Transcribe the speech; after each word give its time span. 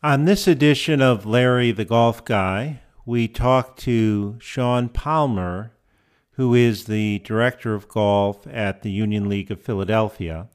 On 0.00 0.26
this 0.26 0.46
edition 0.46 1.02
of 1.02 1.26
Larry 1.26 1.72
the 1.72 1.84
Golf 1.84 2.24
Guy, 2.24 2.78
we 3.04 3.26
talk 3.26 3.76
to 3.78 4.36
Sean 4.38 4.88
Palmer, 4.88 5.72
who 6.34 6.54
is 6.54 6.84
the 6.84 7.18
director 7.18 7.74
of 7.74 7.88
golf 7.88 8.46
at 8.46 8.82
the 8.82 8.92
Union 8.92 9.28
League 9.28 9.50
of 9.50 9.60
Philadelphia. 9.60 10.46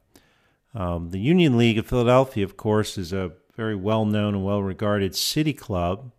Um, 0.74 1.10
the 1.10 1.20
Union 1.20 1.58
League 1.58 1.78
of 1.78 1.86
Philadelphia, 1.86 2.46
of 2.46 2.56
course, 2.56 2.98
is 2.98 3.12
a 3.12 3.34
very 3.54 3.76
well 3.76 4.06
known 4.06 4.34
and 4.34 4.46
well 4.46 4.64
regarded 4.64 5.14
city 5.14 5.52
club. 5.52 6.14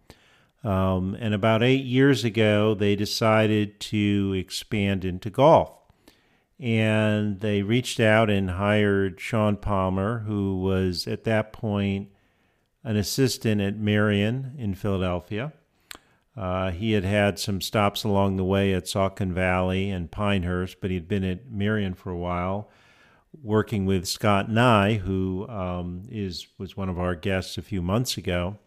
Um, 0.62 1.16
and 1.18 1.32
about 1.32 1.62
eight 1.62 1.86
years 1.86 2.24
ago, 2.24 2.74
they 2.74 2.94
decided 2.94 3.80
to 3.80 4.34
expand 4.36 5.02
into 5.02 5.30
golf. 5.30 5.72
And 6.60 7.40
they 7.40 7.62
reached 7.62 8.00
out 8.00 8.28
and 8.28 8.50
hired 8.50 9.18
Sean 9.18 9.56
Palmer, 9.56 10.24
who 10.26 10.60
was 10.60 11.06
at 11.06 11.24
that 11.24 11.54
point 11.54 12.10
an 12.84 12.96
assistant 12.96 13.60
at 13.60 13.78
Merion 13.78 14.54
in 14.58 14.74
Philadelphia. 14.74 15.52
Uh, 16.36 16.70
he 16.70 16.92
had 16.92 17.04
had 17.04 17.38
some 17.38 17.60
stops 17.60 18.04
along 18.04 18.36
the 18.36 18.44
way 18.44 18.74
at 18.74 18.84
Saucon 18.84 19.32
Valley 19.32 19.90
and 19.90 20.10
Pinehurst, 20.10 20.80
but 20.80 20.90
he'd 20.90 21.08
been 21.08 21.24
at 21.24 21.50
Merion 21.50 21.94
for 21.94 22.10
a 22.10 22.16
while, 22.16 22.68
working 23.42 23.86
with 23.86 24.06
Scott 24.06 24.50
Nye, 24.50 24.94
who 24.94 25.48
um, 25.48 26.02
is 26.10 26.48
was 26.58 26.76
one 26.76 26.88
of 26.88 26.98
our 26.98 27.14
guests 27.14 27.56
a 27.56 27.62
few 27.62 27.80
months 27.80 28.16
ago. 28.16 28.58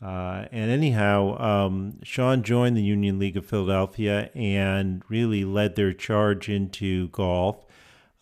Uh, 0.00 0.46
and 0.50 0.70
anyhow, 0.70 1.40
um, 1.40 1.98
Sean 2.02 2.42
joined 2.42 2.76
the 2.76 2.82
Union 2.82 3.18
League 3.18 3.36
of 3.36 3.46
Philadelphia 3.46 4.30
and 4.34 5.02
really 5.08 5.44
led 5.44 5.76
their 5.76 5.92
charge 5.92 6.48
into 6.48 7.08
golf. 7.08 7.64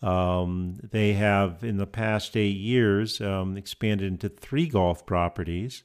Um, 0.01 0.79
they 0.81 1.13
have, 1.13 1.63
in 1.63 1.77
the 1.77 1.87
past 1.87 2.35
eight 2.35 2.57
years, 2.57 3.21
um, 3.21 3.55
expanded 3.55 4.07
into 4.07 4.29
three 4.29 4.67
golf 4.67 5.05
properties. 5.05 5.83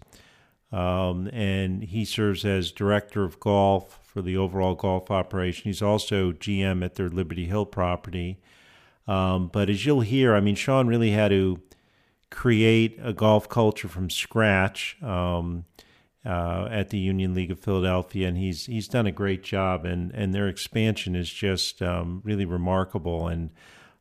Um, 0.73 1.29
and 1.33 1.85
he 1.85 2.05
serves 2.05 2.45
as 2.45 2.73
director 2.73 3.25
of 3.25 3.39
golf 3.39 4.01
for 4.03 4.23
the 4.23 4.37
overall 4.37 4.75
golf 4.75 5.11
operation. 5.11 5.65
He's 5.65 5.83
also 5.83 6.33
GM 6.33 6.85
at 6.85 6.95
their 6.95 7.09
Liberty 7.09 7.47
Hill 7.47 7.67
property. 7.67 8.39
Um, 9.07 9.49
but 9.49 9.71
as 9.71 9.87
you'll 9.87 10.01
hear, 10.01 10.35
I 10.35 10.41
mean, 10.41 10.57
Sean 10.57 10.89
really 10.89 11.11
had 11.11 11.29
to 11.29 11.61
create 12.31 12.99
a 13.03 13.13
golf 13.13 13.49
culture 13.49 13.89
from 13.89 14.11
scratch 14.11 14.97
um, 15.03 15.65
uh, 16.25 16.69
at 16.71 16.91
the 16.91 16.99
Union 16.99 17.35
League 17.35 17.53
of 17.53 17.61
Philadelphia, 17.61 18.27
and 18.27 18.37
he's 18.37 18.67
he's 18.67 18.89
done 18.89 19.07
a 19.07 19.13
great 19.13 19.45
job. 19.45 19.85
and 19.85 20.11
And 20.11 20.35
their 20.35 20.49
expansion 20.49 21.15
is 21.15 21.31
just 21.31 21.81
um, 21.83 22.21
really 22.25 22.45
remarkable. 22.45 23.29
And 23.29 23.51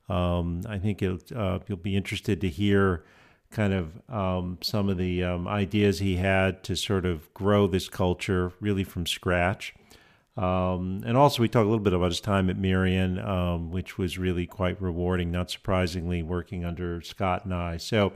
um, 0.09 0.61
I 0.67 0.77
think 0.77 1.01
uh, 1.03 1.59
you'll 1.67 1.77
be 1.77 1.95
interested 1.95 2.41
to 2.41 2.49
hear 2.49 3.03
kind 3.51 3.73
of 3.73 4.01
um, 4.09 4.57
some 4.61 4.89
of 4.89 4.97
the 4.97 5.23
um, 5.23 5.47
ideas 5.47 5.99
he 5.99 6.17
had 6.17 6.63
to 6.63 6.75
sort 6.75 7.05
of 7.05 7.33
grow 7.33 7.67
this 7.67 7.89
culture 7.89 8.51
really 8.59 8.83
from 8.83 9.05
scratch. 9.05 9.73
Um, 10.37 11.01
and 11.05 11.15
also, 11.15 11.41
we 11.41 11.47
talk 11.47 11.61
a 11.61 11.69
little 11.69 11.79
bit 11.79 11.93
about 11.93 12.11
his 12.11 12.19
time 12.19 12.49
at 12.49 12.57
Merion, 12.57 13.19
um, 13.19 13.71
which 13.71 13.97
was 13.97 14.17
really 14.17 14.45
quite 14.45 14.81
rewarding, 14.81 15.31
not 15.31 15.49
surprisingly, 15.49 16.21
working 16.23 16.65
under 16.65 17.01
Scott 17.01 17.47
Nye. 17.47 17.77
So, 17.77 18.11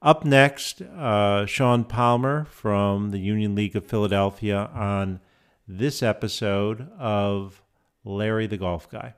up 0.00 0.24
next, 0.24 0.80
uh, 0.82 1.46
Sean 1.46 1.82
Palmer 1.82 2.44
from 2.44 3.10
the 3.10 3.18
Union 3.18 3.56
League 3.56 3.74
of 3.74 3.84
Philadelphia 3.86 4.70
on 4.72 5.18
this 5.66 6.00
episode 6.00 6.88
of 6.96 7.60
Larry 8.04 8.46
the 8.46 8.56
Golf 8.56 8.88
Guy. 8.88 9.14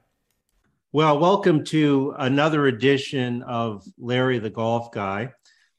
Well, 0.93 1.21
welcome 1.21 1.63
to 1.67 2.17
another 2.19 2.67
edition 2.67 3.45
of 3.45 3.85
Larry 3.97 4.41
the 4.41 4.51
Golf 4.51 4.91
Guy. 4.91 5.33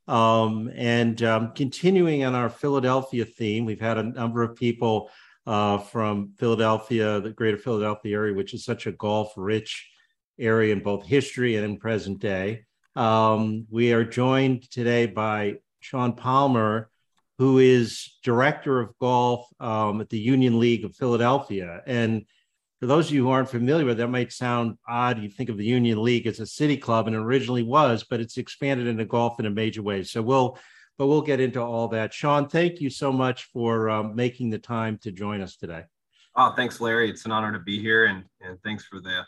Um, 0.07 0.71
and 0.73 1.21
um, 1.21 1.51
continuing 1.53 2.23
on 2.23 2.33
our 2.33 2.49
Philadelphia 2.49 3.25
theme, 3.25 3.65
we've 3.65 3.81
had 3.81 3.97
a 3.97 4.03
number 4.03 4.41
of 4.41 4.55
people 4.55 5.09
uh, 5.45 5.79
from 5.79 6.31
Philadelphia, 6.39 7.19
the 7.19 7.31
greater 7.31 7.57
Philadelphia 7.57 8.15
area, 8.15 8.33
which 8.33 8.53
is 8.53 8.63
such 8.63 8.87
a 8.87 8.93
golf 8.93 9.33
rich 9.35 9.91
area 10.39 10.71
in 10.71 10.79
both 10.81 11.05
history 11.05 11.57
and 11.57 11.65
in 11.65 11.77
present 11.77 12.19
day. 12.19 12.63
Um, 12.95 13.67
we 13.69 13.91
are 13.91 14.05
joined 14.05 14.71
today 14.71 15.07
by 15.07 15.55
Sean 15.81 16.13
Palmer, 16.13 16.89
who 17.37 17.57
is 17.57 18.17
director 18.23 18.79
of 18.79 18.97
golf 18.97 19.45
um, 19.59 19.99
at 19.99 20.07
the 20.07 20.19
Union 20.19 20.57
League 20.57 20.85
of 20.85 20.95
Philadelphia. 20.95 21.81
And 21.85 22.25
for 22.81 22.87
those 22.87 23.09
of 23.09 23.13
you 23.13 23.23
who 23.23 23.29
aren't 23.29 23.49
familiar 23.49 23.85
with 23.85 23.99
that 23.99 24.07
might 24.07 24.33
sound 24.33 24.75
odd. 24.89 25.21
You 25.21 25.29
think 25.29 25.49
of 25.49 25.57
the 25.57 25.63
union 25.63 26.01
league 26.01 26.25
as 26.25 26.39
a 26.39 26.47
city 26.47 26.75
club 26.75 27.05
and 27.05 27.15
it 27.15 27.19
originally 27.19 27.61
was 27.61 28.03
but 28.03 28.19
it's 28.19 28.37
expanded 28.37 28.87
into 28.87 29.05
golf 29.05 29.39
in 29.39 29.45
a 29.45 29.51
major 29.51 29.83
way. 29.83 30.03
So 30.03 30.21
we'll 30.21 30.57
but 30.97 31.07
we'll 31.07 31.21
get 31.21 31.39
into 31.39 31.61
all 31.61 31.87
that. 31.89 32.11
Sean 32.11 32.49
thank 32.49 32.81
you 32.81 32.89
so 32.89 33.11
much 33.11 33.45
for 33.53 33.89
um, 33.89 34.15
making 34.15 34.49
the 34.49 34.57
time 34.57 34.97
to 35.03 35.11
join 35.11 35.41
us 35.41 35.55
today. 35.57 35.83
Oh 36.35 36.53
thanks 36.55 36.81
larry. 36.81 37.07
It's 37.11 37.25
an 37.25 37.31
honor 37.31 37.53
to 37.53 37.59
be 37.59 37.79
here 37.79 38.05
and 38.05 38.23
and 38.41 38.57
thanks 38.63 38.83
for 38.85 38.99
the 38.99 39.21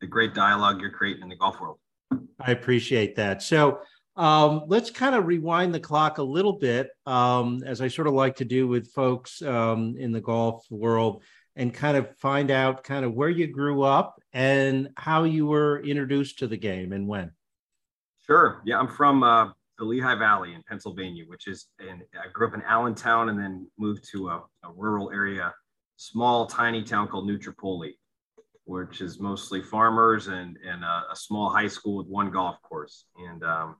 the 0.00 0.06
great 0.08 0.34
dialogue 0.34 0.80
you're 0.80 0.90
creating 0.90 1.22
in 1.22 1.28
the 1.28 1.36
golf 1.36 1.60
world. 1.60 1.78
I 2.40 2.50
appreciate 2.50 3.14
that. 3.16 3.40
So 3.40 3.78
um, 4.16 4.64
let's 4.66 4.90
kind 4.90 5.14
of 5.14 5.26
rewind 5.26 5.72
the 5.72 5.80
clock 5.80 6.18
a 6.18 6.22
little 6.22 6.54
bit 6.54 6.88
um, 7.04 7.62
as 7.66 7.82
i 7.82 7.88
sort 7.88 8.08
of 8.08 8.14
like 8.14 8.36
to 8.36 8.46
do 8.46 8.66
with 8.66 8.90
folks 8.92 9.42
um, 9.42 9.94
in 9.98 10.10
the 10.10 10.22
golf 10.22 10.64
world 10.70 11.22
and 11.56 11.72
kind 11.72 11.96
of 11.96 12.14
find 12.18 12.50
out 12.50 12.84
kind 12.84 13.04
of 13.04 13.14
where 13.14 13.30
you 13.30 13.46
grew 13.46 13.82
up 13.82 14.20
and 14.32 14.90
how 14.96 15.24
you 15.24 15.46
were 15.46 15.80
introduced 15.80 16.38
to 16.38 16.46
the 16.46 16.56
game 16.56 16.92
and 16.92 17.08
when. 17.08 17.32
Sure. 18.26 18.62
Yeah, 18.66 18.78
I'm 18.78 18.88
from 18.88 19.22
uh, 19.22 19.48
the 19.78 19.84
Lehigh 19.84 20.16
Valley 20.16 20.52
in 20.54 20.62
Pennsylvania, 20.68 21.24
which 21.26 21.46
is, 21.46 21.68
and 21.78 22.02
I 22.14 22.30
grew 22.32 22.48
up 22.48 22.54
in 22.54 22.62
Allentown 22.62 23.30
and 23.30 23.38
then 23.38 23.66
moved 23.78 24.06
to 24.12 24.28
a, 24.28 24.44
a 24.64 24.72
rural 24.74 25.10
area, 25.10 25.54
small, 25.96 26.46
tiny 26.46 26.82
town 26.82 27.08
called 27.08 27.26
New 27.26 27.38
Tripoli, 27.38 27.98
which 28.64 29.00
is 29.00 29.18
mostly 29.18 29.62
farmers 29.62 30.26
and, 30.26 30.58
and 30.66 30.84
a, 30.84 31.04
a 31.12 31.16
small 31.16 31.48
high 31.48 31.68
school 31.68 31.96
with 31.96 32.06
one 32.08 32.30
golf 32.30 32.60
course. 32.62 33.06
And 33.16 33.42
um, 33.44 33.76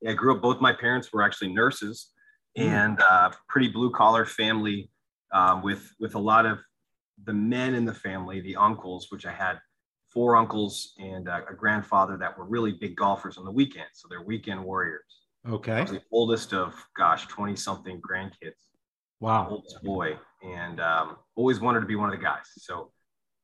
yeah, 0.00 0.12
I 0.12 0.14
grew 0.14 0.34
up, 0.34 0.40
both 0.40 0.60
my 0.60 0.72
parents 0.72 1.12
were 1.12 1.22
actually 1.22 1.52
nurses 1.52 2.10
mm. 2.56 2.64
and 2.64 2.98
uh, 3.00 3.30
pretty 3.48 3.68
blue 3.68 3.90
collar 3.90 4.24
family 4.24 4.90
uh, 5.32 5.60
with, 5.62 5.92
with 5.98 6.14
a 6.14 6.18
lot 6.18 6.46
of 6.46 6.58
the 7.24 7.32
men 7.32 7.74
in 7.74 7.84
the 7.84 7.94
family, 7.94 8.40
the 8.40 8.56
uncles, 8.56 9.10
which 9.10 9.26
I 9.26 9.32
had 9.32 9.58
four 10.14 10.36
uncles 10.36 10.94
and 10.98 11.28
a, 11.28 11.44
a 11.50 11.54
grandfather 11.54 12.16
that 12.16 12.38
were 12.38 12.44
really 12.44 12.72
big 12.72 12.96
golfers 12.96 13.36
on 13.36 13.44
the 13.44 13.50
weekend. 13.50 13.88
So 13.92 14.06
they're 14.08 14.22
weekend 14.22 14.62
warriors. 14.62 15.24
Okay. 15.48 15.84
The 15.84 16.00
oldest 16.12 16.54
of, 16.54 16.74
gosh, 16.96 17.26
20 17.26 17.56
something 17.56 18.00
grandkids. 18.00 18.70
Wow. 19.20 19.48
Oldest 19.50 19.82
boy. 19.82 20.16
And 20.42 20.80
um, 20.80 21.16
always 21.34 21.60
wanted 21.60 21.80
to 21.80 21.86
be 21.86 21.96
one 21.96 22.10
of 22.10 22.16
the 22.16 22.22
guys. 22.22 22.46
So, 22.58 22.92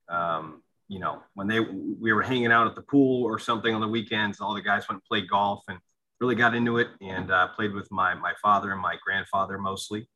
um, 0.08 0.62
you 0.88 0.98
know, 0.98 1.22
when 1.34 1.46
they 1.46 1.60
we 1.60 2.12
were 2.12 2.22
hanging 2.22 2.50
out 2.50 2.66
at 2.66 2.74
the 2.74 2.82
pool 2.82 3.24
or 3.24 3.38
something 3.38 3.74
on 3.74 3.80
the 3.80 3.88
weekends, 3.88 4.40
all 4.40 4.54
the 4.54 4.60
guys 4.60 4.88
went 4.88 5.00
and 5.00 5.04
played 5.04 5.28
golf 5.28 5.62
and 5.68 5.78
really 6.20 6.34
got 6.34 6.54
into 6.54 6.78
it 6.78 6.88
and 7.00 7.30
uh, 7.30 7.48
played 7.48 7.72
with 7.72 7.90
my 7.92 8.14
my 8.14 8.32
father 8.42 8.72
and 8.72 8.80
my 8.80 8.96
grandfather 9.04 9.56
mostly. 9.56 10.08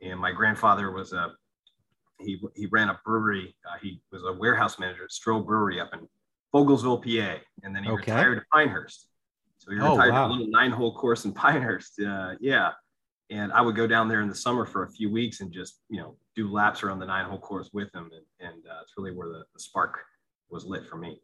And 0.00 0.18
my 0.18 0.32
grandfather 0.32 0.90
was 0.90 1.12
a 1.12 1.32
he 2.22 2.40
he 2.54 2.66
ran 2.66 2.88
a 2.88 2.98
brewery. 3.04 3.54
Uh, 3.68 3.78
he 3.80 4.00
was 4.10 4.22
a 4.24 4.32
warehouse 4.32 4.78
manager 4.78 5.04
at 5.04 5.10
Stroh 5.10 5.44
Brewery 5.44 5.80
up 5.80 5.90
in 5.92 6.08
Fogelsville, 6.54 7.02
PA, 7.02 7.42
and 7.62 7.74
then 7.74 7.84
he 7.84 7.90
okay. 7.90 8.12
retired 8.12 8.36
to 8.36 8.44
Pinehurst. 8.52 9.08
So 9.58 9.72
he 9.72 9.80
oh, 9.80 9.92
retired 9.92 10.12
wow. 10.12 10.26
a 10.26 10.30
little 10.30 10.48
nine-hole 10.48 10.94
course 10.96 11.24
in 11.24 11.32
Pinehurst. 11.34 12.00
Uh, 12.00 12.34
yeah, 12.40 12.72
and 13.30 13.52
I 13.52 13.60
would 13.60 13.76
go 13.76 13.86
down 13.86 14.08
there 14.08 14.20
in 14.20 14.28
the 14.28 14.34
summer 14.34 14.66
for 14.66 14.84
a 14.84 14.90
few 14.90 15.10
weeks 15.10 15.40
and 15.40 15.52
just 15.52 15.80
you 15.88 16.00
know 16.00 16.16
do 16.34 16.50
laps 16.50 16.82
around 16.82 16.98
the 16.98 17.06
nine-hole 17.06 17.38
course 17.38 17.70
with 17.72 17.94
him, 17.94 18.10
and, 18.12 18.50
and 18.50 18.66
uh, 18.66 18.80
it's 18.82 18.92
really 18.96 19.12
where 19.12 19.28
the, 19.28 19.44
the, 19.52 19.60
spark 19.60 19.98
was 20.50 20.64
lit 20.64 20.86
for 20.86 20.96
me. 20.96 21.20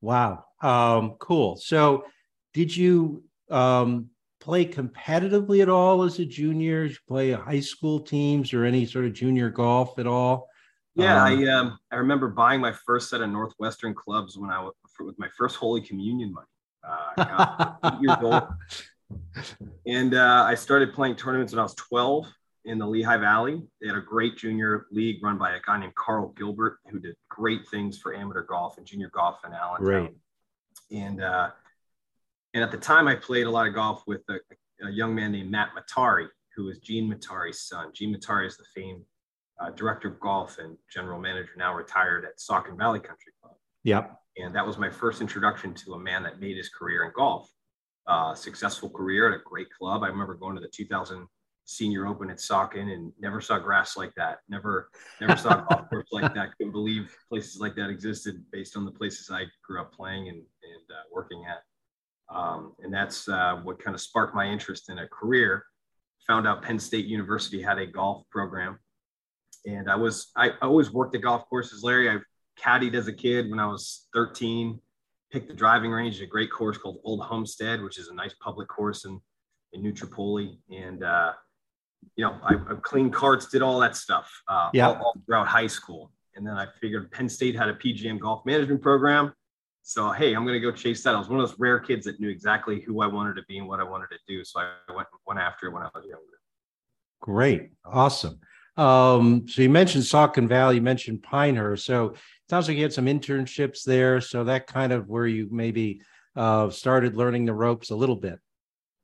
Wow, 0.00 0.44
um, 0.62 1.16
cool. 1.18 1.56
So, 1.56 2.04
did 2.52 2.76
you 2.76 3.24
um, 3.50 4.10
play 4.44 4.66
competitively 4.66 5.62
at 5.62 5.70
all 5.70 6.02
as 6.02 6.18
a 6.18 6.24
junior? 6.24 6.82
Did 6.82 6.92
you 6.92 6.98
play 7.08 7.32
high 7.32 7.60
school 7.60 7.98
teams 7.98 8.52
or 8.52 8.64
any 8.64 8.84
sort 8.84 9.06
of 9.06 9.14
junior 9.14 9.48
golf 9.48 9.98
at 9.98 10.06
all? 10.06 10.48
Yeah, 10.94 11.24
um, 11.24 11.38
I 11.40 11.48
um, 11.48 11.78
I 11.90 11.96
remember 11.96 12.28
buying 12.28 12.60
my 12.60 12.72
first 12.86 13.08
set 13.08 13.22
of 13.22 13.30
Northwestern 13.30 13.94
clubs 13.94 14.36
when 14.36 14.50
I 14.50 14.60
was 14.60 14.74
with 15.00 15.18
my 15.18 15.28
first 15.36 15.56
Holy 15.56 15.80
Communion 15.80 16.32
money. 16.32 16.46
Uh, 16.86 17.72
years 18.02 18.16
old, 18.20 18.42
and 19.86 20.14
uh, 20.14 20.44
I 20.46 20.54
started 20.54 20.92
playing 20.92 21.16
tournaments 21.16 21.54
when 21.54 21.60
I 21.60 21.62
was 21.62 21.74
12 21.76 22.30
in 22.66 22.78
the 22.78 22.86
Lehigh 22.86 23.16
Valley. 23.16 23.62
They 23.80 23.88
had 23.88 23.96
a 23.96 24.02
great 24.02 24.36
junior 24.36 24.86
league 24.90 25.24
run 25.24 25.38
by 25.38 25.56
a 25.56 25.60
guy 25.66 25.80
named 25.80 25.94
Carl 25.94 26.34
Gilbert, 26.36 26.80
who 26.90 26.98
did 27.00 27.14
great 27.30 27.66
things 27.68 27.98
for 27.98 28.14
amateur 28.14 28.42
golf 28.42 28.76
and 28.76 28.86
junior 28.86 29.10
golf 29.14 29.38
in 29.46 29.54
Allentown. 29.54 29.86
Great. 29.86 30.10
And 30.90 31.22
uh, 31.22 31.50
and 32.54 32.62
at 32.62 32.70
the 32.70 32.78
time, 32.78 33.08
I 33.08 33.16
played 33.16 33.46
a 33.46 33.50
lot 33.50 33.66
of 33.66 33.74
golf 33.74 34.04
with 34.06 34.22
a, 34.30 34.38
a 34.86 34.90
young 34.90 35.14
man 35.14 35.32
named 35.32 35.50
Matt 35.50 35.70
Mattare, 35.76 36.28
who 36.56 36.68
is 36.68 36.78
Gene 36.78 37.12
Mattare's 37.12 37.68
son. 37.68 37.90
Gene 37.92 38.14
Mattare 38.14 38.46
is 38.46 38.56
the 38.56 38.64
famed 38.74 39.02
uh, 39.60 39.70
director 39.70 40.08
of 40.08 40.20
golf 40.20 40.58
and 40.58 40.76
general 40.92 41.20
manager, 41.20 41.50
now 41.56 41.74
retired 41.74 42.24
at 42.24 42.38
Saucon 42.38 42.78
Valley 42.78 43.00
Country 43.00 43.32
Club. 43.42 43.56
Yep. 43.82 44.16
And 44.36 44.54
that 44.54 44.66
was 44.66 44.78
my 44.78 44.88
first 44.88 45.20
introduction 45.20 45.74
to 45.74 45.94
a 45.94 45.98
man 45.98 46.22
that 46.22 46.40
made 46.40 46.56
his 46.56 46.68
career 46.68 47.04
in 47.04 47.12
golf. 47.14 47.50
Uh, 48.06 48.34
successful 48.34 48.90
career 48.90 49.32
at 49.32 49.38
a 49.38 49.42
great 49.44 49.68
club. 49.70 50.02
I 50.02 50.08
remember 50.08 50.34
going 50.34 50.54
to 50.54 50.60
the 50.60 50.68
2000 50.68 51.26
senior 51.66 52.06
open 52.06 52.30
at 52.30 52.36
Saucon 52.36 52.92
and 52.92 53.12
never 53.18 53.40
saw 53.40 53.58
grass 53.58 53.96
like 53.96 54.12
that. 54.16 54.38
Never, 54.48 54.90
never 55.20 55.36
saw 55.36 55.60
golf 55.70 55.88
course 55.88 56.08
like 56.12 56.34
that. 56.34 56.50
Couldn't 56.58 56.72
believe 56.72 57.16
places 57.28 57.60
like 57.60 57.74
that 57.76 57.90
existed 57.90 58.44
based 58.52 58.76
on 58.76 58.84
the 58.84 58.90
places 58.90 59.30
I 59.30 59.44
grew 59.66 59.80
up 59.80 59.92
playing 59.92 60.28
and, 60.28 60.38
and 60.38 60.90
uh, 60.90 61.04
working 61.12 61.44
at. 61.48 61.62
Um, 62.34 62.72
and 62.82 62.92
that's 62.92 63.28
uh, 63.28 63.60
what 63.62 63.78
kind 63.78 63.94
of 63.94 64.00
sparked 64.00 64.34
my 64.34 64.46
interest 64.46 64.90
in 64.90 64.98
a 64.98 65.08
career. 65.08 65.64
Found 66.26 66.46
out 66.46 66.62
Penn 66.62 66.78
State 66.78 67.06
University 67.06 67.62
had 67.62 67.78
a 67.78 67.86
golf 67.86 68.24
program. 68.30 68.78
And 69.66 69.90
I 69.90 69.96
was, 69.96 70.30
I 70.36 70.50
always 70.60 70.90
worked 70.90 71.14
at 71.14 71.22
golf 71.22 71.48
courses, 71.48 71.82
Larry. 71.82 72.10
I 72.10 72.18
caddied 72.60 72.94
as 72.94 73.08
a 73.08 73.12
kid 73.12 73.48
when 73.50 73.60
I 73.60 73.66
was 73.66 74.08
13, 74.14 74.80
picked 75.30 75.48
the 75.48 75.54
driving 75.54 75.90
range 75.90 76.16
at 76.16 76.24
a 76.24 76.26
great 76.26 76.50
course 76.50 76.76
called 76.76 76.98
Old 77.04 77.20
Homestead, 77.20 77.82
which 77.82 77.98
is 77.98 78.08
a 78.08 78.14
nice 78.14 78.34
public 78.34 78.68
course 78.68 79.04
in, 79.04 79.20
in 79.72 79.82
New 79.82 79.92
Tripoli. 79.92 80.58
And, 80.70 81.04
uh, 81.04 81.32
you 82.16 82.24
know, 82.24 82.36
I, 82.42 82.54
I, 82.54 82.74
cleaned 82.82 83.14
carts, 83.14 83.46
did 83.46 83.62
all 83.62 83.78
that 83.80 83.96
stuff 83.96 84.30
uh, 84.48 84.70
yeah. 84.74 84.88
all, 84.88 84.94
all 84.96 85.16
throughout 85.24 85.46
high 85.46 85.66
school. 85.66 86.10
And 86.36 86.46
then 86.46 86.54
I 86.54 86.66
figured 86.80 87.10
Penn 87.12 87.28
State 87.28 87.54
had 87.54 87.68
a 87.68 87.74
PGM 87.74 88.18
golf 88.18 88.44
management 88.44 88.82
program. 88.82 89.32
So, 89.86 90.10
hey, 90.10 90.32
I'm 90.34 90.44
going 90.46 90.54
to 90.54 90.60
go 90.60 90.72
chase 90.72 91.02
that. 91.02 91.14
I 91.14 91.18
was 91.18 91.28
one 91.28 91.38
of 91.38 91.46
those 91.46 91.58
rare 91.58 91.78
kids 91.78 92.06
that 92.06 92.18
knew 92.18 92.30
exactly 92.30 92.80
who 92.80 93.02
I 93.02 93.06
wanted 93.06 93.34
to 93.36 93.42
be 93.46 93.58
and 93.58 93.68
what 93.68 93.80
I 93.80 93.82
wanted 93.82 94.08
to 94.12 94.18
do. 94.26 94.42
So 94.42 94.60
I 94.60 94.92
went, 94.94 95.06
went 95.26 95.38
after 95.38 95.66
it 95.66 95.72
when 95.72 95.82
I 95.82 95.90
was 95.94 96.06
younger. 96.06 96.24
Great. 97.20 97.72
Awesome. 97.84 98.40
Um, 98.78 99.46
so 99.46 99.60
you 99.60 99.68
mentioned 99.68 100.04
Saucon 100.04 100.48
Valley, 100.48 100.76
you 100.76 100.82
mentioned 100.82 101.22
Pinehurst. 101.22 101.84
So 101.84 102.06
it 102.06 102.18
sounds 102.48 102.66
like 102.66 102.78
you 102.78 102.82
had 102.82 102.94
some 102.94 103.04
internships 103.04 103.84
there. 103.84 104.22
So 104.22 104.42
that 104.44 104.66
kind 104.66 104.90
of 104.90 105.10
where 105.10 105.26
you 105.26 105.48
maybe 105.50 106.00
uh, 106.34 106.70
started 106.70 107.14
learning 107.14 107.44
the 107.44 107.52
ropes 107.52 107.90
a 107.90 107.94
little 107.94 108.16
bit. 108.16 108.38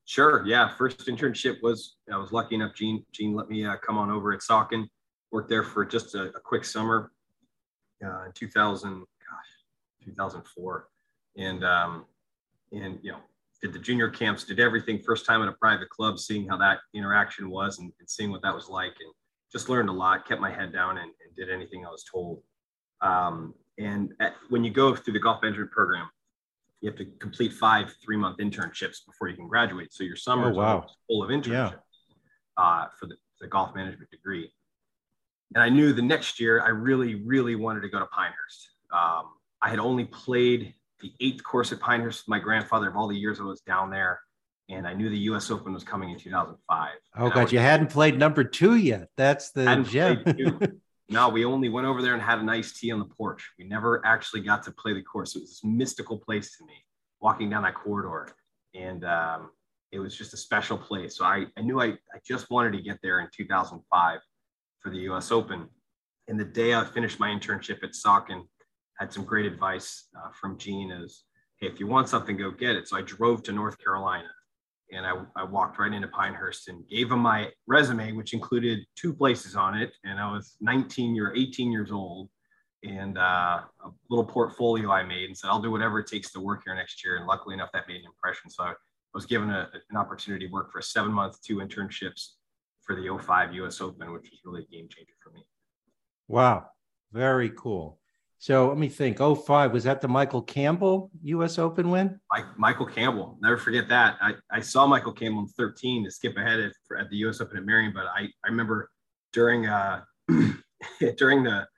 Sure. 0.07 0.43
Yeah. 0.47 0.75
First 0.77 1.07
internship 1.07 1.63
was 1.63 1.97
I 2.11 2.17
was 2.17 2.33
lucky 2.33 2.55
enough. 2.55 2.75
Gene 2.75 3.05
Gene 3.13 3.35
let 3.35 3.51
me 3.51 3.67
uh, 3.67 3.77
come 3.77 3.99
on 3.99 4.11
over 4.11 4.33
at 4.33 4.41
Saucon. 4.41 4.87
Worked 5.31 5.51
there 5.51 5.63
for 5.63 5.85
just 5.85 6.15
a, 6.15 6.29
a 6.29 6.41
quick 6.41 6.65
summer 6.65 7.13
uh, 8.05 8.25
in 8.25 8.33
2000, 8.35 9.01
gosh, 9.01 9.07
2004, 10.05 10.89
and 11.37 11.65
um, 11.65 12.05
and 12.73 12.99
you 13.03 13.13
know 13.13 13.19
did 13.63 13.73
the 13.73 13.79
junior 13.79 14.09
camps, 14.09 14.45
did 14.45 14.59
everything 14.59 15.01
first 15.01 15.27
time 15.27 15.43
at 15.43 15.49
a 15.49 15.53
private 15.53 15.91
club, 15.91 16.19
seeing 16.19 16.49
how 16.49 16.57
that 16.57 16.79
interaction 16.95 17.51
was 17.51 17.79
and, 17.79 17.93
and 18.01 18.09
seeing 18.09 18.31
what 18.31 18.43
that 18.43 18.55
was 18.55 18.69
like, 18.69 18.95
and 19.01 19.13
just 19.53 19.69
learned 19.69 19.89
a 19.89 19.93
lot. 19.93 20.27
Kept 20.27 20.41
my 20.41 20.51
head 20.51 20.73
down 20.73 20.99
and, 20.99 21.11
and 21.25 21.37
did 21.37 21.51
anything 21.51 21.85
I 21.85 21.91
was 21.91 22.05
told. 22.05 22.43
Um, 23.03 23.55
and 23.79 24.13
at, 24.21 24.35
when 24.49 24.65
you 24.65 24.71
go 24.71 24.95
through 24.95 25.15
the 25.15 25.21
golf 25.21 25.43
management 25.43 25.71
program, 25.71 26.09
you 26.81 26.89
have 26.91 26.99
to 26.99 27.07
complete 27.19 27.53
five 27.53 27.95
three 28.03 28.17
month 28.17 28.39
internships 28.39 29.05
before 29.07 29.29
you 29.29 29.37
can 29.37 29.49
graduate. 29.49 29.93
So 29.93 30.05
your 30.05 30.17
summer 30.17 30.51
oh, 30.51 30.55
wow. 30.55 30.87
full 31.07 31.23
of 31.23 31.31
internships 31.31 31.73
yeah. 31.73 31.73
uh, 32.57 32.87
for 32.99 33.07
the, 33.07 33.17
the, 33.41 33.47
golf 33.47 33.75
management 33.75 34.11
degree. 34.11 34.51
And 35.55 35.63
I 35.63 35.69
knew 35.69 35.93
the 35.93 36.03
next 36.03 36.41
year 36.41 36.63
I 36.63 36.69
really, 36.69 37.17
really 37.17 37.55
wanted 37.57 37.81
to 37.81 37.89
go 37.89 37.99
to 37.99 38.07
Pinehurst. 38.07 38.71
Um, 38.93 39.33
I 39.63 39.71
had 39.71 39.79
only 39.79 40.05
played 40.05 40.75
the 41.01 41.13
eighth 41.21 41.43
course 41.43 41.73
at 41.73 41.81
Pinehurst 41.81 42.23
with 42.23 42.29
my 42.29 42.39
grandfather 42.39 42.89
of 42.89 42.97
all 42.97 43.09
the 43.09 43.17
years 43.17 43.41
I 43.41 43.45
was 43.45 43.61
down 43.61 43.91
there. 43.91 44.21
And 44.69 44.87
I 44.87 44.95
knew 44.95 45.09
the 45.09 45.19
U.S. 45.19 45.51
Open 45.51 45.73
was 45.73 45.83
coming 45.83 46.11
in 46.11 46.19
2005. 46.19 46.91
Oh, 47.17 47.31
God, 47.31 47.51
you 47.51 47.59
hadn't 47.59 47.91
played 47.91 48.17
number 48.17 48.45
two 48.45 48.77
yet. 48.77 49.09
That's 49.17 49.51
the 49.51 49.85
gem. 49.89 50.81
No, 51.13 51.29
we 51.29 51.45
only 51.45 51.69
went 51.69 51.89
over 51.89 52.03
there 52.03 52.15
and 52.15 52.23
had 52.23 52.39
an 52.39 52.49
iced 52.49 52.77
tea 52.77 52.93
on 52.93 53.01
the 53.01 53.05
porch. 53.05 53.51
We 53.59 53.65
never 53.65 54.01
actually 54.07 54.43
got 54.43 54.63
to 54.63 54.71
play 54.71 54.95
the 54.95 55.03
course. 55.03 55.35
It 55.35 55.41
was 55.41 55.51
this 55.51 55.65
mystical 55.65 56.17
place 56.17 56.57
to 56.57 56.65
me, 56.65 56.75
walking 57.21 57.51
down 57.51 57.65
that 57.65 57.75
corridor. 57.75 58.29
And 58.77 59.05
um, 59.05 59.51
it 59.91 59.99
was 59.99 60.17
just 60.17 60.35
a 60.35 60.37
special 60.37 60.79
place. 60.79 61.17
So 61.17 61.25
I, 61.25 61.47
I 61.57 61.63
knew 61.63 61.81
I, 61.81 61.87
I 61.87 62.21
just 62.25 62.49
wanted 62.49 62.75
to 62.75 62.81
get 62.81 62.99
there 63.03 63.19
in 63.19 63.29
2005 63.37 64.21
for 64.79 64.91
the 64.91 64.99
US 65.11 65.33
Open. 65.33 65.69
And 66.29 66.39
the 66.39 66.45
day 66.45 66.75
I 66.75 66.85
finished 66.85 67.19
my 67.19 67.31
internship 67.31 67.83
at 67.83 67.91
Saucon, 67.91 68.45
had 69.01 69.13
some 69.13 69.25
great 69.25 69.47
advice 69.47 70.09
uh, 70.17 70.29
from 70.39 70.59
Gene 70.59 70.93
as, 70.93 71.23
hey, 71.59 71.67
if 71.67 71.81
you 71.81 71.87
want 71.87 72.09
something, 72.09 72.37
go 72.37 72.51
get 72.51 72.77
it. 72.77 72.87
So 72.87 72.99
I 72.99 73.03
drove 73.03 73.43
to 73.45 73.53
North 73.53 73.83
Carolina 73.83 74.29
and 74.93 75.07
I, 75.07 75.15
I, 75.37 75.45
walked 75.45 75.79
right 75.79 75.93
into 75.93 76.09
Pinehurst 76.09 76.69
and 76.69 76.87
gave 76.89 77.11
him 77.11 77.21
my 77.21 77.51
resume, 77.67 78.13
which 78.13 78.35
included 78.35 78.81
two 78.97 79.15
places 79.15 79.57
on 79.57 79.77
it. 79.77 79.93
And 80.05 80.21
I 80.21 80.31
was 80.31 80.57
19 80.61 81.19
or 81.19 81.35
18 81.35 81.73
years 81.73 81.91
old 81.91 82.29
and 82.83 83.17
uh, 83.17 83.61
a 83.85 83.91
little 84.11 84.25
portfolio 84.25 84.91
I 84.91 85.03
made 85.03 85.27
and 85.27 85.37
said, 85.37 85.49
I'll 85.49 85.63
do 85.63 85.71
whatever 85.71 86.01
it 86.01 86.07
takes 86.07 86.31
to 86.33 86.41
work 86.41 86.63
here 86.65 86.75
next 86.75 87.05
year. 87.05 87.17
And 87.17 87.27
luckily 87.27 87.55
enough, 87.55 87.71
that 87.73 87.89
made 87.89 88.01
an 88.01 88.07
impression. 88.07 88.51
So 88.51 88.65
I 88.65 88.73
was 89.15 89.25
given 89.25 89.51
a, 89.51 89.71
an 89.91 89.97
opportunity 89.97 90.47
to 90.47 90.53
work 90.53 90.73
for 90.73 90.81
a 90.81 90.83
seven 90.83 91.13
month, 91.13 91.41
two 91.43 91.57
internships 91.57 92.33
for 92.83 92.97
the 92.97 93.19
05 93.19 93.55
US 93.55 93.81
Open, 93.81 94.13
which 94.13 94.31
was 94.31 94.41
really 94.45 94.63
a 94.63 94.75
game 94.75 94.89
changer 94.89 95.15
for 95.23 95.31
me. 95.31 95.43
Wow. 96.29 96.67
Very 97.13 97.51
cool. 97.51 98.00
So 98.41 98.69
let 98.69 98.79
me 98.79 98.89
think. 98.89 99.19
05, 99.19 99.71
was 99.71 99.85
that 99.85 100.01
the 100.01 100.09
Michael 100.09 100.41
Campbell 100.41 101.11
US 101.25 101.59
Open 101.59 101.91
win? 101.91 102.19
Mike, 102.33 102.47
Michael 102.57 102.87
Campbell. 102.87 103.37
Never 103.43 103.59
forget 103.59 103.87
that. 103.91 104.17
I, 104.23 104.33
I 104.51 104.61
saw 104.61 104.87
Michael 104.87 105.13
Campbell 105.13 105.41
in 105.41 105.49
13 105.49 106.05
to 106.07 106.11
skip 106.11 106.39
ahead 106.39 106.59
at, 106.59 106.73
at 106.99 107.11
the 107.11 107.17
US 107.19 107.43
Open 107.43 107.59
at 107.59 107.67
Merion, 107.67 107.93
but 107.95 108.07
I, 108.07 108.23
I 108.43 108.49
remember 108.49 108.91
during 109.35 109.67
uh, 109.67 110.01
during 111.19 111.43
the 111.45 111.69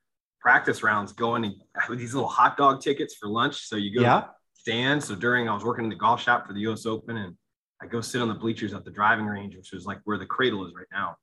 practice 0.40 0.84
rounds 0.84 1.12
going 1.12 1.44
and 1.44 1.54
with 1.88 1.98
these 1.98 2.14
little 2.14 2.28
hot 2.28 2.56
dog 2.56 2.80
tickets 2.80 3.16
for 3.16 3.28
lunch. 3.28 3.66
So 3.66 3.74
you 3.74 3.92
go 3.92 4.02
yeah. 4.02 4.24
stand. 4.54 5.02
So 5.02 5.16
during 5.16 5.48
I 5.48 5.54
was 5.54 5.64
working 5.64 5.82
in 5.82 5.90
the 5.90 5.96
golf 5.96 6.22
shop 6.22 6.46
for 6.46 6.52
the 6.52 6.60
US 6.60 6.86
Open 6.86 7.16
and 7.16 7.34
I 7.82 7.86
go 7.86 8.00
sit 8.00 8.22
on 8.22 8.28
the 8.28 8.34
bleachers 8.34 8.72
at 8.72 8.84
the 8.84 8.92
driving 8.92 9.26
range, 9.26 9.56
which 9.56 9.72
was 9.72 9.84
like 9.84 9.98
where 10.04 10.16
the 10.16 10.26
cradle 10.26 10.64
is 10.64 10.74
right 10.76 10.86
now. 10.92 11.16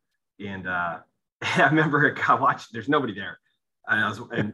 And 0.46 0.68
uh, 0.68 0.98
I 1.42 1.68
remember 1.68 2.14
I 2.28 2.36
watched, 2.36 2.74
there's 2.74 2.90
nobody 2.90 3.16
there. 3.16 3.40
And 3.88 4.04
I 4.04 4.10
was, 4.10 4.20
and 4.34 4.54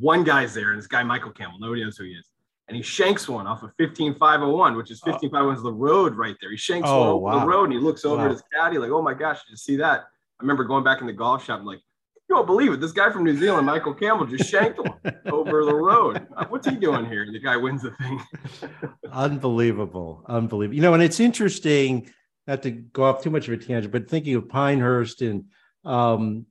one 0.00 0.24
guy's 0.24 0.54
there, 0.54 0.70
and 0.70 0.78
this 0.78 0.86
guy 0.86 1.02
Michael 1.02 1.32
Campbell. 1.32 1.58
Nobody 1.58 1.82
knows 1.82 1.96
who 1.96 2.04
he 2.04 2.12
is, 2.12 2.28
and 2.68 2.76
he 2.76 2.82
shanks 2.82 3.28
one 3.28 3.46
off 3.46 3.62
of 3.62 3.72
15501, 3.78 4.76
which 4.76 4.90
is 4.90 5.00
15501 5.00 5.56
is 5.56 5.62
the 5.62 5.72
road 5.72 6.14
right 6.14 6.36
there. 6.40 6.50
He 6.50 6.56
shanks 6.56 6.88
oh, 6.90 7.16
one 7.16 7.34
wow. 7.34 7.40
the 7.40 7.46
road, 7.46 7.64
and 7.64 7.72
he 7.72 7.78
looks 7.78 8.04
over 8.04 8.16
wow. 8.16 8.24
at 8.26 8.30
his 8.32 8.42
caddy 8.54 8.78
like, 8.78 8.90
"Oh 8.90 9.02
my 9.02 9.14
gosh, 9.14 9.44
did 9.44 9.50
you 9.50 9.56
see 9.56 9.76
that?" 9.76 10.00
I 10.00 10.42
remember 10.42 10.64
going 10.64 10.84
back 10.84 11.00
in 11.00 11.06
the 11.06 11.12
golf 11.12 11.44
shop, 11.44 11.60
I'm 11.60 11.66
like, 11.66 11.80
"You 12.28 12.36
won't 12.36 12.46
believe 12.46 12.72
it! 12.72 12.80
This 12.80 12.92
guy 12.92 13.10
from 13.10 13.24
New 13.24 13.36
Zealand, 13.36 13.66
Michael 13.66 13.94
Campbell, 13.94 14.26
just 14.26 14.50
shanked 14.50 14.78
one 14.78 14.98
over 15.26 15.64
the 15.64 15.74
road. 15.74 16.26
What's 16.48 16.68
he 16.68 16.76
doing 16.76 17.06
here?" 17.06 17.22
And 17.22 17.34
the 17.34 17.40
guy 17.40 17.56
wins 17.56 17.82
the 17.82 17.90
thing. 17.92 18.20
unbelievable, 19.12 20.24
unbelievable. 20.26 20.74
You 20.74 20.82
know, 20.82 20.94
and 20.94 21.02
it's 21.02 21.20
interesting. 21.20 22.10
Not 22.46 22.62
to 22.64 22.70
go 22.70 23.04
off 23.04 23.22
too 23.22 23.30
much 23.30 23.48
of 23.48 23.54
a 23.54 23.56
tangent, 23.56 23.90
but 23.90 24.06
thinking 24.06 24.34
of 24.34 24.50
Pinehurst 24.50 25.22
and 25.22 25.44
um, 25.82 26.44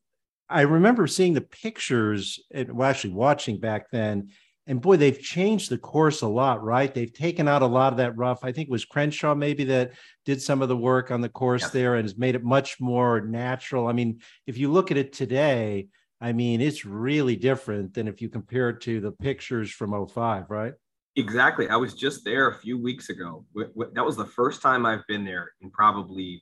I 0.53 0.61
remember 0.61 1.07
seeing 1.07 1.33
the 1.33 1.41
pictures 1.41 2.39
and 2.53 2.71
well, 2.73 2.89
actually 2.89 3.13
watching 3.13 3.59
back 3.59 3.89
then. 3.91 4.29
And 4.67 4.79
boy, 4.79 4.95
they've 4.95 5.19
changed 5.19 5.69
the 5.69 5.77
course 5.77 6.21
a 6.21 6.27
lot, 6.27 6.63
right? 6.63 6.93
They've 6.93 7.11
taken 7.11 7.49
out 7.49 7.63
a 7.63 7.67
lot 7.67 7.91
of 7.91 7.97
that 7.97 8.15
rough. 8.15 8.45
I 8.45 8.53
think 8.53 8.69
it 8.69 8.71
was 8.71 8.85
Crenshaw 8.85 9.35
maybe 9.35 9.65
that 9.65 9.91
did 10.25 10.41
some 10.41 10.61
of 10.61 10.69
the 10.69 10.77
work 10.77 11.11
on 11.11 11.19
the 11.19 11.27
course 11.27 11.63
yeah. 11.63 11.69
there 11.73 11.95
and 11.95 12.05
has 12.05 12.17
made 12.17 12.35
it 12.35 12.43
much 12.43 12.79
more 12.79 13.19
natural. 13.19 13.87
I 13.87 13.93
mean, 13.93 14.21
if 14.47 14.57
you 14.57 14.71
look 14.71 14.91
at 14.91 14.95
it 14.95 15.11
today, 15.11 15.87
I 16.21 16.31
mean, 16.31 16.61
it's 16.61 16.85
really 16.85 17.35
different 17.35 17.93
than 17.93 18.07
if 18.07 18.21
you 18.21 18.29
compare 18.29 18.69
it 18.69 18.79
to 18.81 19.01
the 19.01 19.11
pictures 19.11 19.69
from 19.69 20.07
05, 20.07 20.49
right? 20.49 20.73
Exactly. 21.17 21.67
I 21.67 21.75
was 21.75 21.93
just 21.93 22.23
there 22.23 22.47
a 22.47 22.55
few 22.55 22.81
weeks 22.81 23.09
ago. 23.09 23.45
That 23.55 24.05
was 24.05 24.15
the 24.15 24.25
first 24.25 24.61
time 24.61 24.85
I've 24.85 25.05
been 25.07 25.25
there 25.25 25.51
in 25.61 25.71
probably, 25.71 26.41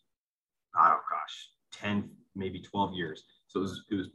oh 0.77 0.97
gosh, 1.09 1.49
10, 1.81 2.09
maybe 2.35 2.61
12 2.61 2.93
years. 2.93 3.23
So 3.51 3.59
it 3.59 3.63
was, 3.63 3.83
it 3.91 3.95
was 3.95 4.07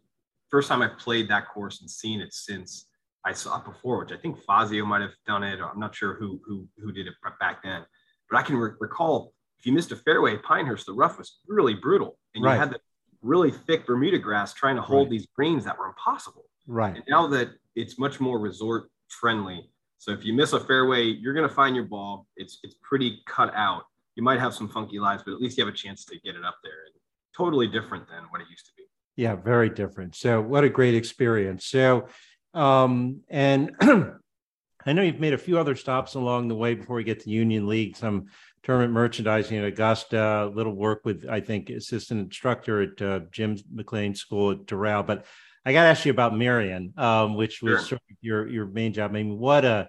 first 0.49 0.69
time 0.69 0.83
I 0.83 0.89
played 0.89 1.29
that 1.29 1.49
course 1.49 1.81
and 1.81 1.91
seen 1.91 2.21
it 2.21 2.33
since 2.33 2.87
I 3.25 3.33
saw 3.33 3.59
it 3.59 3.65
before, 3.65 3.99
which 3.99 4.13
I 4.13 4.17
think 4.17 4.39
Fazio 4.43 4.85
might 4.87 5.03
have 5.03 5.15
done 5.27 5.43
it. 5.43 5.61
I'm 5.61 5.81
not 5.81 5.95
sure 5.95 6.15
who 6.15 6.41
who 6.47 6.67
who 6.79 6.93
did 6.93 7.07
it 7.07 7.15
back 7.41 7.63
then, 7.63 7.85
but 8.31 8.39
I 8.39 8.43
can 8.43 8.57
re- 8.57 8.73
recall 8.81 9.35
if 9.59 9.67
you 9.67 9.73
missed 9.73 9.93
a 9.93 9.97
fairway 9.97 10.35
at 10.35 10.43
Pinehurst, 10.43 10.87
the 10.87 10.93
rough 10.93 11.19
was 11.19 11.39
really 11.47 11.75
brutal, 11.75 12.19
and 12.35 12.45
right. 12.45 12.55
you 12.55 12.61
had 12.61 12.71
the 12.71 12.81
really 13.23 13.51
thick 13.51 13.87
Bermuda 13.87 14.19
grass 14.19 14.55
trying 14.55 14.77
to 14.77 14.83
hold 14.83 15.07
right. 15.07 15.11
these 15.11 15.27
greens 15.35 15.65
that 15.65 15.77
were 15.79 15.87
impossible. 15.87 16.45
Right. 16.67 16.97
And 16.97 17.05
now 17.09 17.27
that 17.29 17.51
it's 17.75 17.99
much 17.99 18.21
more 18.21 18.39
resort 18.39 18.91
friendly, 19.09 19.69
so 19.99 20.13
if 20.13 20.25
you 20.25 20.33
miss 20.33 20.53
a 20.53 20.61
fairway, 20.61 21.05
you're 21.05 21.35
going 21.35 21.49
to 21.49 21.55
find 21.55 21.75
your 21.75 21.87
ball. 21.87 22.27
It's 22.37 22.59
it's 22.63 22.77
pretty 22.83 23.21
cut 23.27 23.53
out. 23.55 23.85
You 24.15 24.23
might 24.23 24.41
have 24.41 24.55
some 24.55 24.69
funky 24.69 24.99
lies, 24.99 25.23
but 25.23 25.35
at 25.35 25.41
least 25.41 25.59
you 25.59 25.65
have 25.65 25.73
a 25.73 25.77
chance 25.77 26.05
to 26.07 26.19
get 26.21 26.37
it 26.37 26.45
up 26.45 26.57
there. 26.63 26.85
And 26.87 26.95
totally 27.37 27.67
different 27.67 28.09
than 28.09 28.25
what 28.31 28.41
it 28.41 28.47
used 28.49 28.67
to 28.67 28.73
be. 28.77 28.85
Yeah, 29.17 29.35
very 29.35 29.71
different. 29.71 30.15
So, 30.15 30.41
what 30.41 30.65
a 30.65 30.69
great 30.69 30.95
experience. 30.95 31.67
So, 31.67 32.09
um, 32.55 33.23
and 33.29 33.75
I 33.81 34.93
know 34.93 35.03
you've 35.03 35.21
made 35.21 35.33
a 35.33 35.39
few 35.39 35.59
other 35.59 35.75
stops 35.75 36.15
along 36.15 36.49
the 36.49 36.55
way 36.55 36.75
before 36.75 36.97
we 36.97 37.05
get 37.05 37.21
to 37.21 37.31
Union 37.31 37.67
League, 37.67 37.97
some 37.97 38.27
tournament 38.63 38.93
merchandising 38.93 39.57
at 39.57 39.65
Augusta, 39.65 40.45
a 40.45 40.53
little 40.55 40.75
work 40.75 41.01
with, 41.05 41.27
I 41.29 41.41
think, 41.41 41.71
assistant 41.71 42.21
instructor 42.21 42.83
at 42.83 43.03
uh, 43.03 43.21
Jim 43.31 43.57
McLean 43.73 44.15
School 44.15 44.53
at 44.53 44.67
Doral. 44.67 45.07
But 45.07 45.25
I 45.65 45.73
got 45.73 45.85
to 45.85 45.89
ask 45.89 46.05
you 46.05 46.13
about 46.13 46.37
Merion, 46.37 46.93
um, 46.97 47.37
which 47.37 47.63
was 47.63 47.81
sure. 47.81 47.89
sort 47.89 48.03
of 48.11 48.17
your 48.21 48.47
your 48.49 48.67
main 48.67 48.93
job. 48.93 49.11
I 49.11 49.15
mean, 49.15 49.39
what 49.39 49.65
a 49.65 49.89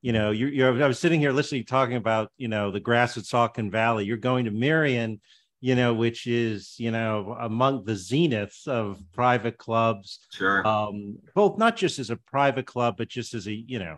you 0.00 0.12
know, 0.12 0.30
you're, 0.30 0.48
you're 0.48 0.82
I 0.82 0.86
was 0.86 0.98
sitting 0.98 1.20
here 1.20 1.32
listening, 1.32 1.64
talking 1.64 1.96
about 1.96 2.30
you 2.36 2.48
know 2.48 2.70
the 2.70 2.80
grass 2.80 3.16
at 3.16 3.24
Saucon 3.24 3.70
Valley. 3.70 4.04
You're 4.04 4.16
going 4.16 4.44
to 4.44 4.50
Merion 4.50 5.20
you 5.60 5.74
know, 5.74 5.92
which 5.92 6.26
is, 6.26 6.74
you 6.78 6.90
know, 6.90 7.36
among 7.40 7.84
the 7.84 7.92
zeniths 7.92 8.68
of 8.68 9.02
private 9.12 9.58
clubs. 9.58 10.20
Sure. 10.32 10.66
Um, 10.66 11.18
both 11.34 11.58
not 11.58 11.76
just 11.76 11.98
as 11.98 12.10
a 12.10 12.16
private 12.16 12.66
club, 12.66 12.96
but 12.96 13.08
just 13.08 13.34
as 13.34 13.46
a, 13.48 13.52
you 13.52 13.78
know, 13.78 13.96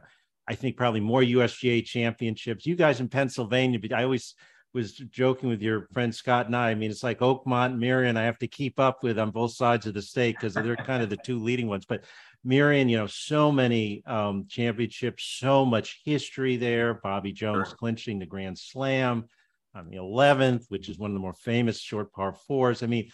I 0.48 0.54
think 0.54 0.76
probably 0.76 1.00
more 1.00 1.20
USGA 1.20 1.84
championships. 1.84 2.66
You 2.66 2.76
guys 2.76 3.00
in 3.00 3.08
Pennsylvania, 3.08 3.78
but 3.78 3.92
I 3.92 4.04
always 4.04 4.34
was 4.72 4.92
joking 4.92 5.48
with 5.48 5.60
your 5.60 5.88
friend 5.92 6.14
Scott 6.14 6.50
Nye. 6.50 6.70
I 6.70 6.74
mean, 6.74 6.90
it's 6.90 7.02
like 7.02 7.18
Oakmont, 7.18 7.78
Merion. 7.78 8.16
I 8.16 8.22
have 8.22 8.38
to 8.38 8.46
keep 8.46 8.80
up 8.80 9.02
with 9.02 9.18
on 9.18 9.30
both 9.30 9.52
sides 9.52 9.86
of 9.86 9.94
the 9.94 10.02
state 10.02 10.36
because 10.36 10.54
they're 10.54 10.76
kind 10.86 11.02
of 11.02 11.10
the 11.10 11.16
two 11.18 11.40
leading 11.40 11.66
ones. 11.66 11.84
But 11.84 12.04
Merion, 12.42 12.88
you 12.88 12.96
know, 12.96 13.06
so 13.06 13.52
many 13.52 14.02
um, 14.06 14.46
championships, 14.48 15.24
so 15.24 15.66
much 15.66 16.00
history 16.04 16.56
there. 16.56 16.94
Bobby 16.94 17.32
Jones 17.32 17.68
sure. 17.68 17.76
clinching 17.76 18.18
the 18.18 18.26
Grand 18.26 18.58
Slam 18.58 19.26
on 19.74 19.88
the 19.88 19.96
11th, 19.96 20.64
which 20.68 20.88
is 20.88 20.98
one 20.98 21.10
of 21.10 21.14
the 21.14 21.20
more 21.20 21.34
famous 21.34 21.78
short 21.78 22.12
par 22.12 22.34
fours. 22.46 22.82
I 22.82 22.86
mean, 22.86 23.10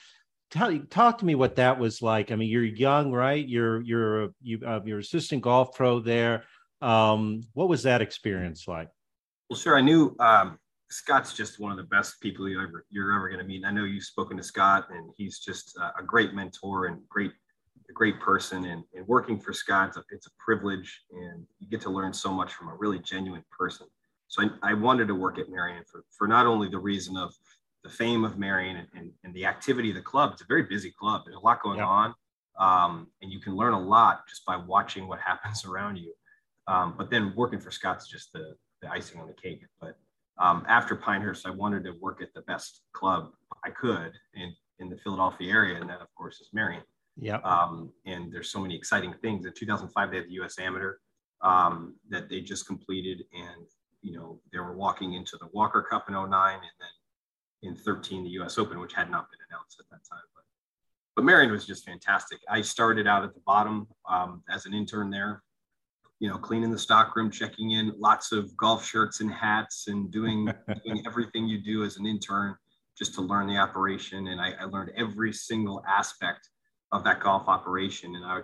tell 0.51 0.79
talk 0.91 1.19
to 1.19 1.25
me 1.25 1.35
what 1.35 1.57
that 1.57 1.79
was 1.79 2.03
like. 2.03 2.31
I 2.31 2.37
mean, 2.37 2.49
you're 2.49 2.65
young, 2.65 3.13
right? 3.13 3.47
You're 3.47 3.83
you're 3.83 4.29
you 4.43 4.61
uh, 4.67 4.81
you're 4.85 5.01
assistant 5.01 5.43
golf 5.43 5.75
pro 5.75 6.01
there. 6.01 6.45
Um, 6.81 7.43
what 7.55 7.69
was 7.69 7.83
that 7.85 8.03
experience 8.03 8.69
like? 8.69 8.89
Well, 9.49 9.59
sure. 9.59 9.77
I 9.77 9.81
knew 9.81 10.17
um, 10.19 10.59
Scott's 10.91 11.35
just 11.35 11.61
one 11.61 11.73
of 11.73 11.79
the 11.79 11.85
best 11.85 12.21
people 12.21 12.49
you 12.49 12.61
ever 12.61 12.85
you're 12.91 13.13
ever 13.13 13.29
going 13.29 13.41
to 13.41 13.47
meet. 13.47 13.65
I 13.65 13.71
know 13.71 13.85
you've 13.85 14.05
spoken 14.05 14.37
to 14.37 14.43
Scott, 14.43 14.87
and 14.91 15.11
he's 15.17 15.39
just 15.39 15.77
a 15.99 16.03
great 16.03 16.35
mentor 16.35 16.87
and 16.87 17.01
great 17.09 17.33
a 17.89 17.93
great 17.93 18.21
person. 18.21 18.65
And, 18.67 18.83
and 18.95 19.07
working 19.07 19.39
for 19.39 19.53
Scott, 19.53 19.89
it's 19.89 19.97
a, 19.97 20.05
it's 20.11 20.27
a 20.27 20.31
privilege, 20.45 21.03
and 21.13 21.45
you 21.59 21.69
get 21.69 21.81
to 21.83 21.91
learn 21.91 22.13
so 22.13 22.33
much 22.33 22.53
from 22.53 22.69
a 22.69 22.75
really 22.75 22.99
genuine 22.99 23.45
person. 23.57 23.87
So 24.29 24.43
I, 24.43 24.71
I, 24.71 24.75
wanted 24.75 25.09
to 25.09 25.15
work 25.15 25.39
at 25.39 25.49
Merion 25.49 25.85
for, 25.91 26.05
for 26.17 26.27
not 26.27 26.47
only 26.47 26.69
the 26.69 26.79
reason 26.79 27.17
of 27.17 27.33
the 27.85 27.91
fame 27.91 28.25
of 28.25 28.39
Merion 28.39 28.77
and, 28.77 28.89
and, 28.95 29.13
and, 29.25 29.35
the 29.35 29.47
activity 29.47 29.91
of 29.91 29.97
the 29.97 30.03
club. 30.03 30.33
It's 30.33 30.43
a 30.43 30.47
very 30.47 30.65
busy 30.65 30.93
club. 30.99 31.23
There's 31.25 31.37
a 31.37 31.41
lot 31.41 31.63
going 31.63 31.79
yep. 31.79 31.87
on. 31.87 32.15
Um, 32.59 33.09
and 33.23 33.31
you 33.31 33.39
can 33.39 33.55
learn 33.55 33.75
a 33.75 33.81
lot 33.81 34.27
just 34.29 34.45
by 34.45 34.57
watching 34.57 35.07
what 35.07 35.21
happens 35.25 35.65
around 35.65 35.97
you. 35.97 36.13
Um, 36.67 36.95
but 36.99 37.11
then 37.11 37.33
working 37.37 37.61
for 37.61 37.71
Scott's 37.71 38.09
just 38.09 38.33
the, 38.33 38.57
the 38.83 38.91
icing 38.91 39.21
on 39.21 39.29
the 39.29 39.35
cake. 39.35 39.65
But 39.81 39.97
um, 40.39 40.65
after 40.69 40.97
Pinehurst, 40.97 41.47
I 41.47 41.51
wanted 41.51 41.85
to 41.85 41.93
work 42.01 42.21
at 42.21 42.35
the 42.35 42.43
best 42.43 42.83
club 42.93 43.31
I 43.65 43.71
could 43.71 44.13
in, 44.35 44.53
in 44.81 44.89
the 44.89 44.97
Philadelphia 44.97 45.53
area. 45.53 45.81
And 45.81 45.89
that, 45.89 46.01
of 46.01 46.09
course, 46.17 46.41
is 46.41 46.49
Merion. 46.53 46.83
Yeah. 47.17 47.39
Um, 47.39 47.93
and 48.05 48.33
there's 48.33 48.51
so 48.51 48.59
many 48.59 48.77
exciting 48.77 49.15
things. 49.23 49.47
In 49.47 49.53
2005, 49.53 50.11
they 50.11 50.17
had 50.17 50.27
the 50.27 50.33
U.S. 50.33 50.59
Amateur 50.59 50.97
um, 51.43 51.95
that 52.11 52.29
they 52.29 52.41
just 52.41 52.67
completed, 52.67 53.25
and 53.33 53.67
you 54.07 54.13
know, 54.13 54.41
they 54.53 54.61
were 54.61 54.77
walking 54.77 55.15
into 55.15 55.37
the 55.37 55.49
Walker 55.53 55.83
Cup 55.83 56.09
in 56.09 56.15
09 56.15 56.23
and 56.25 56.31
then 56.31 57.69
in 57.69 57.75
13, 57.75 58.23
the 58.23 58.31
US 58.41 58.57
Open, 58.57 58.79
which 58.79 58.95
had 58.95 59.11
not 59.11 59.27
been 59.31 59.41
announced 59.51 59.81
at 59.81 59.87
that 59.91 60.09
time. 60.09 60.23
But, 60.33 60.45
but 61.17 61.25
Merion 61.25 61.51
was 61.51 61.67
just 61.67 61.85
fantastic. 61.85 62.39
I 62.49 62.61
started 62.61 63.09
out 63.09 63.25
at 63.25 63.35
the 63.35 63.41
bottom 63.45 63.89
um, 64.09 64.45
as 64.49 64.65
an 64.65 64.75
intern 64.75 65.11
there, 65.11 65.43
you 66.21 66.29
know, 66.29 66.39
cleaning 66.39 66.71
the 66.71 66.79
stockroom, 66.79 67.33
checking 67.33 67.73
in, 67.73 67.93
lots 67.99 68.31
of 68.31 68.57
golf 68.57 68.87
shirts 68.87 69.21
and 69.21 69.33
hats 69.33 69.89
and 69.89 70.09
doing, 70.13 70.49
doing 70.85 71.03
everything 71.05 71.49
you 71.49 71.61
do 71.61 71.83
as 71.83 71.97
an 71.97 72.07
intern 72.07 72.55
just 72.97 73.13
to 73.15 73.23
learn 73.23 73.49
the 73.49 73.57
operation. 73.57 74.29
And 74.29 74.41
I, 74.41 74.53
I 74.61 74.65
learned 74.67 74.93
every 74.97 75.33
single 75.33 75.83
aspect 75.89 76.49
of 76.93 77.03
that 77.03 77.19
golf 77.19 77.49
operation. 77.49 78.15
And 78.15 78.25
I, 78.25 78.41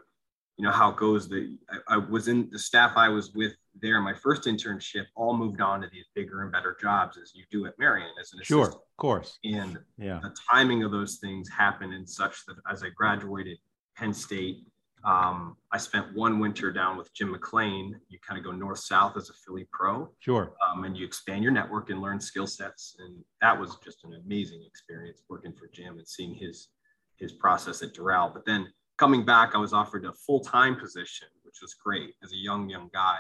you 0.57 0.65
know 0.65 0.71
how 0.71 0.91
it 0.91 0.97
goes. 0.97 1.29
The 1.29 1.57
I, 1.71 1.95
I, 1.95 1.97
was 1.97 2.29
in 2.29 2.49
the 2.51 2.59
staff 2.59 2.93
I 2.97 3.09
was 3.09 3.33
with 3.35 3.55
there. 3.81 4.01
My 4.01 4.15
first 4.15 4.43
internship 4.45 5.07
all 5.17 5.37
moved 5.37 5.61
on 5.61 5.81
to 5.81 5.89
these 5.91 6.07
bigger 6.15 6.43
and 6.43 6.53
better 6.53 6.77
jobs 6.81 7.17
as 7.17 7.33
you 7.35 7.45
do 7.51 7.67
at 7.67 7.79
Merion 7.79 8.11
as 8.21 8.33
an 8.33 8.41
assistant. 8.41 8.47
Sure, 8.47 8.67
of 8.67 8.97
course. 8.99 9.39
And 9.45 9.79
yeah, 9.99 10.21
the 10.23 10.35
timing 10.51 10.85
of 10.85 10.91
those 10.91 11.17
things 11.17 11.49
happened 11.49 11.95
in 11.95 12.07
such 12.07 12.45
that 12.47 12.57
as 12.71 12.83
I 12.83 12.91
graduated 12.91 13.59
Penn 13.97 14.13
State, 14.13 14.67
um, 15.05 15.57
I 15.73 15.79
spent 15.79 16.15
one 16.15 16.39
winter 16.39 16.71
down 16.71 16.97
with 16.97 17.13
Jim 17.15 17.33
McLean. 17.33 17.99
You 18.09 18.19
kind 18.27 18.39
of 18.39 18.45
go 18.45 18.53
north 18.53 18.79
south 18.79 19.17
as 19.17 19.31
a 19.31 19.33
Philly 19.33 19.67
pro. 19.73 20.09
Sure. 20.21 20.55
Um, 20.65 20.85
and 20.85 20.97
you 20.97 21.05
expand 21.05 21.43
your 21.43 21.53
network 21.53 21.91
and 21.91 22.01
learn 22.01 22.21
skill 22.21 22.47
sets. 22.47 22.97
And 23.01 23.25
that 23.41 23.59
was 23.59 23.79
just 23.85 24.05
an 24.05 24.15
amazing 24.25 24.63
experience 24.65 25.23
working 25.29 25.53
for 25.53 25.69
Jim 25.73 25.99
and 25.99 26.07
seeing 26.07 26.35
his 26.35 26.69
his 27.17 27.33
process 27.33 27.83
at 27.83 27.95
Doral. 27.95 28.33
But 28.33 28.45
then 28.45 28.69
coming 29.03 29.25
back, 29.25 29.57
I 29.57 29.59
was 29.59 29.73
offered 29.73 30.05
a 30.05 30.13
full 30.13 30.39
time 30.39 30.77
position, 30.79 31.27
which 31.43 31.57
was 31.61 31.75
great 31.75 32.15
as 32.23 32.31
a 32.31 32.37
young, 32.37 32.71
young 32.71 32.89
guy 32.95 33.17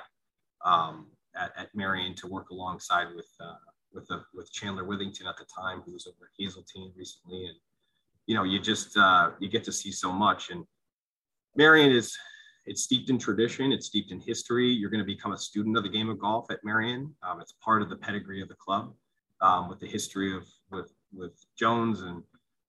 um, 0.64 1.08
at, 1.34 1.50
at 1.56 1.74
Merion 1.74 2.14
to 2.18 2.28
work 2.28 2.50
alongside 2.50 3.08
with, 3.16 3.26
uh, 3.40 3.54
with, 3.92 4.06
the, 4.06 4.22
with 4.32 4.52
Chandler 4.52 4.84
Withington 4.84 5.26
at 5.26 5.36
the 5.36 5.44
time, 5.44 5.82
who 5.84 5.92
was 5.92 6.06
over 6.06 6.26
at 6.26 6.30
Hazeltine 6.38 6.92
recently. 6.96 7.46
And, 7.46 7.56
you 8.28 8.36
know, 8.36 8.44
you 8.44 8.60
just, 8.60 8.96
uh, 8.96 9.30
you 9.40 9.48
get 9.48 9.64
to 9.64 9.72
see 9.72 9.90
so 9.90 10.12
much. 10.12 10.50
And 10.50 10.64
Merion 11.56 11.90
is, 11.90 12.16
it's 12.64 12.84
steeped 12.84 13.10
in 13.10 13.18
tradition, 13.18 13.72
it's 13.72 13.86
steeped 13.86 14.12
in 14.12 14.20
history. 14.20 14.68
You're 14.68 14.88
going 14.90 15.04
to 15.04 15.04
become 15.04 15.32
a 15.32 15.38
student 15.38 15.76
of 15.76 15.82
the 15.82 15.90
game 15.90 16.08
of 16.08 16.20
golf 16.20 16.48
at 16.52 16.60
Merion. 16.62 17.12
Um, 17.28 17.40
it's 17.40 17.54
part 17.60 17.82
of 17.82 17.90
the 17.90 17.96
pedigree 17.96 18.40
of 18.40 18.46
the 18.46 18.54
club 18.54 18.94
um, 19.40 19.68
with 19.68 19.80
the 19.80 19.88
history 19.88 20.36
of, 20.36 20.46
with, 20.70 20.92
with 21.12 21.44
Jones 21.58 22.02
and 22.02 22.22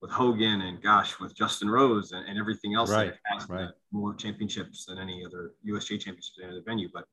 with 0.04 0.12
Hogan 0.12 0.64
and 0.64 0.84
gosh, 0.84 1.18
with 1.18 1.34
Justin 1.34 1.70
Rose 1.70 2.12
and, 2.12 2.28
and 2.28 2.38
everything 2.38 2.76
else 2.76 2.92
right, 2.92 3.14
that 3.32 3.46
right. 3.48 3.70
more 3.94 4.14
championships 4.14 4.86
than 4.86 5.00
any 5.00 5.24
other 5.26 5.54
USGA 5.66 5.98
championships 5.98 6.34
in 6.38 6.44
any 6.44 6.52
other 6.52 6.64
venue. 6.68 6.90
But 6.94 7.06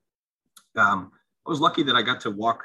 um, 0.79 1.13
I 1.47 1.51
was 1.51 1.61
lucky 1.61 1.85
that 1.85 1.95
I 1.95 2.03
got 2.03 2.21
to 2.23 2.33
walk 2.33 2.65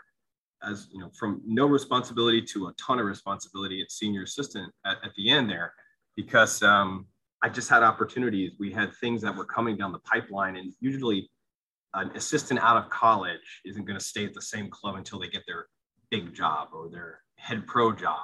as 0.64 0.88
you 0.92 1.00
know 1.00 1.12
from 1.14 1.44
no 1.46 1.68
responsibility 1.68 2.42
to 2.42 2.68
a 2.68 2.74
ton 2.74 2.98
of 2.98 3.06
responsibility 3.06 3.84
at 3.84 3.92
senior 3.92 4.24
assistant 4.24 4.74
at, 4.84 4.98
at 5.04 5.14
the 5.16 5.30
end 5.30 5.48
there 5.48 5.74
because 6.16 6.64
um, 6.64 7.06
I 7.44 7.50
just 7.50 7.70
had 7.70 7.84
opportunities. 7.84 8.54
We 8.58 8.72
had 8.72 8.96
things 8.96 9.22
that 9.22 9.36
were 9.36 9.46
coming 9.46 9.78
down 9.78 9.92
the 9.92 10.00
pipeline, 10.00 10.56
and 10.56 10.74
usually 10.80 11.30
an 11.94 12.10
assistant 12.16 12.60
out 12.62 12.78
of 12.78 12.90
college 12.90 13.62
isn't 13.64 13.86
going 13.86 14.00
to 14.00 14.04
stay 14.04 14.26
at 14.26 14.34
the 14.34 14.42
same 14.42 14.72
club 14.72 14.96
until 14.96 15.20
they 15.20 15.28
get 15.28 15.44
their 15.46 15.68
big 16.10 16.34
job 16.34 16.70
or 16.74 16.90
their 16.90 17.20
head 17.38 17.68
pro 17.68 17.92
job 17.92 18.22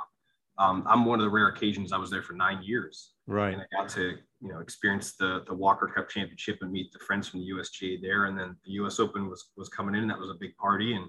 um, 0.58 0.86
I'm 0.88 1.06
one 1.06 1.20
of 1.20 1.24
the 1.24 1.30
rare 1.30 1.48
occasions 1.48 1.92
I 1.92 1.98
was 1.98 2.10
there 2.10 2.22
for 2.22 2.34
nine 2.34 2.62
years. 2.62 3.14
Right. 3.28 3.54
And 3.54 3.62
I 3.62 3.66
got 3.76 3.90
to, 3.90 4.18
you 4.42 4.50
know, 4.50 4.60
experience 4.60 5.16
the 5.16 5.44
the 5.48 5.54
Walker 5.54 5.88
Cup 5.88 6.10
Championship 6.10 6.60
and 6.62 6.72
meet 6.72 6.92
the 6.92 7.00
friends 7.00 7.28
from 7.28 7.40
the 7.40 7.50
USGA 7.52 8.02
there. 8.02 8.26
And 8.26 8.38
then 8.38 8.56
the 8.66 8.74
US 8.74 9.00
Open 9.00 9.30
was 9.30 9.52
was 9.56 9.70
coming 9.70 9.96
in. 9.96 10.02
And 10.02 10.10
that 10.10 10.20
was 10.20 10.30
a 10.30 10.40
big 10.40 10.56
party 10.58 10.94
and 10.94 11.08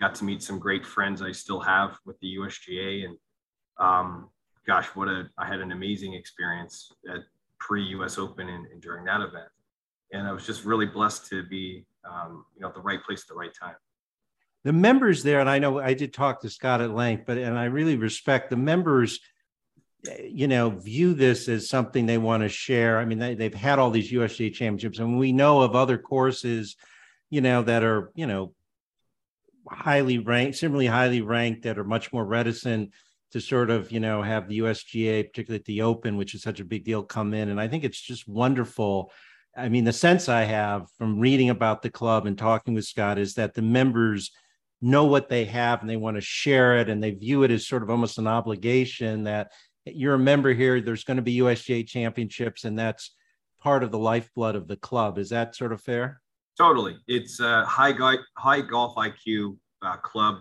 got 0.00 0.14
to 0.16 0.24
meet 0.24 0.42
some 0.42 0.58
great 0.58 0.84
friends 0.84 1.22
I 1.22 1.32
still 1.32 1.60
have 1.60 1.98
with 2.04 2.18
the 2.20 2.36
USGA. 2.36 3.06
And 3.06 3.16
um, 3.78 4.28
gosh, 4.66 4.86
what 4.94 5.08
a 5.08 5.28
I 5.38 5.46
had 5.46 5.60
an 5.60 5.72
amazing 5.72 6.14
experience 6.14 6.92
at 7.10 7.20
pre 7.58 7.82
US 7.98 8.18
Open 8.18 8.48
and, 8.48 8.66
and, 8.66 8.82
during 8.82 9.04
that 9.06 9.20
event. 9.20 9.48
And 10.12 10.26
I 10.28 10.32
was 10.32 10.46
just 10.46 10.64
really 10.64 10.86
blessed 10.86 11.26
to 11.30 11.42
be, 11.44 11.86
um, 12.08 12.44
you 12.54 12.60
know, 12.60 12.68
at 12.68 12.74
the 12.74 12.80
right 12.80 13.02
place 13.02 13.22
at 13.22 13.28
the 13.28 13.34
right 13.34 13.54
time 13.58 13.74
the 14.64 14.72
members 14.72 15.22
there, 15.22 15.40
and 15.40 15.48
I 15.48 15.58
know 15.58 15.78
I 15.78 15.94
did 15.94 16.14
talk 16.14 16.40
to 16.40 16.50
Scott 16.50 16.80
at 16.80 16.94
length, 16.94 17.24
but 17.26 17.36
and 17.36 17.56
I 17.58 17.66
really 17.66 17.96
respect 17.96 18.50
the 18.50 18.56
members. 18.56 19.20
Eh, 20.08 20.28
you 20.30 20.48
know, 20.48 20.70
view 20.70 21.14
this 21.14 21.48
as 21.48 21.68
something 21.68 22.06
they 22.06 22.18
want 22.18 22.42
to 22.42 22.48
share. 22.48 22.98
I 22.98 23.04
mean, 23.04 23.18
they, 23.18 23.34
they've 23.34 23.54
had 23.54 23.78
all 23.78 23.90
these 23.90 24.10
USGA 24.10 24.52
championships, 24.52 24.98
and 24.98 25.18
we 25.18 25.32
know 25.32 25.60
of 25.60 25.76
other 25.76 25.98
courses, 25.98 26.76
you 27.30 27.42
know, 27.42 27.62
that 27.62 27.84
are 27.84 28.10
you 28.14 28.26
know 28.26 28.54
highly 29.68 30.18
ranked, 30.18 30.56
similarly 30.56 30.86
highly 30.86 31.20
ranked, 31.20 31.62
that 31.64 31.78
are 31.78 31.84
much 31.84 32.12
more 32.12 32.24
reticent 32.24 32.90
to 33.32 33.40
sort 33.40 33.68
of 33.68 33.92
you 33.92 34.00
know 34.00 34.22
have 34.22 34.48
the 34.48 34.60
USGA, 34.60 35.24
particularly 35.24 35.60
at 35.60 35.66
the 35.66 35.82
Open, 35.82 36.16
which 36.16 36.34
is 36.34 36.40
such 36.40 36.60
a 36.60 36.64
big 36.64 36.84
deal, 36.84 37.02
come 37.02 37.34
in. 37.34 37.50
And 37.50 37.60
I 37.60 37.68
think 37.68 37.84
it's 37.84 38.00
just 38.00 38.26
wonderful. 38.26 39.12
I 39.54 39.68
mean, 39.68 39.84
the 39.84 39.92
sense 39.92 40.30
I 40.30 40.44
have 40.44 40.86
from 40.96 41.20
reading 41.20 41.50
about 41.50 41.82
the 41.82 41.90
club 41.90 42.26
and 42.26 42.36
talking 42.36 42.72
with 42.72 42.86
Scott 42.86 43.18
is 43.18 43.34
that 43.34 43.52
the 43.52 43.62
members 43.62 44.32
know 44.84 45.06
what 45.06 45.28
they 45.28 45.46
have 45.46 45.80
and 45.80 45.88
they 45.88 45.96
want 45.96 46.16
to 46.16 46.20
share 46.20 46.78
it 46.78 46.88
and 46.88 47.02
they 47.02 47.10
view 47.10 47.42
it 47.42 47.50
as 47.50 47.66
sort 47.66 47.82
of 47.82 47.90
almost 47.90 48.18
an 48.18 48.26
obligation 48.26 49.24
that 49.24 49.50
you're 49.86 50.14
a 50.14 50.18
member 50.18 50.52
here 50.52 50.80
there's 50.80 51.04
going 51.04 51.16
to 51.16 51.22
be 51.22 51.38
usga 51.38 51.86
championships 51.86 52.64
and 52.64 52.78
that's 52.78 53.14
part 53.64 53.82
of 53.82 53.90
the 53.90 53.98
lifeblood 53.98 54.54
of 54.54 54.68
the 54.68 54.76
club. 54.76 55.16
Is 55.18 55.30
that 55.30 55.56
sort 55.56 55.72
of 55.72 55.80
fair? 55.80 56.20
Totally. 56.58 56.98
It's 57.08 57.40
a 57.40 57.64
high, 57.64 57.94
high 58.36 58.60
golf 58.60 58.94
iq 58.94 59.56
uh, 59.82 59.96
club. 59.96 60.40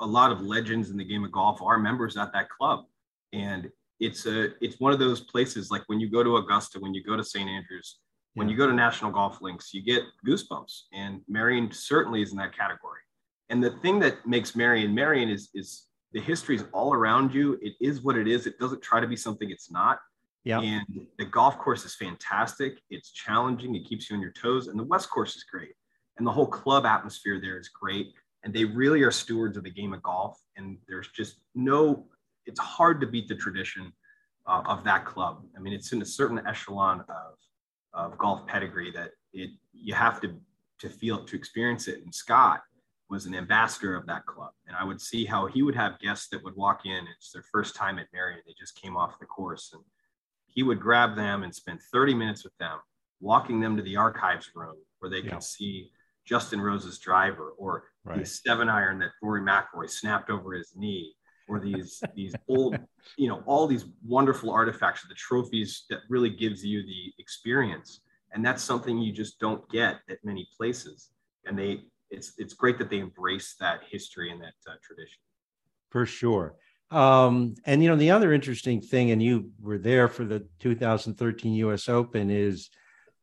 A 0.00 0.06
lot 0.06 0.32
of 0.32 0.40
legends 0.40 0.90
in 0.90 0.96
the 0.96 1.04
game 1.04 1.24
of 1.24 1.30
golf 1.30 1.62
are 1.62 1.78
members 1.78 2.16
at 2.16 2.32
that 2.32 2.50
club. 2.50 2.84
And 3.32 3.70
it's 4.00 4.26
a 4.26 4.48
it's 4.62 4.80
one 4.80 4.92
of 4.92 4.98
those 4.98 5.20
places 5.20 5.70
like 5.70 5.82
when 5.86 6.00
you 6.00 6.10
go 6.10 6.24
to 6.24 6.36
augusta 6.36 6.80
when 6.80 6.92
you 6.92 7.02
go 7.04 7.16
to 7.16 7.22
st 7.22 7.48
andrews 7.48 8.00
when 8.34 8.48
you 8.48 8.56
go 8.56 8.66
to 8.66 8.72
national 8.72 9.12
golf 9.12 9.40
links 9.40 9.72
you 9.72 9.82
get 9.82 10.02
goosebumps. 10.26 10.82
And 10.92 11.20
Merion 11.30 11.72
certainly 11.72 12.20
is 12.20 12.32
in 12.32 12.38
that 12.38 12.56
category 12.56 13.03
and 13.50 13.62
the 13.62 13.70
thing 13.82 13.98
that 14.00 14.26
makes 14.26 14.52
Merion 14.52 14.92
Merion 14.94 15.30
is 15.30 15.50
is 15.54 15.86
the 16.12 16.20
history 16.20 16.56
is 16.56 16.64
all 16.72 16.94
around 16.94 17.34
you. 17.34 17.58
It 17.60 17.74
is 17.80 18.02
what 18.02 18.16
it 18.16 18.28
is. 18.28 18.46
It 18.46 18.58
doesn't 18.58 18.82
try 18.82 19.00
to 19.00 19.06
be 19.06 19.16
something 19.16 19.50
it's 19.50 19.70
not. 19.70 20.00
Yeah. 20.44 20.60
And 20.60 21.06
the 21.18 21.24
golf 21.24 21.58
course 21.58 21.84
is 21.84 21.94
fantastic. 21.94 22.78
It's 22.90 23.10
challenging. 23.10 23.74
It 23.74 23.84
keeps 23.84 24.08
you 24.08 24.16
on 24.16 24.22
your 24.22 24.30
toes. 24.30 24.68
And 24.68 24.78
the 24.78 24.84
West 24.84 25.10
course 25.10 25.34
is 25.34 25.42
great. 25.42 25.74
And 26.16 26.26
the 26.26 26.30
whole 26.30 26.46
club 26.46 26.86
atmosphere 26.86 27.40
there 27.40 27.58
is 27.58 27.68
great. 27.68 28.12
And 28.44 28.54
they 28.54 28.64
really 28.64 29.02
are 29.02 29.10
stewards 29.10 29.56
of 29.56 29.64
the 29.64 29.70
game 29.70 29.92
of 29.92 30.02
golf. 30.02 30.38
And 30.56 30.78
there's 30.86 31.08
just 31.08 31.40
no 31.54 32.06
it's 32.46 32.60
hard 32.60 33.00
to 33.00 33.06
beat 33.06 33.26
the 33.26 33.34
tradition 33.34 33.92
uh, 34.46 34.62
of 34.66 34.84
that 34.84 35.06
club. 35.06 35.42
I 35.56 35.60
mean, 35.60 35.72
it's 35.72 35.92
in 35.92 36.02
a 36.02 36.06
certain 36.06 36.46
echelon 36.46 37.02
of, 37.08 37.38
of 37.94 38.18
golf 38.18 38.46
pedigree 38.46 38.92
that 38.92 39.12
it 39.32 39.50
you 39.72 39.94
have 39.94 40.20
to 40.20 40.36
to 40.80 40.88
feel 40.88 41.24
to 41.24 41.36
experience 41.36 41.88
it. 41.88 42.04
And 42.04 42.14
Scott 42.14 42.60
was 43.14 43.26
an 43.26 43.34
ambassador 43.34 43.94
of 43.94 44.06
that 44.06 44.26
club, 44.26 44.50
and 44.66 44.76
I 44.76 44.84
would 44.84 45.00
see 45.00 45.24
how 45.24 45.46
he 45.46 45.62
would 45.62 45.76
have 45.76 46.00
guests 46.00 46.28
that 46.28 46.42
would 46.42 46.56
walk 46.56 46.84
in. 46.84 47.06
It's 47.16 47.30
their 47.30 47.44
first 47.50 47.76
time 47.76 47.98
at 47.98 48.08
Merion. 48.12 48.40
They 48.44 48.54
just 48.58 48.80
came 48.80 48.96
off 48.96 49.18
the 49.20 49.26
course, 49.26 49.70
and 49.72 49.82
he 50.48 50.62
would 50.62 50.80
grab 50.80 51.14
them 51.14 51.44
and 51.44 51.54
spend 51.54 51.80
30 51.92 52.14
minutes 52.14 52.44
with 52.44 52.56
them, 52.58 52.78
walking 53.20 53.60
them 53.60 53.76
to 53.76 53.82
the 53.82 53.96
archives 53.96 54.50
room 54.54 54.76
where 54.98 55.10
they 55.10 55.20
yeah. 55.20 55.30
can 55.30 55.40
see 55.40 55.90
Justin 56.24 56.60
Rose's 56.60 56.98
driver 56.98 57.50
or 57.56 57.84
right. 58.04 58.18
the 58.18 58.26
seven 58.26 58.68
iron 58.68 58.98
that 58.98 59.10
Rory 59.22 59.42
McIlroy 59.42 59.88
snapped 59.88 60.30
over 60.30 60.54
his 60.54 60.72
knee 60.74 61.14
or 61.48 61.60
these 61.60 62.02
these 62.14 62.34
old 62.48 62.78
you 63.16 63.28
know 63.28 63.42
all 63.46 63.66
these 63.66 63.84
wonderful 64.06 64.50
artifacts 64.50 65.06
the 65.06 65.14
trophies 65.14 65.84
that 65.90 66.00
really 66.08 66.30
gives 66.30 66.64
you 66.64 66.82
the 66.82 67.12
experience 67.18 68.00
and 68.32 68.44
that's 68.44 68.62
something 68.62 68.98
you 68.98 69.12
just 69.12 69.38
don't 69.38 69.68
get 69.68 69.96
at 70.08 70.18
many 70.24 70.48
places 70.56 71.10
and 71.46 71.58
they 71.58 71.82
it's 72.10 72.32
it's 72.38 72.54
great 72.54 72.78
that 72.78 72.90
they 72.90 72.98
embrace 72.98 73.56
that 73.60 73.80
history 73.90 74.30
and 74.30 74.40
that 74.40 74.54
uh, 74.68 74.74
tradition 74.82 75.18
for 75.90 76.06
sure 76.06 76.54
um, 76.90 77.54
and 77.64 77.82
you 77.82 77.88
know 77.88 77.96
the 77.96 78.10
other 78.10 78.32
interesting 78.32 78.80
thing 78.80 79.10
and 79.10 79.22
you 79.22 79.50
were 79.60 79.78
there 79.78 80.08
for 80.08 80.24
the 80.24 80.46
2013 80.60 81.54
us 81.54 81.88
open 81.88 82.30
is 82.30 82.70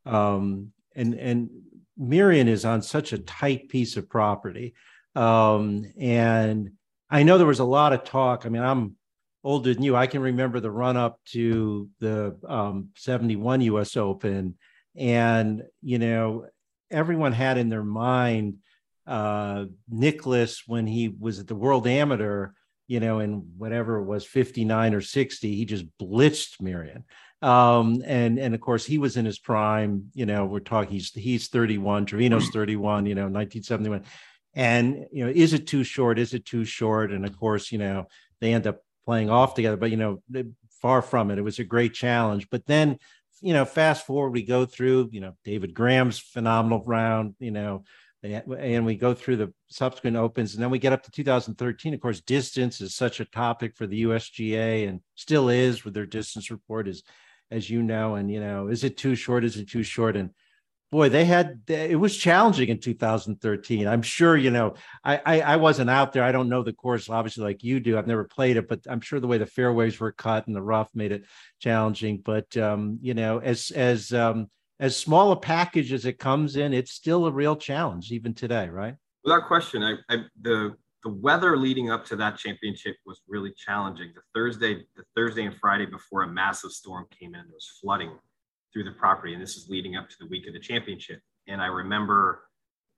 um, 0.05 0.71
and 0.95 1.13
and 1.15 1.49
Merion 1.97 2.47
is 2.47 2.65
on 2.65 2.81
such 2.81 3.13
a 3.13 3.19
tight 3.19 3.69
piece 3.69 3.97
of 3.97 4.09
property 4.09 4.73
um, 5.15 5.85
and 5.99 6.71
I 7.09 7.23
know 7.23 7.37
there 7.37 7.45
was 7.45 7.59
a 7.59 7.65
lot 7.65 7.91
of 7.91 8.05
talk. 8.05 8.45
I 8.45 8.49
mean, 8.49 8.63
I'm 8.63 8.95
older 9.43 9.73
than 9.73 9.83
you. 9.83 9.95
I 9.95 10.07
can 10.07 10.21
remember 10.21 10.59
the 10.61 10.71
run 10.71 10.95
up 10.95 11.19
to 11.33 11.89
the 11.99 12.37
um, 12.47 12.89
71 12.95 13.61
US 13.61 13.97
Open. 13.97 14.55
And, 14.95 15.63
you 15.81 15.99
know, 15.99 16.45
everyone 16.89 17.33
had 17.33 17.57
in 17.57 17.69
their 17.69 17.83
mind 17.83 18.57
uh, 19.11 19.65
Nicklaus 19.89 20.63
when 20.65 20.87
he 20.87 21.09
was 21.09 21.39
at 21.39 21.47
the 21.47 21.55
World 21.55 21.85
Amateur, 21.85 22.51
you 22.87 23.01
know, 23.01 23.19
in 23.19 23.45
whatever 23.57 23.97
it 23.97 24.05
was, 24.05 24.25
59 24.25 24.93
or 24.93 25.01
60, 25.01 25.55
he 25.55 25.65
just 25.65 25.85
blitzed 26.01 26.61
Merion. 26.61 27.03
Um, 27.41 28.01
and 28.05 28.39
and 28.39 28.55
of 28.55 28.61
course 28.61 28.85
he 28.85 28.99
was 28.99 29.17
in 29.17 29.25
his 29.25 29.39
prime, 29.39 30.11
you 30.13 30.25
know, 30.25 30.45
we're 30.45 30.59
talking 30.59 30.93
he's 30.93 31.11
he's 31.11 31.49
31, 31.49 32.05
Trevino's 32.05 32.49
31, 32.49 33.05
you 33.05 33.15
know, 33.15 33.23
1971 33.23 34.03
and 34.53 35.05
you 35.11 35.25
know 35.25 35.31
is 35.33 35.53
it 35.53 35.67
too 35.67 35.83
short? 35.83 36.19
Is 36.19 36.33
it 36.33 36.45
too 36.45 36.65
short? 36.65 37.11
And 37.11 37.25
of 37.25 37.37
course 37.37 37.71
you 37.71 37.79
know 37.79 38.07
they 38.39 38.53
end 38.53 38.67
up 38.67 38.81
playing 39.05 39.29
off 39.29 39.55
together 39.55 39.77
but 39.77 39.91
you 39.91 39.97
know 39.97 40.21
far 40.81 41.01
from 41.01 41.31
it. 41.31 41.39
It 41.39 41.43
was 41.43 41.59
a 41.59 41.63
great 41.63 41.93
challenge. 41.93 42.47
But 42.49 42.65
then 42.65 42.97
you 43.41 43.53
know 43.53 43.65
fast 43.65 44.05
forward 44.05 44.31
we 44.31 44.43
go 44.43 44.65
through 44.65 45.09
you 45.11 45.19
know 45.19 45.35
david 45.43 45.73
graham's 45.73 46.19
phenomenal 46.19 46.83
round 46.85 47.33
you 47.39 47.49
know 47.49 47.83
and 48.23 48.85
we 48.85 48.95
go 48.95 49.13
through 49.13 49.35
the 49.35 49.53
subsequent 49.69 50.15
opens 50.15 50.53
and 50.53 50.61
then 50.61 50.69
we 50.69 50.79
get 50.79 50.93
up 50.93 51.03
to 51.03 51.11
2013 51.11 51.93
of 51.93 51.99
course 52.01 52.21
distance 52.21 52.79
is 52.79 52.93
such 52.93 53.19
a 53.19 53.25
topic 53.25 53.75
for 53.75 53.87
the 53.87 54.03
usga 54.03 54.87
and 54.87 55.01
still 55.15 55.49
is 55.49 55.83
with 55.83 55.93
their 55.93 56.05
distance 56.05 56.51
report 56.51 56.87
is 56.87 57.03
as 57.49 57.69
you 57.69 57.81
know 57.81 58.15
and 58.15 58.31
you 58.31 58.39
know 58.39 58.67
is 58.67 58.83
it 58.83 58.95
too 58.95 59.15
short 59.15 59.43
is 59.43 59.57
it 59.57 59.69
too 59.69 59.83
short 59.83 60.15
and 60.15 60.29
boy, 60.91 61.07
they 61.07 61.25
had 61.25 61.61
it 61.67 61.97
was 61.97 62.15
challenging 62.15 62.69
in 62.69 62.79
2013. 62.79 63.87
I'm 63.87 64.01
sure 64.01 64.35
you 64.35 64.51
know. 64.51 64.75
I, 65.03 65.21
I, 65.25 65.41
I 65.41 65.55
wasn't 65.55 65.89
out 65.89 66.11
there. 66.11 66.23
I 66.23 66.31
don't 66.31 66.49
know 66.49 66.63
the 66.63 66.73
course 66.73 67.09
obviously 67.09 67.43
like 67.43 67.63
you 67.63 67.79
do. 67.79 67.97
I've 67.97 68.07
never 68.07 68.25
played 68.25 68.57
it, 68.57 68.67
but 68.67 68.81
I'm 68.89 69.01
sure 69.01 69.19
the 69.19 69.27
way 69.27 69.37
the 69.37 69.45
fairways 69.45 69.99
were 69.99 70.11
cut 70.11 70.47
and 70.47 70.55
the 70.55 70.61
rough 70.61 70.89
made 70.93 71.11
it 71.11 71.23
challenging. 71.59 72.21
But 72.23 72.55
um, 72.57 72.99
you 73.01 73.13
know, 73.13 73.39
as 73.39 73.71
as 73.71 74.11
um, 74.11 74.49
as 74.81 74.97
small 74.97 75.31
a 75.31 75.35
package 75.35 75.93
as 75.93 76.05
it 76.05 76.17
comes 76.19 76.55
in, 76.57 76.73
it's 76.73 76.91
still 76.91 77.27
a 77.27 77.31
real 77.31 77.55
challenge 77.55 78.11
even 78.11 78.33
today, 78.33 78.67
right? 78.67 78.95
Without 79.23 79.47
question, 79.47 79.83
I, 79.83 79.93
I 80.09 80.23
the 80.41 80.75
the 81.03 81.09
weather 81.09 81.57
leading 81.57 81.89
up 81.89 82.05
to 82.05 82.15
that 82.15 82.37
championship 82.37 82.95
was 83.05 83.21
really 83.27 83.53
challenging. 83.55 84.11
The 84.13 84.21
Thursday, 84.35 84.85
the 84.95 85.03
Thursday 85.15 85.45
and 85.45 85.55
Friday 85.55 85.85
before 85.85 86.23
a 86.23 86.27
massive 86.27 86.71
storm 86.71 87.05
came 87.17 87.33
in, 87.33 87.41
there 87.41 87.53
was 87.53 87.77
flooding 87.81 88.11
through 88.71 88.83
the 88.83 88.91
property. 88.91 89.33
And 89.33 89.41
this 89.41 89.55
is 89.55 89.67
leading 89.67 89.95
up 89.95 90.09
to 90.09 90.15
the 90.19 90.27
week 90.27 90.47
of 90.47 90.53
the 90.53 90.59
championship. 90.59 91.19
And 91.47 91.59
I 91.59 91.67
remember 91.67 92.43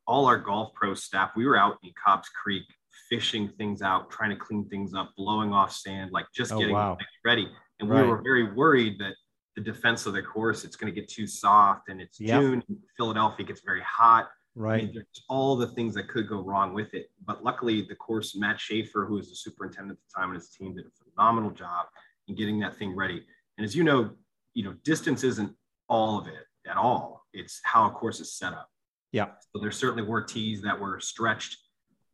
all 0.05 0.25
our 0.25 0.37
golf 0.37 0.73
pro 0.73 0.93
staff, 0.93 1.31
we 1.35 1.45
were 1.45 1.55
out 1.55 1.77
in 1.81 1.91
Cobbs 2.05 2.27
Creek 2.29 2.63
fishing 3.09 3.49
things 3.57 3.81
out, 3.81 4.11
trying 4.11 4.31
to 4.31 4.35
clean 4.35 4.67
things 4.69 4.93
up, 4.93 5.11
blowing 5.15 5.53
off 5.53 5.71
sand, 5.71 6.11
like 6.11 6.25
just 6.35 6.51
oh, 6.51 6.59
getting 6.59 6.75
wow. 6.75 6.97
ready. 7.23 7.49
And 7.79 7.89
right. 7.89 8.01
we 8.01 8.07
were 8.09 8.21
very 8.21 8.51
worried 8.53 8.99
that 8.99 9.15
the 9.55 9.61
defense 9.61 10.05
of 10.05 10.13
the 10.13 10.21
course, 10.21 10.63
it's 10.63 10.75
going 10.75 10.93
to 10.93 10.99
get 10.99 11.09
too 11.09 11.27
soft 11.27 11.89
and 11.89 12.01
it's 12.01 12.19
yep. 12.19 12.41
June. 12.41 12.63
Philadelphia 12.97 13.45
gets 13.45 13.61
very 13.61 13.81
hot. 13.81 14.29
Right. 14.55 14.81
I 14.81 14.85
mean, 14.85 14.93
there's 14.93 15.23
all 15.29 15.55
the 15.55 15.67
things 15.67 15.95
that 15.95 16.07
could 16.07 16.27
go 16.27 16.41
wrong 16.41 16.73
with 16.73 16.93
it. 16.93 17.09
But 17.25 17.43
luckily, 17.43 17.81
the 17.81 17.95
course, 17.95 18.35
Matt 18.35 18.59
Shaffer, 18.59 19.05
who 19.05 19.15
was 19.15 19.29
the 19.29 19.35
superintendent 19.35 19.97
at 19.99 20.03
the 20.07 20.19
time 20.19 20.29
and 20.29 20.39
his 20.39 20.49
team, 20.49 20.75
did 20.75 20.85
a 20.85 21.11
phenomenal 21.11 21.51
job 21.51 21.87
in 22.27 22.35
getting 22.35 22.59
that 22.59 22.75
thing 22.75 22.95
ready. 22.95 23.23
And 23.57 23.65
as 23.65 23.75
you 23.75 23.83
know, 23.83 24.11
you 24.53 24.63
know, 24.63 24.73
distance 24.83 25.23
isn't 25.23 25.51
all 25.89 26.19
of 26.19 26.27
it 26.27 26.45
at 26.69 26.77
all. 26.77 27.25
It's 27.33 27.59
how 27.63 27.87
a 27.87 27.91
course 27.91 28.19
is 28.19 28.33
set 28.33 28.53
up. 28.53 28.69
Yeah. 29.11 29.29
So 29.51 29.59
there 29.59 29.71
certainly 29.71 30.03
were 30.03 30.21
tees 30.21 30.61
that 30.61 30.79
were 30.79 30.99
stretched. 30.99 31.57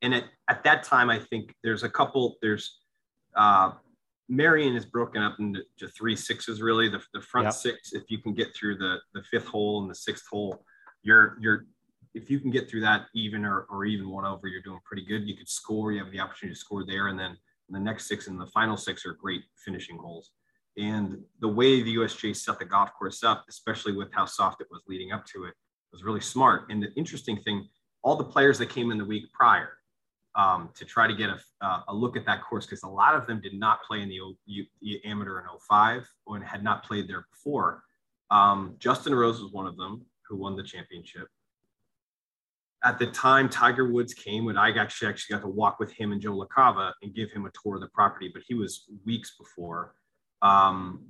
And 0.02 0.13
at, 0.13 0.25
at 0.49 0.63
that 0.63 0.84
time, 0.84 1.10
I 1.10 1.19
think 1.19 1.54
there's 1.63 1.84
a 1.84 1.89
couple, 1.89 2.38
there's 2.41 2.80
uh, 3.36 3.71
Merion 4.30 4.76
is 4.76 4.86
broken 4.86 5.22
up 5.22 5.39
into 5.39 5.63
three 5.98 6.15
sixes 6.15 6.62
really. 6.62 6.88
The, 6.88 7.02
the 7.13 7.22
front 7.22 7.46
yep. 7.46 7.54
six, 7.54 7.94
if 7.94 8.04
you 8.10 8.20
can 8.20 8.34
get 8.34 8.56
through 8.56 8.78
the, 8.78 8.98
the 9.13 9.24
fifth 9.24 9.48
hole 9.48 9.82
and 9.82 9.89
the 9.89 9.96
sixth 9.96 10.28
hole, 10.30 10.63
you're 11.02 11.38
you're 11.42 11.65
if 12.13 12.30
you 12.30 12.39
can 12.39 12.52
get 12.52 12.70
through 12.70 12.82
that 12.82 13.06
even 13.13 13.46
or, 13.46 13.65
or 13.70 13.86
even 13.86 14.10
one 14.10 14.26
over, 14.26 14.48
you're 14.48 14.62
doing 14.62 14.80
pretty 14.84 15.06
good. 15.06 15.28
You 15.28 15.36
could 15.36 15.50
score, 15.50 15.92
you 15.92 16.04
have 16.04 16.12
the 16.12 16.20
opportunity 16.20 16.56
to 16.56 16.60
score 16.60 16.86
there. 16.86 17.08
And 17.08 17.20
then 17.20 17.38
the 17.70 17.80
next 17.80 18.08
six 18.08 18.28
and 18.28 18.39
the 18.39 18.48
final 18.48 18.78
six 18.78 19.06
are 19.06 19.13
great 19.13 19.44
finishing 19.63 19.98
holes. 19.98 20.32
And 20.78 21.20
the 21.39 21.48
way 21.48 21.84
the 21.84 21.96
USGA 21.98 22.36
set 22.36 22.58
the 22.58 22.65
golf 22.65 22.92
course 22.98 23.24
up, 23.24 23.46
especially 23.50 23.94
with 23.94 24.12
how 24.12 24.26
soft 24.26 24.62
it 24.62 24.68
was 24.72 24.82
leading 24.88 25.12
up 25.12 25.26
to 25.28 25.46
it, 25.46 25.54
was 25.92 26.04
really 26.04 26.22
smart. 26.22 26.63
And 26.70 26.82
the 26.82 26.94
interesting 26.96 27.38
thing, 27.38 27.68
all 28.04 28.15
the 28.15 28.24
players 28.24 28.58
that 28.60 28.70
came 28.70 28.92
in 28.92 28.98
the 28.98 29.06
week 29.06 29.32
prior 29.34 29.70
um, 30.36 30.70
to 30.76 30.86
try 30.86 31.08
to 31.08 31.13
get 31.13 31.30
a, 31.30 31.39
uh, 31.62 31.82
a 31.88 31.94
look 31.94 32.15
at 32.15 32.26
that 32.26 32.44
course, 32.44 32.65
because 32.65 32.84
a 32.84 32.88
lot 32.88 33.15
of 33.15 33.28
them 33.28 33.42
did 33.42 33.54
not 33.54 33.84
play 33.84 34.02
in 34.02 34.10
the, 34.10 34.20
o, 34.22 34.34
the 34.82 35.02
amateur 35.06 35.39
in 35.39 35.46
05 35.68 36.08
and 36.28 36.44
had 36.44 36.63
not 36.63 36.84
played 36.84 37.08
there 37.08 37.26
before. 37.32 37.84
Um, 38.32 38.76
Justin 38.80 39.13
Rose 39.15 39.42
was 39.42 39.52
one 39.52 39.65
of 39.65 39.76
them 39.78 40.06
who 40.28 40.38
won 40.38 40.56
the 40.56 40.63
championship. 40.63 41.28
At 42.84 42.98
the 42.98 43.08
time, 43.08 43.50
Tiger 43.50 43.92
Woods 43.92 44.13
came, 44.13 44.48
and 44.48 44.58
I 44.58 44.72
actually 44.72 45.10
actually 45.10 45.36
got 45.36 45.42
to 45.42 45.50
walk 45.50 45.80
with 45.80 45.92
him 45.92 46.13
and 46.13 46.22
Joe 46.22 46.38
LaCava 46.38 46.94
and 47.02 47.13
give 47.13 47.30
him 47.32 47.46
a 47.46 47.52
tour 47.62 47.76
of 47.76 47.82
the 47.82 47.89
property, 47.89 48.30
but 48.34 48.44
he 48.48 48.54
was 48.54 48.86
weeks 49.06 49.36
before. 49.38 49.96
Um, 50.42 51.06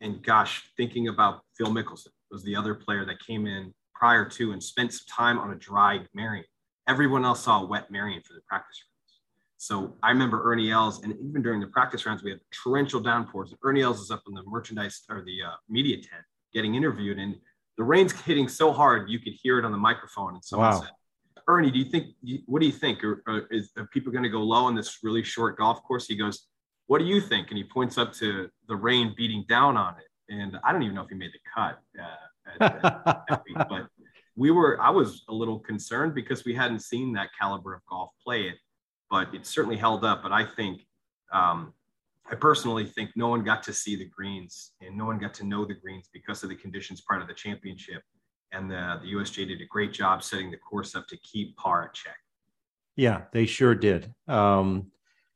and 0.00 0.22
gosh, 0.22 0.68
thinking 0.76 1.08
about 1.08 1.40
Phil 1.56 1.68
Mickelson 1.68 2.08
was 2.30 2.42
the 2.42 2.56
other 2.56 2.74
player 2.74 3.06
that 3.06 3.24
came 3.26 3.46
in 3.46 3.72
prior 3.94 4.28
to 4.28 4.52
and 4.52 4.62
spent 4.62 4.92
some 4.92 5.06
time 5.08 5.38
on 5.38 5.52
a 5.52 5.54
dry 5.54 6.00
Merion. 6.12 6.44
Everyone 6.88 7.24
else 7.24 7.44
saw 7.44 7.62
a 7.62 7.66
wet 7.66 7.90
Merion 7.90 8.22
for 8.22 8.34
the 8.34 8.40
practice 8.48 8.82
rounds. 8.82 9.20
So 9.58 9.96
I 10.02 10.10
remember 10.10 10.42
Ernie 10.50 10.70
Els, 10.70 11.02
and 11.02 11.14
even 11.26 11.42
during 11.42 11.60
the 11.60 11.66
practice 11.68 12.04
rounds, 12.04 12.22
we 12.22 12.30
had 12.30 12.40
torrential 12.50 13.00
downpours. 13.00 13.50
And 13.50 13.58
Ernie 13.64 13.82
Els 13.82 14.00
is 14.00 14.10
up 14.10 14.22
in 14.28 14.34
the 14.34 14.42
merchandise 14.46 15.02
or 15.08 15.22
the 15.22 15.42
uh, 15.42 15.54
media 15.68 15.96
tent 15.96 16.24
getting 16.52 16.74
interviewed, 16.74 17.18
and 17.18 17.36
the 17.78 17.84
rain's 17.84 18.12
hitting 18.12 18.48
so 18.48 18.72
hard 18.72 19.08
you 19.08 19.18
could 19.18 19.32
hear 19.32 19.58
it 19.58 19.64
on 19.64 19.72
the 19.72 19.78
microphone. 19.78 20.34
And 20.34 20.44
someone 20.44 20.70
wow. 20.70 20.80
said, 20.80 20.90
"Ernie, 21.48 21.70
do 21.70 21.78
you 21.78 21.86
think? 21.86 22.08
What 22.46 22.60
do 22.60 22.66
you 22.66 22.72
think? 22.72 23.02
Are, 23.02 23.22
are, 23.26 23.46
is, 23.50 23.70
are 23.76 23.86
people 23.86 24.12
going 24.12 24.24
to 24.24 24.28
go 24.28 24.40
low 24.40 24.64
on 24.64 24.74
this 24.74 24.98
really 25.02 25.22
short 25.22 25.56
golf 25.56 25.82
course?" 25.82 26.06
He 26.06 26.16
goes, 26.16 26.46
what 26.86 26.98
do 26.98 27.04
you 27.04 27.20
think? 27.20 27.48
And 27.48 27.56
he 27.56 27.64
points 27.64 27.96
up 27.96 28.12
to 28.14 28.50
the 28.68 28.76
rain 28.76 29.14
beating 29.16 29.44
down 29.48 29.76
on 29.76 29.94
it. 29.98 30.34
And 30.34 30.58
I 30.64 30.72
don't 30.72 30.82
even 30.82 30.94
know 30.94 31.02
if 31.02 31.08
he 31.08 31.14
made 31.14 31.32
the 31.32 31.38
cut. 31.54 31.78
Uh, 31.98 32.04
at, 32.60 32.84
at, 32.84 33.24
at 33.30 33.42
week, 33.48 33.56
but 33.56 33.86
we 34.36 34.50
were, 34.50 34.80
I 34.80 34.90
was 34.90 35.24
a 35.28 35.34
little 35.34 35.58
concerned 35.58 36.14
because 36.14 36.44
we 36.44 36.54
hadn't 36.54 36.80
seen 36.80 37.12
that 37.14 37.30
caliber 37.38 37.74
of 37.74 37.82
golf 37.88 38.10
play 38.24 38.42
it, 38.42 38.56
but 39.10 39.34
it 39.34 39.46
certainly 39.46 39.76
held 39.76 40.04
up. 40.04 40.22
But 40.22 40.32
I 40.32 40.44
think, 40.44 40.86
um, 41.32 41.72
I 42.30 42.34
personally 42.34 42.86
think 42.86 43.10
no 43.16 43.28
one 43.28 43.44
got 43.44 43.62
to 43.64 43.72
see 43.72 43.96
the 43.96 44.06
greens 44.06 44.72
and 44.80 44.96
no 44.96 45.04
one 45.04 45.18
got 45.18 45.34
to 45.34 45.46
know 45.46 45.64
the 45.64 45.74
greens 45.74 46.08
because 46.12 46.42
of 46.42 46.48
the 46.48 46.54
conditions 46.54 47.02
prior 47.02 47.20
to 47.20 47.26
the 47.26 47.34
championship. 47.34 48.02
And 48.50 48.70
the, 48.70 48.98
the 49.02 49.12
USGA 49.12 49.48
did 49.48 49.60
a 49.60 49.66
great 49.66 49.92
job 49.92 50.22
setting 50.22 50.50
the 50.50 50.56
course 50.56 50.94
up 50.94 51.06
to 51.08 51.16
keep 51.18 51.56
par 51.56 51.84
at 51.84 51.92
check. 51.92 52.16
Yeah, 52.96 53.22
they 53.32 53.46
sure 53.46 53.74
did. 53.74 54.12
Um, 54.26 54.90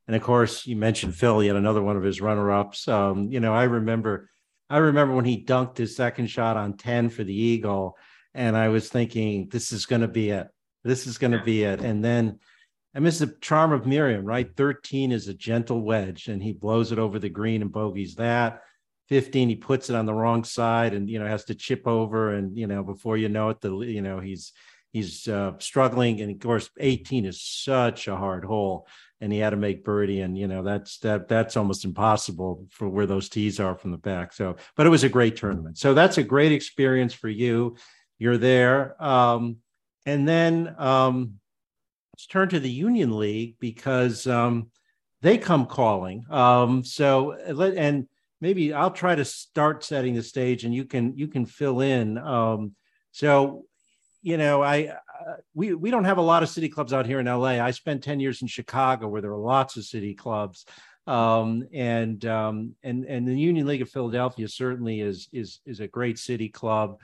and 0.06 0.16
of 0.16 0.22
course, 0.22 0.66
you 0.66 0.76
mentioned 0.76 1.14
Phil, 1.14 1.42
yet 1.42 1.56
another 1.56 1.82
one 1.82 1.96
of 1.96 2.02
his 2.02 2.20
runner-ups. 2.20 2.88
Um, 2.88 3.30
you 3.30 3.40
know, 3.40 3.52
I 3.52 3.64
remember, 3.64 4.30
I 4.70 4.78
remember 4.78 5.14
when 5.14 5.26
he 5.26 5.44
dunked 5.44 5.76
his 5.76 5.94
second 5.94 6.28
shot 6.28 6.56
on 6.56 6.76
ten 6.76 7.10
for 7.10 7.24
the 7.24 7.34
eagle, 7.34 7.98
and 8.38 8.56
I 8.56 8.68
was 8.68 8.88
thinking, 8.88 9.48
this 9.48 9.72
is 9.72 9.84
going 9.84 10.02
to 10.02 10.08
be 10.08 10.30
it. 10.30 10.46
This 10.84 11.08
is 11.08 11.18
going 11.18 11.32
to 11.32 11.42
be 11.42 11.64
it. 11.64 11.80
And 11.80 12.04
then, 12.04 12.38
I 12.94 13.00
miss 13.00 13.18
the 13.18 13.36
charm 13.40 13.72
of 13.72 13.84
Merion, 13.84 14.24
right? 14.24 14.48
13 14.56 15.12
is 15.12 15.28
a 15.28 15.34
gentle 15.34 15.82
wedge 15.82 16.28
and 16.28 16.42
he 16.42 16.52
blows 16.52 16.90
it 16.90 16.98
over 16.98 17.18
the 17.18 17.28
green 17.28 17.62
and 17.62 17.70
bogeys 17.70 18.14
that. 18.14 18.62
15, 19.08 19.48
he 19.48 19.56
puts 19.56 19.90
it 19.90 19.96
on 19.96 20.06
the 20.06 20.14
wrong 20.14 20.44
side 20.44 20.94
and, 20.94 21.08
you 21.08 21.18
know, 21.18 21.26
has 21.26 21.44
to 21.44 21.54
chip 21.54 21.86
over. 21.86 22.34
And, 22.34 22.56
you 22.56 22.66
know, 22.66 22.82
before 22.82 23.16
you 23.16 23.28
know 23.28 23.50
it, 23.50 23.60
the, 23.60 23.76
you 23.78 24.02
know, 24.02 24.20
he's, 24.20 24.52
he's 24.92 25.28
uh, 25.28 25.52
struggling. 25.58 26.20
And 26.20 26.30
of 26.30 26.40
course, 26.40 26.70
18 26.78 27.24
is 27.24 27.42
such 27.42 28.08
a 28.08 28.16
hard 28.16 28.44
hole 28.44 28.86
and 29.20 29.32
he 29.32 29.38
had 29.38 29.50
to 29.50 29.56
make 29.56 29.84
birdie 29.84 30.20
and, 30.20 30.38
you 30.38 30.46
know, 30.46 30.62
that's, 30.62 30.98
that, 30.98 31.28
that's 31.28 31.56
almost 31.56 31.84
impossible 31.84 32.66
for 32.70 32.88
where 32.88 33.06
those 33.06 33.28
tees 33.28 33.60
are 33.60 33.74
from 33.74 33.90
the 33.90 33.98
back. 33.98 34.32
So, 34.32 34.56
but 34.76 34.86
it 34.86 34.90
was 34.90 35.04
a 35.04 35.08
great 35.08 35.36
tournament. 35.36 35.78
So 35.78 35.92
that's 35.92 36.18
a 36.18 36.22
great 36.22 36.52
experience 36.52 37.14
for 37.14 37.28
you. 37.28 37.76
You're 38.18 38.38
there. 38.38 39.00
Um, 39.02 39.58
and 40.06 40.26
then, 40.26 40.74
um, 40.78 41.38
let's 42.14 42.26
turn 42.26 42.48
to 42.48 42.58
the 42.58 42.70
Union 42.70 43.16
League 43.16 43.56
because 43.60 44.26
um, 44.26 44.70
they 45.22 45.38
come 45.38 45.66
calling. 45.66 46.24
Um, 46.30 46.82
so 46.82 47.32
and 47.32 48.08
maybe 48.40 48.72
I'll 48.72 48.90
try 48.90 49.14
to 49.14 49.24
start 49.24 49.84
setting 49.84 50.14
the 50.14 50.22
stage, 50.22 50.64
and 50.64 50.74
you 50.74 50.84
can 50.84 51.16
you 51.16 51.28
can 51.28 51.46
fill 51.46 51.80
in. 51.80 52.18
Um, 52.18 52.74
so 53.12 53.66
you 54.22 54.36
know, 54.36 54.62
I 54.62 54.88
uh, 54.88 55.36
we 55.54 55.74
we 55.74 55.90
don't 55.92 56.04
have 56.04 56.18
a 56.18 56.22
lot 56.22 56.42
of 56.42 56.48
city 56.48 56.68
clubs 56.68 56.92
out 56.92 57.06
here 57.06 57.20
in 57.20 57.26
LA. 57.26 57.60
I 57.60 57.70
spent 57.70 58.02
ten 58.02 58.18
years 58.18 58.42
in 58.42 58.48
Chicago, 58.48 59.08
where 59.08 59.22
there 59.22 59.32
are 59.32 59.38
lots 59.38 59.76
of 59.76 59.84
city 59.84 60.14
clubs. 60.14 60.66
Um, 61.06 61.66
and 61.72 62.22
um, 62.26 62.74
and 62.82 63.04
and 63.04 63.26
the 63.26 63.38
Union 63.38 63.66
League 63.66 63.80
of 63.80 63.90
Philadelphia 63.90 64.48
certainly 64.48 65.00
is 65.00 65.28
is 65.32 65.60
is 65.64 65.80
a 65.80 65.88
great 65.88 66.18
city 66.18 66.48
club 66.48 66.98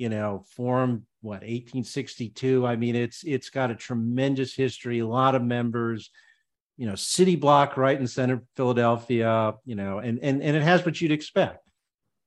you 0.00 0.08
know, 0.08 0.42
formed 0.56 1.02
what 1.20 1.42
1862. 1.42 2.66
I 2.66 2.74
mean, 2.74 2.96
it's 2.96 3.22
it's 3.22 3.50
got 3.50 3.70
a 3.70 3.74
tremendous 3.74 4.54
history, 4.54 5.00
a 5.00 5.06
lot 5.06 5.34
of 5.34 5.42
members, 5.42 6.08
you 6.78 6.86
know, 6.86 6.94
city 6.94 7.36
block 7.36 7.76
right 7.76 8.00
in 8.00 8.06
center 8.06 8.42
Philadelphia, 8.56 9.52
you 9.66 9.74
know, 9.74 9.98
and 9.98 10.18
and 10.22 10.42
and 10.42 10.56
it 10.56 10.62
has 10.62 10.86
what 10.86 10.98
you'd 11.02 11.12
expect. 11.12 11.68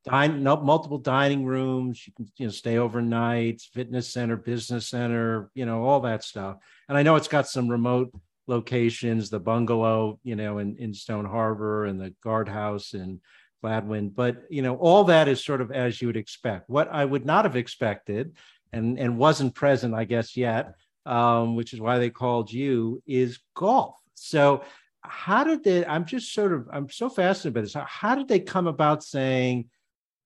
Dine, 0.06 0.44
no, 0.44 0.58
multiple 0.58 1.00
dining 1.00 1.46
rooms, 1.46 2.06
you 2.06 2.14
can 2.16 2.28
you 2.38 2.46
know 2.46 2.52
stay 2.52 2.78
overnight, 2.78 3.60
fitness 3.74 4.14
center, 4.14 4.38
business 4.38 4.88
center, 4.88 5.50
you 5.56 5.66
know, 5.66 5.84
all 5.84 6.02
that 6.02 6.24
stuff. 6.24 6.58
And 6.88 6.96
I 6.96 7.02
know 7.02 7.16
it's 7.16 7.28
got 7.28 7.48
some 7.48 7.68
remote 7.68 8.12
locations, 8.46 9.32
the 9.32 9.40
bungalow, 9.40 10.20
you 10.24 10.36
know, 10.36 10.60
in, 10.60 10.76
in 10.78 10.94
Stone 10.94 11.26
Harbor 11.26 11.86
and 11.86 12.00
the 12.00 12.14
guardhouse 12.24 12.94
and 12.94 13.20
Gladwyne. 13.64 14.14
But 14.14 14.44
you 14.50 14.62
know, 14.62 14.76
all 14.76 15.06
that 15.06 15.28
is 15.28 15.44
sort 15.44 15.62
of 15.62 15.72
as 15.72 16.02
you 16.02 16.08
would 16.08 16.18
expect. 16.18 16.70
What 16.70 16.90
I 16.92 17.06
would 17.06 17.26
not 17.26 17.46
have 17.46 17.56
expected, 17.56 18.36
and 18.72 19.00
and 19.00 19.18
wasn't 19.18 19.56
present, 19.56 19.94
I 19.94 20.04
guess, 20.04 20.36
yet, 20.36 20.76
um, 21.06 21.56
which 21.56 21.74
is 21.74 21.80
why 21.80 21.98
they 21.98 22.10
called 22.10 22.52
you, 22.52 23.02
is 23.08 23.40
golf. 23.56 23.96
So 24.16 24.64
how 25.02 25.44
did 25.44 25.64
they? 25.64 25.86
I'm 25.86 26.06
just 26.06 26.34
sort 26.34 26.54
of 26.54 26.68
I'm 26.72 26.90
so 26.90 27.10
fascinated 27.10 27.54
by 27.54 27.62
this. 27.62 27.74
How, 27.74 28.16
did 28.16 28.28
they 28.28 28.40
come 28.40 28.68
about 28.68 29.04
saying? 29.04 29.70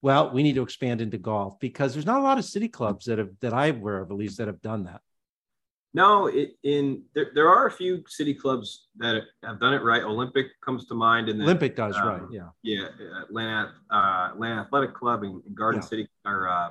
Well, 0.03 0.31
we 0.31 0.43
need 0.43 0.55
to 0.55 0.61
expand 0.61 1.01
into 1.01 1.17
golf 1.17 1.59
because 1.59 1.93
there's 1.93 2.05
not 2.05 2.19
a 2.19 2.23
lot 2.23 2.37
of 2.37 2.45
city 2.45 2.67
clubs 2.67 3.05
that 3.05 3.17
have 3.17 3.31
that 3.41 3.53
I'm 3.53 3.77
aware 3.77 3.99
of 3.99 4.11
at 4.11 4.17
least 4.17 4.37
that 4.37 4.47
have 4.47 4.61
done 4.61 4.83
that. 4.85 5.01
No, 5.97 6.27
it, 6.27 6.51
in 6.61 7.01
there, 7.15 7.31
there 7.33 7.49
are 7.49 7.65
a 7.65 7.71
few 7.71 8.03
city 8.07 8.31
clubs 8.31 8.89
that 8.97 9.23
have 9.43 9.59
done 9.59 9.73
it 9.73 9.81
right. 9.81 10.03
Olympic 10.03 10.45
comes 10.63 10.85
to 10.85 10.93
mind, 10.93 11.27
and 11.27 11.41
Olympic 11.41 11.75
does 11.75 11.95
um, 11.95 12.07
right. 12.07 12.21
Yeah, 12.29 12.49
yeah. 12.61 12.85
Atlanta, 13.23 13.73
uh, 13.91 14.29
Atlanta 14.31 14.61
Athletic 14.61 14.93
Club 14.93 15.23
and, 15.23 15.41
Garden 15.55 15.81
yeah. 15.81 15.87
City 15.87 16.07
or 16.23 16.49
uh, 16.49 16.69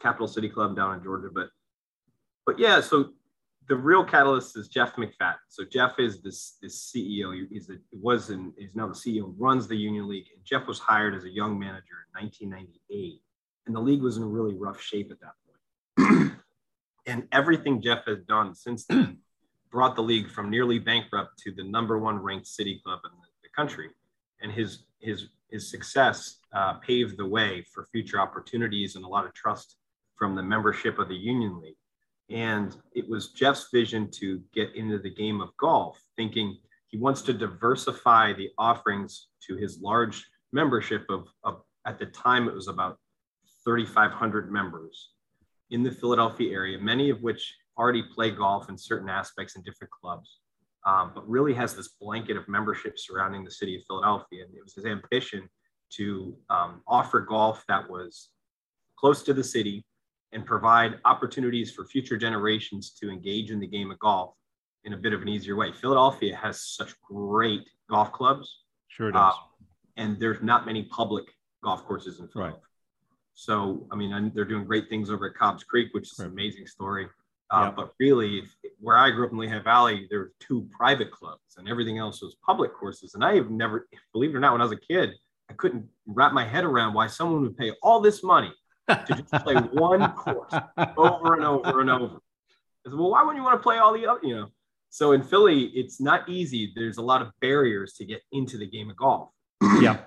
Capital 0.00 0.26
City 0.26 0.48
Club 0.48 0.74
down 0.74 0.94
in 0.94 1.04
Georgia. 1.04 1.28
But 1.34 1.50
but 2.46 2.58
yeah, 2.58 2.80
so 2.80 3.10
the 3.68 3.76
real 3.76 4.02
catalyst 4.02 4.56
is 4.56 4.68
Jeff 4.68 4.96
McFadden. 4.96 5.34
So 5.50 5.62
Jeff 5.70 5.98
is 5.98 6.22
this 6.22 6.56
this 6.62 6.90
CEO. 6.90 7.46
He's 7.50 7.68
a, 7.68 7.74
was 7.92 8.30
and 8.30 8.54
is 8.56 8.74
now 8.74 8.86
the 8.86 8.94
CEO. 8.94 9.34
Runs 9.36 9.68
the 9.68 9.76
Union 9.76 10.08
League. 10.08 10.28
And 10.34 10.42
Jeff 10.46 10.66
was 10.66 10.78
hired 10.78 11.14
as 11.14 11.24
a 11.24 11.30
young 11.30 11.58
manager 11.58 12.06
in 12.16 12.24
1998, 12.24 13.20
and 13.66 13.76
the 13.76 13.80
league 13.80 14.00
was 14.00 14.16
in 14.16 14.24
really 14.24 14.54
rough 14.54 14.80
shape 14.80 15.12
at 15.12 15.18
that 15.20 15.34
point. 16.08 16.32
And 17.06 17.28
everything 17.32 17.80
Jeff 17.80 18.04
has 18.06 18.18
done 18.28 18.54
since 18.54 18.84
then 18.84 19.18
brought 19.70 19.94
the 19.94 20.02
league 20.02 20.30
from 20.30 20.50
nearly 20.50 20.78
bankrupt 20.78 21.38
to 21.44 21.52
the 21.52 21.64
number 21.64 21.98
one 21.98 22.18
ranked 22.18 22.46
city 22.46 22.80
club 22.84 23.00
in 23.04 23.10
the, 23.10 23.26
country. 23.56 23.88
And 24.42 24.52
his 24.52 24.80
his 25.00 25.28
his 25.50 25.70
success 25.70 26.40
uh, 26.52 26.74
paved 26.74 27.16
the 27.16 27.26
way 27.26 27.64
for 27.72 27.86
future 27.86 28.20
opportunities 28.20 28.94
and 28.94 29.02
a 29.02 29.08
lot 29.08 29.24
of 29.24 29.32
trust 29.32 29.76
from 30.14 30.34
the 30.34 30.42
membership 30.42 30.98
of 30.98 31.08
the 31.08 31.16
Union 31.16 31.58
League. 31.62 31.78
And 32.28 32.76
it 32.92 33.08
was 33.08 33.32
Jeff's 33.32 33.68
vision 33.72 34.10
to 34.20 34.42
get 34.52 34.74
into 34.74 34.98
the 34.98 35.08
game 35.08 35.40
of 35.40 35.56
golf, 35.56 35.98
thinking 36.16 36.58
he 36.88 36.98
wants 36.98 37.22
to 37.22 37.32
diversify 37.32 38.34
the 38.34 38.50
offerings 38.58 39.28
to 39.46 39.56
his 39.56 39.80
large 39.80 40.22
membership 40.52 41.06
of, 41.08 41.28
of 41.42 41.62
at 41.86 41.98
the 41.98 42.06
time 42.06 42.46
it 42.46 42.54
was 42.54 42.68
about 42.68 42.98
3,500 43.64 44.52
members 44.52 45.12
in 45.70 45.82
the 45.82 45.90
Philadelphia 45.90 46.52
area, 46.52 46.78
many 46.78 47.10
of 47.10 47.22
which 47.22 47.54
already 47.78 48.02
play 48.14 48.30
golf 48.30 48.68
in 48.68 48.78
certain 48.78 49.08
aspects 49.08 49.56
in 49.56 49.62
different 49.62 49.90
clubs, 49.90 50.38
um, 50.86 51.12
but 51.14 51.28
really 51.28 51.52
has 51.52 51.74
this 51.74 51.88
blanket 52.00 52.36
of 52.36 52.48
membership 52.48 52.98
surrounding 52.98 53.44
the 53.44 53.50
city 53.50 53.76
of 53.76 53.82
Philadelphia. 53.86 54.44
And 54.44 54.54
it 54.54 54.62
was 54.62 54.74
his 54.74 54.86
ambition 54.86 55.48
to 55.94 56.36
um, 56.50 56.82
offer 56.86 57.20
golf 57.20 57.64
that 57.68 57.88
was 57.88 58.30
close 58.98 59.22
to 59.24 59.34
the 59.34 59.44
city 59.44 59.84
and 60.32 60.44
provide 60.44 60.98
opportunities 61.04 61.72
for 61.72 61.84
future 61.84 62.16
generations 62.16 62.92
to 63.00 63.10
engage 63.10 63.50
in 63.50 63.60
the 63.60 63.66
game 63.66 63.90
of 63.90 63.98
golf 63.98 64.34
in 64.84 64.92
a 64.92 64.96
bit 64.96 65.12
of 65.12 65.22
an 65.22 65.28
easier 65.28 65.56
way. 65.56 65.72
Philadelphia 65.72 66.34
has 66.36 66.62
such 66.62 66.94
great 67.02 67.68
golf 67.90 68.12
clubs. 68.12 68.62
Sure 68.88 69.10
does. 69.10 69.34
Uh, 69.34 69.36
and 69.96 70.18
there's 70.20 70.42
not 70.42 70.66
many 70.66 70.84
public 70.84 71.24
golf 71.62 71.84
courses 71.84 72.20
in 72.20 72.28
Philadelphia. 72.28 72.60
Right. 72.60 72.65
So, 73.36 73.86
I 73.92 73.96
mean, 73.96 74.32
they're 74.34 74.46
doing 74.46 74.64
great 74.64 74.88
things 74.88 75.10
over 75.10 75.26
at 75.26 75.34
Cobbs 75.34 75.62
Creek, 75.62 75.88
which 75.92 76.10
is 76.10 76.18
right. 76.18 76.26
an 76.26 76.32
amazing 76.32 76.66
story. 76.66 77.06
Uh, 77.50 77.70
But 77.70 77.92
really, 78.00 78.38
if, 78.38 78.50
where 78.80 78.96
I 78.96 79.10
grew 79.10 79.26
up 79.26 79.32
in 79.32 79.38
Lehigh 79.38 79.62
Valley, 79.62 80.06
there 80.08 80.20
were 80.20 80.32
two 80.40 80.66
private 80.72 81.10
clubs 81.10 81.56
and 81.58 81.68
everything 81.68 81.98
else 81.98 82.22
was 82.22 82.34
public 82.44 82.72
courses. 82.74 83.14
And 83.14 83.22
I 83.22 83.34
have 83.34 83.50
never, 83.50 83.88
believe 84.14 84.30
it 84.30 84.36
or 84.36 84.40
not, 84.40 84.52
when 84.52 84.62
I 84.62 84.64
was 84.64 84.72
a 84.72 84.80
kid, 84.80 85.10
I 85.50 85.52
couldn't 85.52 85.86
wrap 86.06 86.32
my 86.32 86.46
head 86.46 86.64
around 86.64 86.94
why 86.94 87.08
someone 87.08 87.42
would 87.42 87.58
pay 87.58 87.72
all 87.82 88.00
this 88.00 88.24
money 88.24 88.52
to 88.88 89.04
just 89.08 89.30
play 89.44 89.54
one 89.72 90.10
course 90.12 90.54
over 90.96 91.34
and 91.34 91.44
over 91.44 91.82
and 91.82 91.90
over. 91.90 92.16
I 92.86 92.90
said, 92.90 92.98
well, 92.98 93.10
why 93.10 93.20
wouldn't 93.20 93.36
you 93.36 93.44
want 93.44 93.60
to 93.60 93.62
play 93.62 93.76
all 93.76 93.92
the 93.92 94.06
other, 94.06 94.20
you 94.22 94.34
know? 94.34 94.48
So 94.88 95.12
in 95.12 95.22
Philly, 95.22 95.64
it's 95.74 96.00
not 96.00 96.26
easy. 96.26 96.72
There's 96.74 96.96
a 96.96 97.02
lot 97.02 97.20
of 97.20 97.28
barriers 97.42 97.92
to 97.94 98.06
get 98.06 98.22
into 98.32 98.56
the 98.56 98.66
game 98.66 98.88
of 98.88 98.96
golf. 98.96 99.28
yeah 99.80 99.98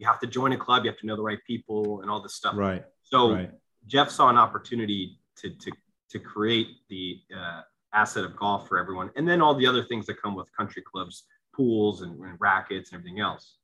you 0.00 0.06
have 0.06 0.18
to 0.18 0.26
join 0.26 0.52
a 0.52 0.56
club, 0.56 0.84
you 0.84 0.90
have 0.90 0.98
to 0.98 1.06
know 1.06 1.14
the 1.14 1.22
right 1.22 1.38
people 1.46 2.00
and 2.00 2.10
all 2.10 2.22
this 2.22 2.34
stuff. 2.34 2.56
Right. 2.56 2.82
So 3.02 3.34
right. 3.34 3.50
Jeff 3.86 4.10
saw 4.10 4.30
an 4.30 4.38
opportunity 4.38 5.18
to 5.36 5.50
to 5.50 5.70
to 6.10 6.18
create 6.18 6.68
the 6.88 7.20
uh, 7.36 7.60
asset 7.92 8.24
of 8.24 8.34
golf 8.34 8.66
for 8.66 8.78
everyone, 8.78 9.10
and 9.16 9.28
then 9.28 9.42
all 9.42 9.54
the 9.54 9.66
other 9.66 9.84
things 9.84 10.06
that 10.06 10.20
come 10.20 10.34
with 10.34 10.48
country 10.56 10.82
clubs, 10.82 11.24
pools 11.54 12.00
and, 12.00 12.18
and 12.24 12.36
rackets 12.40 12.90
and 12.90 12.98
everything 12.98 13.20
else. 13.20 13.58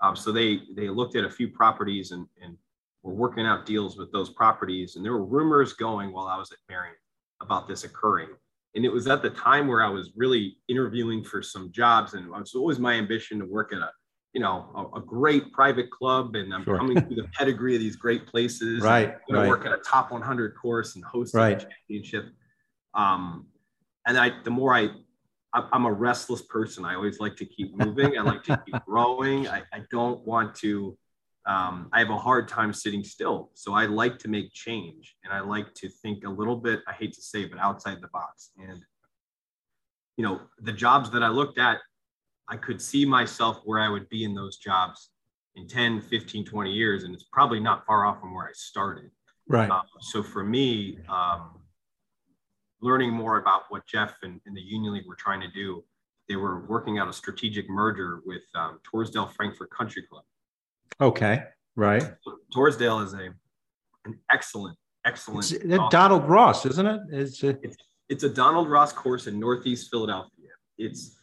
Um, 0.00 0.14
so 0.14 0.30
they 0.30 0.60
they 0.76 0.88
looked 0.88 1.16
at 1.16 1.24
a 1.24 1.30
few 1.30 1.48
properties 1.48 2.12
and 2.12 2.26
and 2.40 2.56
were 3.02 3.14
working 3.14 3.44
out 3.44 3.66
deals 3.66 3.98
with 3.98 4.12
those 4.12 4.30
properties, 4.30 4.94
and 4.94 5.04
there 5.04 5.12
were 5.12 5.24
rumors 5.24 5.72
going 5.72 6.12
while 6.12 6.26
I 6.26 6.38
was 6.38 6.52
at 6.52 6.58
Merion 6.68 6.94
about 7.42 7.66
this 7.66 7.82
occurring. 7.82 8.28
And 8.76 8.84
it 8.84 8.92
was 8.92 9.08
at 9.08 9.20
the 9.20 9.30
time 9.30 9.66
where 9.66 9.82
I 9.82 9.88
was 9.88 10.12
really 10.14 10.58
interviewing 10.68 11.24
for 11.24 11.42
some 11.42 11.72
jobs, 11.72 12.14
and 12.14 12.26
it 12.26 12.30
was 12.30 12.54
always 12.54 12.78
my 12.78 12.94
ambition 12.94 13.40
to 13.40 13.44
work 13.44 13.72
at 13.72 13.80
a 13.80 13.90
you 14.32 14.40
know, 14.40 14.90
a, 14.94 14.98
a, 14.98 15.02
great 15.02 15.52
private 15.52 15.90
club 15.90 16.36
and 16.36 16.54
I'm 16.54 16.62
sure. 16.62 16.78
coming 16.78 17.00
through 17.00 17.16
the 17.16 17.28
pedigree 17.32 17.74
of 17.74 17.80
these 17.80 17.96
great 17.96 18.26
places. 18.26 18.80
Right. 18.80 19.16
I'm 19.28 19.34
right. 19.34 19.48
work 19.48 19.66
at 19.66 19.72
a 19.72 19.78
top 19.78 20.12
100 20.12 20.54
course 20.54 20.94
and 20.94 21.04
host 21.04 21.34
right. 21.34 21.60
a 21.60 21.66
championship. 21.66 22.26
Um, 22.94 23.46
and 24.06 24.16
I, 24.16 24.32
the 24.44 24.50
more 24.50 24.74
I, 24.74 24.88
I'm 25.52 25.84
a 25.84 25.92
restless 25.92 26.42
person. 26.42 26.84
I 26.84 26.94
always 26.94 27.18
like 27.18 27.34
to 27.36 27.44
keep 27.44 27.76
moving. 27.76 28.16
I 28.16 28.22
like 28.22 28.44
to 28.44 28.62
keep 28.64 28.84
growing. 28.86 29.48
I, 29.48 29.62
I 29.72 29.82
don't 29.90 30.24
want 30.24 30.54
to, 30.56 30.96
um, 31.46 31.88
I 31.92 31.98
have 31.98 32.10
a 32.10 32.18
hard 32.18 32.46
time 32.46 32.72
sitting 32.72 33.02
still. 33.02 33.50
So 33.54 33.74
I 33.74 33.86
like 33.86 34.18
to 34.20 34.28
make 34.28 34.52
change 34.52 35.16
and 35.24 35.32
I 35.32 35.40
like 35.40 35.74
to 35.74 35.88
think 35.88 36.24
a 36.24 36.30
little 36.30 36.56
bit, 36.56 36.80
I 36.86 36.92
hate 36.92 37.14
to 37.14 37.22
say, 37.22 37.46
but 37.46 37.58
outside 37.58 38.00
the 38.00 38.08
box. 38.08 38.50
And, 38.58 38.80
you 40.16 40.24
know, 40.24 40.40
the 40.60 40.72
jobs 40.72 41.10
that 41.10 41.24
I 41.24 41.28
looked 41.28 41.58
at 41.58 41.78
I 42.50 42.56
could 42.56 42.82
see 42.82 43.04
myself 43.04 43.60
where 43.64 43.80
I 43.80 43.88
would 43.88 44.08
be 44.08 44.24
in 44.24 44.34
those 44.34 44.56
jobs 44.56 45.10
in 45.54 45.66
10, 45.66 46.02
15, 46.02 46.44
20 46.44 46.72
years. 46.72 47.04
And 47.04 47.14
it's 47.14 47.24
probably 47.24 47.60
not 47.60 47.86
far 47.86 48.04
off 48.04 48.20
from 48.20 48.34
where 48.34 48.46
I 48.46 48.52
started. 48.52 49.10
Right. 49.48 49.70
Um, 49.70 49.82
so 50.00 50.22
for 50.22 50.44
me, 50.44 50.98
um, 51.08 51.60
learning 52.80 53.12
more 53.12 53.38
about 53.38 53.62
what 53.68 53.86
Jeff 53.86 54.14
and, 54.22 54.40
and, 54.46 54.56
the 54.56 54.60
Union 54.60 54.94
League 54.94 55.06
were 55.06 55.16
trying 55.16 55.40
to 55.40 55.48
do, 55.48 55.84
they 56.28 56.36
were 56.36 56.66
working 56.66 56.98
out 56.98 57.08
a 57.08 57.12
strategic 57.12 57.68
merger 57.68 58.20
with 58.24 58.42
um, 58.54 58.80
Torresdale 58.84 59.32
Frankford 59.34 59.70
Country 59.70 60.02
Club. 60.02 60.22
Okay. 61.00 61.42
Right. 61.76 62.02
So 62.02 62.36
Torresdale 62.54 63.04
is 63.04 63.14
a 63.14 63.30
an 64.06 64.18
excellent, 64.30 64.78
excellent. 65.04 65.52
It's 65.52 65.84
Donald 65.90 66.28
Ross, 66.28 66.64
isn't 66.64 66.86
it? 66.86 67.00
It's 67.10 67.42
a, 67.42 67.50
it's, 67.62 67.76
it's 68.08 68.24
a 68.24 68.30
Donald 68.30 68.70
Ross 68.70 68.92
course 68.92 69.26
in 69.26 69.38
Northeast 69.38 69.90
Philadelphia 69.90 70.30
it's 70.80 71.16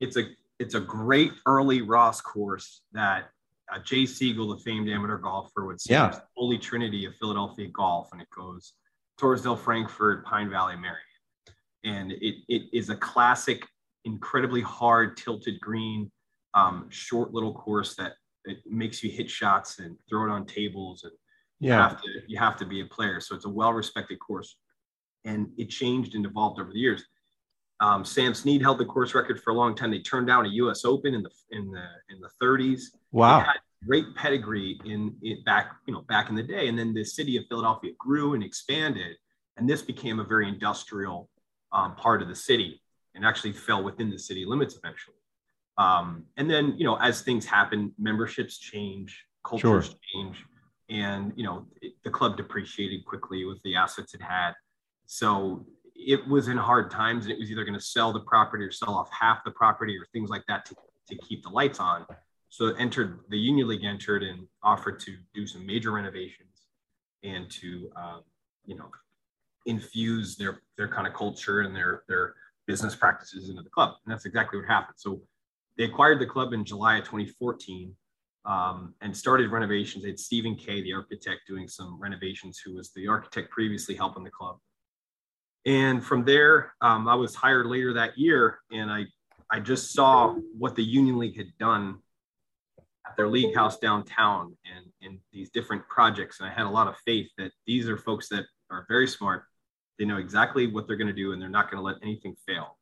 it's 0.00 0.16
a 0.16 0.24
it's 0.58 0.74
a 0.74 0.80
great 0.80 1.32
early 1.46 1.82
Ross 1.82 2.20
course 2.20 2.82
that 2.92 3.30
uh, 3.72 3.78
Jay 3.80 4.06
Sigel, 4.06 4.48
the 4.48 4.58
famed 4.58 4.88
amateur 4.88 5.18
golfer, 5.18 5.66
would 5.66 5.80
say 5.80 5.94
yeah. 5.94 6.18
holy 6.36 6.58
trinity 6.58 7.06
of 7.06 7.14
Philadelphia 7.16 7.68
golf, 7.72 8.10
and 8.12 8.20
it 8.20 8.28
goes 8.36 8.74
Torresdale, 9.20 9.58
Frankford, 9.58 10.24
Pine 10.24 10.50
Valley, 10.50 10.76
Merion, 10.76 10.98
and 11.84 12.12
it 12.12 12.36
it 12.48 12.62
is 12.72 12.90
a 12.90 12.96
classic, 12.96 13.66
incredibly 14.04 14.60
hard 14.60 15.16
tilted 15.16 15.60
green, 15.60 16.10
um, 16.54 16.86
short 16.90 17.32
little 17.32 17.54
course 17.54 17.94
that 17.96 18.12
it 18.44 18.58
makes 18.66 19.02
you 19.02 19.10
hit 19.10 19.30
shots 19.30 19.78
and 19.78 19.96
throw 20.08 20.26
it 20.26 20.30
on 20.30 20.44
tables 20.44 21.04
and 21.04 21.12
yeah. 21.60 21.76
you 21.76 21.82
have 21.82 22.02
to 22.02 22.08
you 22.26 22.38
have 22.38 22.56
to 22.58 22.66
be 22.66 22.80
a 22.80 22.86
player. 22.86 23.20
So 23.20 23.34
it's 23.34 23.46
a 23.46 23.50
well 23.50 23.72
respected 23.72 24.18
course, 24.18 24.56
and 25.24 25.48
it 25.56 25.70
changed 25.70 26.14
and 26.14 26.26
evolved 26.26 26.60
over 26.60 26.72
the 26.72 26.78
years. 26.78 27.04
Um, 27.80 28.04
Sam 28.04 28.34
Snead 28.34 28.62
held 28.62 28.78
the 28.78 28.84
course 28.84 29.14
record 29.14 29.40
for 29.42 29.50
a 29.50 29.54
long 29.54 29.74
time. 29.74 29.90
They 29.90 29.98
turned 29.98 30.26
down 30.26 30.46
a 30.46 30.48
U.S. 30.48 30.84
Open 30.84 31.14
in 31.14 31.22
the 31.22 31.30
in 31.50 31.70
the 31.70 31.84
in 32.08 32.20
the 32.20 32.30
30s. 32.42 32.82
Wow, 33.10 33.46
great 33.86 34.14
pedigree 34.14 34.80
in 34.84 35.14
it 35.22 35.44
back 35.44 35.72
you 35.86 35.92
know 35.92 36.02
back 36.02 36.28
in 36.28 36.34
the 36.34 36.42
day. 36.42 36.68
And 36.68 36.78
then 36.78 36.94
the 36.94 37.04
city 37.04 37.36
of 37.36 37.44
Philadelphia 37.48 37.92
grew 37.98 38.34
and 38.34 38.42
expanded, 38.42 39.16
and 39.56 39.68
this 39.68 39.82
became 39.82 40.20
a 40.20 40.24
very 40.24 40.48
industrial 40.48 41.28
um, 41.72 41.96
part 41.96 42.22
of 42.22 42.28
the 42.28 42.34
city, 42.34 42.80
and 43.14 43.24
actually 43.24 43.52
fell 43.52 43.82
within 43.82 44.10
the 44.10 44.18
city 44.18 44.44
limits 44.44 44.76
eventually. 44.76 45.16
Um, 45.76 46.24
and 46.36 46.48
then 46.48 46.74
you 46.76 46.84
know 46.84 46.96
as 46.96 47.22
things 47.22 47.44
happen, 47.44 47.92
memberships 47.98 48.58
change, 48.58 49.24
cultures 49.42 49.86
sure. 49.86 49.94
change, 50.14 50.44
and 50.88 51.32
you 51.34 51.44
know 51.44 51.66
it, 51.82 51.94
the 52.04 52.10
club 52.10 52.36
depreciated 52.36 53.04
quickly 53.04 53.44
with 53.44 53.60
the 53.64 53.74
assets 53.74 54.14
it 54.14 54.22
had. 54.22 54.52
So 55.06 55.66
it 55.94 56.26
was 56.26 56.48
in 56.48 56.56
hard 56.56 56.90
times 56.90 57.24
and 57.24 57.32
it 57.32 57.38
was 57.38 57.50
either 57.50 57.64
going 57.64 57.78
to 57.78 57.84
sell 57.84 58.12
the 58.12 58.20
property 58.20 58.64
or 58.64 58.70
sell 58.70 58.94
off 58.94 59.08
half 59.10 59.44
the 59.44 59.50
property 59.50 59.96
or 59.96 60.06
things 60.12 60.30
like 60.30 60.42
that 60.48 60.64
to, 60.66 60.74
to 61.08 61.16
keep 61.18 61.42
the 61.42 61.48
lights 61.48 61.80
on. 61.80 62.04
So 62.48 62.74
entered 62.76 63.20
the 63.28 63.38
Union 63.38 63.68
League 63.68 63.84
entered 63.84 64.22
and 64.22 64.46
offered 64.62 65.00
to 65.00 65.16
do 65.34 65.46
some 65.46 65.66
major 65.66 65.92
renovations 65.92 66.66
and 67.22 67.50
to 67.50 67.90
um, 67.96 68.22
you 68.64 68.76
know 68.76 68.90
infuse 69.66 70.36
their 70.36 70.60
their 70.76 70.88
kind 70.88 71.06
of 71.06 71.14
culture 71.14 71.62
and 71.62 71.74
their 71.74 72.02
their 72.08 72.34
business 72.66 72.94
practices 72.94 73.48
into 73.50 73.62
the 73.62 73.70
club. 73.70 73.94
And 74.04 74.12
that's 74.12 74.24
exactly 74.24 74.58
what 74.58 74.68
happened. 74.68 74.96
So 74.98 75.20
they 75.76 75.84
acquired 75.84 76.20
the 76.20 76.26
club 76.26 76.52
in 76.52 76.64
July 76.64 76.98
of 76.98 77.04
2014 77.04 77.94
um, 78.46 78.94
and 79.00 79.16
started 79.16 79.50
renovations. 79.50 80.04
They 80.04 80.10
had 80.10 80.18
Stephen 80.18 80.54
Kay, 80.54 80.82
the 80.82 80.92
architect, 80.92 81.42
doing 81.46 81.68
some 81.68 81.98
renovations, 82.00 82.60
who 82.64 82.74
was 82.74 82.90
the 82.92 83.08
architect 83.08 83.50
previously 83.50 83.94
helping 83.94 84.24
the 84.24 84.30
club. 84.30 84.58
And 85.66 86.04
from 86.04 86.24
there, 86.24 86.74
um, 86.80 87.08
I 87.08 87.14
was 87.14 87.34
hired 87.34 87.66
later 87.66 87.94
that 87.94 88.18
year, 88.18 88.58
and 88.70 88.90
I 88.90 89.04
I 89.50 89.60
just 89.60 89.92
saw 89.92 90.34
what 90.58 90.74
the 90.74 90.82
Union 90.82 91.18
League 91.18 91.36
had 91.36 91.56
done 91.58 91.98
at 93.06 93.16
their 93.16 93.28
league 93.28 93.54
house 93.54 93.78
downtown 93.78 94.56
and 94.64 94.86
in 95.00 95.20
these 95.32 95.50
different 95.50 95.86
projects. 95.88 96.40
And 96.40 96.48
I 96.48 96.52
had 96.52 96.66
a 96.66 96.70
lot 96.70 96.88
of 96.88 96.96
faith 97.04 97.28
that 97.38 97.52
these 97.66 97.88
are 97.88 97.96
folks 97.96 98.28
that 98.30 98.44
are 98.70 98.86
very 98.88 99.06
smart. 99.06 99.44
They 99.98 100.06
know 100.06 100.16
exactly 100.16 100.66
what 100.66 100.86
they're 100.86 100.96
going 100.96 101.08
to 101.08 101.12
do, 101.12 101.32
and 101.32 101.40
they're 101.40 101.48
not 101.48 101.70
going 101.70 101.78
to 101.78 101.84
let 101.84 101.96
anything 102.02 102.34
fail. 102.46 102.78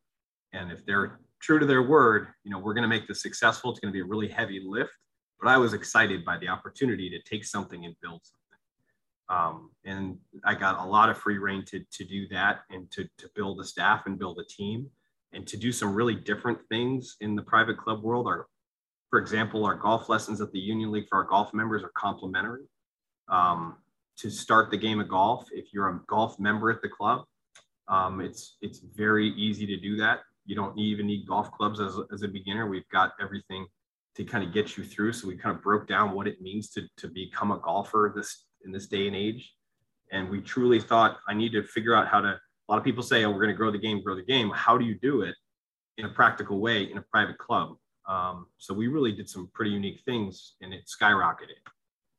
And 0.52 0.72
if 0.72 0.86
they're 0.86 1.20
true 1.40 1.58
to 1.58 1.66
their 1.66 1.82
word, 1.82 2.28
you 2.44 2.50
know, 2.50 2.58
we're 2.58 2.74
going 2.74 2.82
to 2.82 2.88
make 2.88 3.06
this 3.06 3.20
successful. 3.20 3.70
It's 3.70 3.80
going 3.80 3.92
to 3.92 3.96
be 3.96 4.00
a 4.00 4.08
really 4.08 4.28
heavy 4.28 4.62
lift, 4.64 4.96
but 5.40 5.48
I 5.48 5.58
was 5.58 5.74
excited 5.74 6.24
by 6.24 6.38
the 6.38 6.48
opportunity 6.48 7.10
to 7.10 7.20
take 7.22 7.44
something 7.44 7.84
and 7.84 7.94
build 8.00 8.20
something. 8.22 8.41
Um, 9.32 9.70
and 9.86 10.18
I 10.44 10.54
got 10.54 10.84
a 10.84 10.84
lot 10.84 11.08
of 11.08 11.16
free 11.16 11.38
reign 11.38 11.64
to, 11.66 11.80
to 11.90 12.04
do 12.04 12.28
that 12.28 12.60
and 12.70 12.90
to, 12.90 13.04
to 13.18 13.30
build 13.34 13.60
a 13.60 13.64
staff 13.64 14.02
and 14.04 14.18
build 14.18 14.38
a 14.38 14.44
team 14.44 14.90
and 15.32 15.46
to 15.46 15.56
do 15.56 15.72
some 15.72 15.94
really 15.94 16.14
different 16.14 16.58
things 16.68 17.16
in 17.20 17.34
the 17.34 17.42
private 17.42 17.78
club 17.78 18.02
world. 18.02 18.26
Our, 18.26 18.46
for 19.08 19.18
example, 19.18 19.64
our 19.64 19.74
golf 19.74 20.10
lessons 20.10 20.42
at 20.42 20.52
the 20.52 20.58
Union 20.58 20.92
League 20.92 21.06
for 21.08 21.18
our 21.18 21.24
golf 21.24 21.54
members 21.54 21.82
are 21.82 21.92
complimentary. 21.96 22.64
Um, 23.28 23.76
to 24.18 24.28
start 24.28 24.70
the 24.70 24.76
game 24.76 25.00
of 25.00 25.08
golf, 25.08 25.48
if 25.52 25.72
you're 25.72 25.88
a 25.88 26.00
golf 26.08 26.38
member 26.38 26.70
at 26.70 26.82
the 26.82 26.88
club, 26.88 27.24
um, 27.88 28.20
it's 28.20 28.58
it's 28.60 28.80
very 28.80 29.28
easy 29.28 29.66
to 29.66 29.76
do 29.78 29.96
that. 29.96 30.20
You 30.44 30.54
don't 30.54 30.78
even 30.78 31.06
need 31.06 31.26
golf 31.26 31.50
clubs 31.52 31.80
as, 31.80 31.96
as 32.12 32.22
a 32.22 32.28
beginner. 32.28 32.68
We've 32.68 32.88
got 32.90 33.12
everything 33.20 33.66
to 34.16 34.24
kind 34.24 34.44
of 34.44 34.52
get 34.52 34.76
you 34.76 34.84
through. 34.84 35.14
So 35.14 35.28
we 35.28 35.36
kind 35.36 35.56
of 35.56 35.62
broke 35.62 35.88
down 35.88 36.12
what 36.12 36.28
it 36.28 36.42
means 36.42 36.68
to, 36.70 36.82
to 36.98 37.08
become 37.08 37.50
a 37.52 37.58
golfer 37.58 38.12
this 38.14 38.44
in 38.64 38.72
this 38.72 38.86
day 38.86 39.06
and 39.06 39.16
age. 39.16 39.54
And 40.10 40.28
we 40.28 40.40
truly 40.40 40.80
thought 40.80 41.18
I 41.28 41.34
need 41.34 41.52
to 41.52 41.62
figure 41.62 41.94
out 41.94 42.08
how 42.08 42.20
to. 42.20 42.28
A 42.28 42.72
lot 42.72 42.78
of 42.78 42.84
people 42.84 43.02
say, 43.02 43.24
"Oh, 43.24 43.30
we're 43.30 43.42
going 43.42 43.48
to 43.48 43.54
grow 43.54 43.70
the 43.70 43.78
game, 43.78 44.02
grow 44.02 44.14
the 44.14 44.22
game." 44.22 44.50
How 44.54 44.76
do 44.78 44.84
you 44.84 44.98
do 44.98 45.22
it 45.22 45.34
in 45.98 46.04
a 46.04 46.08
practical 46.08 46.60
way 46.60 46.84
in 46.84 46.98
a 46.98 47.02
private 47.02 47.38
club? 47.38 47.76
Um, 48.08 48.46
so 48.58 48.74
we 48.74 48.88
really 48.88 49.12
did 49.12 49.28
some 49.28 49.50
pretty 49.54 49.70
unique 49.70 50.00
things, 50.04 50.54
and 50.60 50.72
it 50.72 50.84
skyrocketed. 50.86 51.60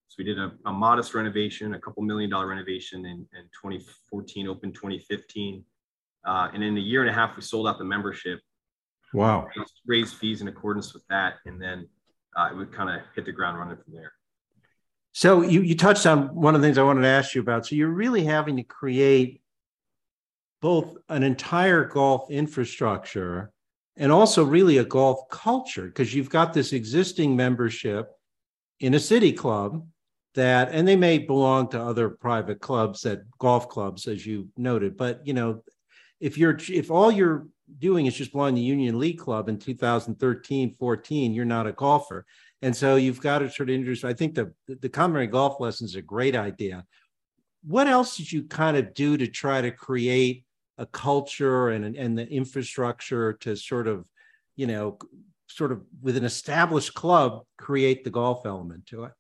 So 0.07 0.15
we 0.17 0.23
did 0.23 0.39
a, 0.39 0.51
a 0.65 0.71
modest 0.71 1.13
renovation, 1.13 1.73
a 1.73 1.79
couple 1.79 2.03
million 2.03 2.29
dollar 2.29 2.47
renovation 2.47 3.05
in, 3.05 3.27
in 3.33 3.43
2014, 3.61 4.47
open 4.47 4.71
2015, 4.71 5.63
uh, 6.25 6.49
and 6.53 6.63
in 6.63 6.77
a 6.77 6.79
year 6.79 7.01
and 7.01 7.09
a 7.09 7.13
half, 7.13 7.35
we 7.35 7.41
sold 7.41 7.67
out 7.67 7.77
the 7.77 7.83
membership. 7.83 8.39
Wow! 9.13 9.47
Raised, 9.55 9.73
raised 9.85 10.15
fees 10.15 10.41
in 10.41 10.47
accordance 10.47 10.93
with 10.93 11.05
that, 11.09 11.35
and 11.45 11.61
then 11.61 11.87
uh, 12.35 12.49
it 12.51 12.55
would 12.55 12.71
kind 12.71 12.89
of 12.89 13.05
hit 13.15 13.25
the 13.25 13.31
ground 13.31 13.57
running 13.57 13.77
from 13.77 13.93
there. 13.93 14.13
So 15.13 15.41
you, 15.41 15.61
you 15.61 15.75
touched 15.75 16.05
on 16.05 16.33
one 16.35 16.55
of 16.55 16.61
the 16.61 16.67
things 16.67 16.77
I 16.77 16.83
wanted 16.83 17.01
to 17.01 17.07
ask 17.07 17.35
you 17.35 17.41
about. 17.41 17.65
So 17.65 17.75
you're 17.75 17.89
really 17.89 18.23
having 18.23 18.57
to 18.57 18.63
create 18.63 19.41
both 20.61 20.97
an 21.09 21.23
entire 21.23 21.85
golf 21.85 22.31
infrastructure 22.31 23.51
and 23.95 24.11
also 24.11 24.43
really 24.43 24.79
a 24.79 24.85
golf 24.85 25.29
culture 25.29 25.85
because 25.85 26.13
you've 26.13 26.29
got 26.29 26.53
this 26.53 26.73
existing 26.73 27.35
membership 27.35 28.11
in 28.79 28.95
a 28.95 28.99
city 28.99 29.31
club 29.31 29.85
that 30.35 30.69
and 30.71 30.87
they 30.87 30.95
may 30.95 31.19
belong 31.19 31.69
to 31.69 31.81
other 31.81 32.09
private 32.09 32.59
clubs 32.59 33.01
that 33.01 33.21
golf 33.37 33.69
clubs 33.69 34.07
as 34.07 34.25
you 34.25 34.47
noted 34.57 34.97
but 34.97 35.25
you 35.27 35.33
know 35.33 35.61
if 36.19 36.37
you're 36.37 36.57
if 36.69 36.89
all 36.89 37.11
you're 37.11 37.45
doing 37.77 38.07
is 38.07 38.15
just 38.15 38.31
belong 38.31 38.55
to 38.55 38.61
union 38.61 38.97
league 38.97 39.19
club 39.19 39.47
in 39.47 39.59
2013 39.59 40.73
14 40.73 41.33
you're 41.33 41.45
not 41.45 41.67
a 41.67 41.71
golfer 41.71 42.25
and 42.63 42.73
so 42.73 42.95
you've 42.95 43.19
got 43.19 43.39
to 43.39 43.51
sort 43.51 43.69
of 43.69 43.75
introduce, 43.75 44.05
I 44.05 44.13
think 44.13 44.35
the, 44.35 44.53
the 44.67 44.87
complimentary 44.87 45.27
golf 45.27 45.59
lesson 45.59 45.83
is 45.83 45.95
a 45.95 46.01
great 46.01 46.33
idea. 46.33 46.85
What 47.65 47.87
else 47.87 48.15
did 48.15 48.31
you 48.31 48.43
kind 48.43 48.77
of 48.77 48.93
do 48.93 49.17
to 49.17 49.27
try 49.27 49.59
to 49.59 49.69
create 49.69 50.45
a 50.77 50.85
culture 50.85 51.69
and, 51.69 51.97
and 51.97 52.17
the 52.17 52.25
infrastructure 52.25 53.33
to 53.41 53.57
sort 53.57 53.89
of, 53.89 54.05
you 54.55 54.65
know, 54.65 54.97
sort 55.47 55.73
of 55.73 55.81
with 56.01 56.15
an 56.15 56.23
established 56.23 56.93
club, 56.93 57.41
create 57.57 58.05
the 58.05 58.09
golf 58.09 58.45
element 58.45 58.85
to 58.87 59.03
it? 59.03 59.11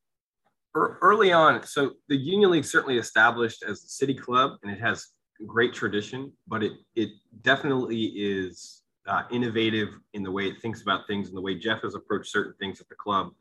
Early 0.73 1.33
on, 1.33 1.63
so 1.63 1.91
the 2.07 2.15
Union 2.15 2.49
League 2.49 2.65
certainly 2.65 2.97
established 2.97 3.61
as 3.67 3.83
a 3.83 3.89
city 3.89 4.13
club 4.13 4.53
and 4.63 4.71
it 4.71 4.79
has 4.79 5.09
great 5.45 5.73
tradition, 5.73 6.31
but 6.47 6.63
it, 6.63 6.71
it 6.95 7.09
definitely 7.41 8.05
is 8.05 8.82
uh, 9.07 9.23
innovative 9.31 9.89
in 10.13 10.23
the 10.23 10.31
way 10.31 10.47
it 10.47 10.61
thinks 10.61 10.81
about 10.81 11.07
things 11.07 11.27
and 11.27 11.37
the 11.37 11.41
way 11.41 11.55
Jeff 11.55 11.81
has 11.81 11.95
approached 11.95 12.31
certain 12.31 12.53
things 12.59 12.79
at 12.79 12.87
the 12.89 12.95
club 12.95 13.31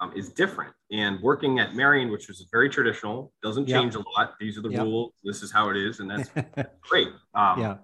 um, 0.00 0.12
is 0.14 0.30
different. 0.30 0.72
And 0.92 1.20
working 1.20 1.58
at 1.58 1.74
Merion, 1.74 2.10
which 2.10 2.28
was 2.28 2.46
very 2.50 2.68
traditional, 2.68 3.32
doesn't 3.42 3.66
change 3.66 3.94
yep. 3.94 4.04
a 4.04 4.20
lot. 4.20 4.34
These 4.38 4.58
are 4.58 4.62
the 4.62 4.70
yep. 4.70 4.82
rules. 4.82 5.14
This 5.24 5.42
is 5.42 5.50
how 5.50 5.70
it 5.70 5.76
is, 5.76 6.00
and 6.00 6.10
that's 6.10 6.30
great. 6.80 7.08
Um, 7.34 7.60
yeah. 7.60 7.76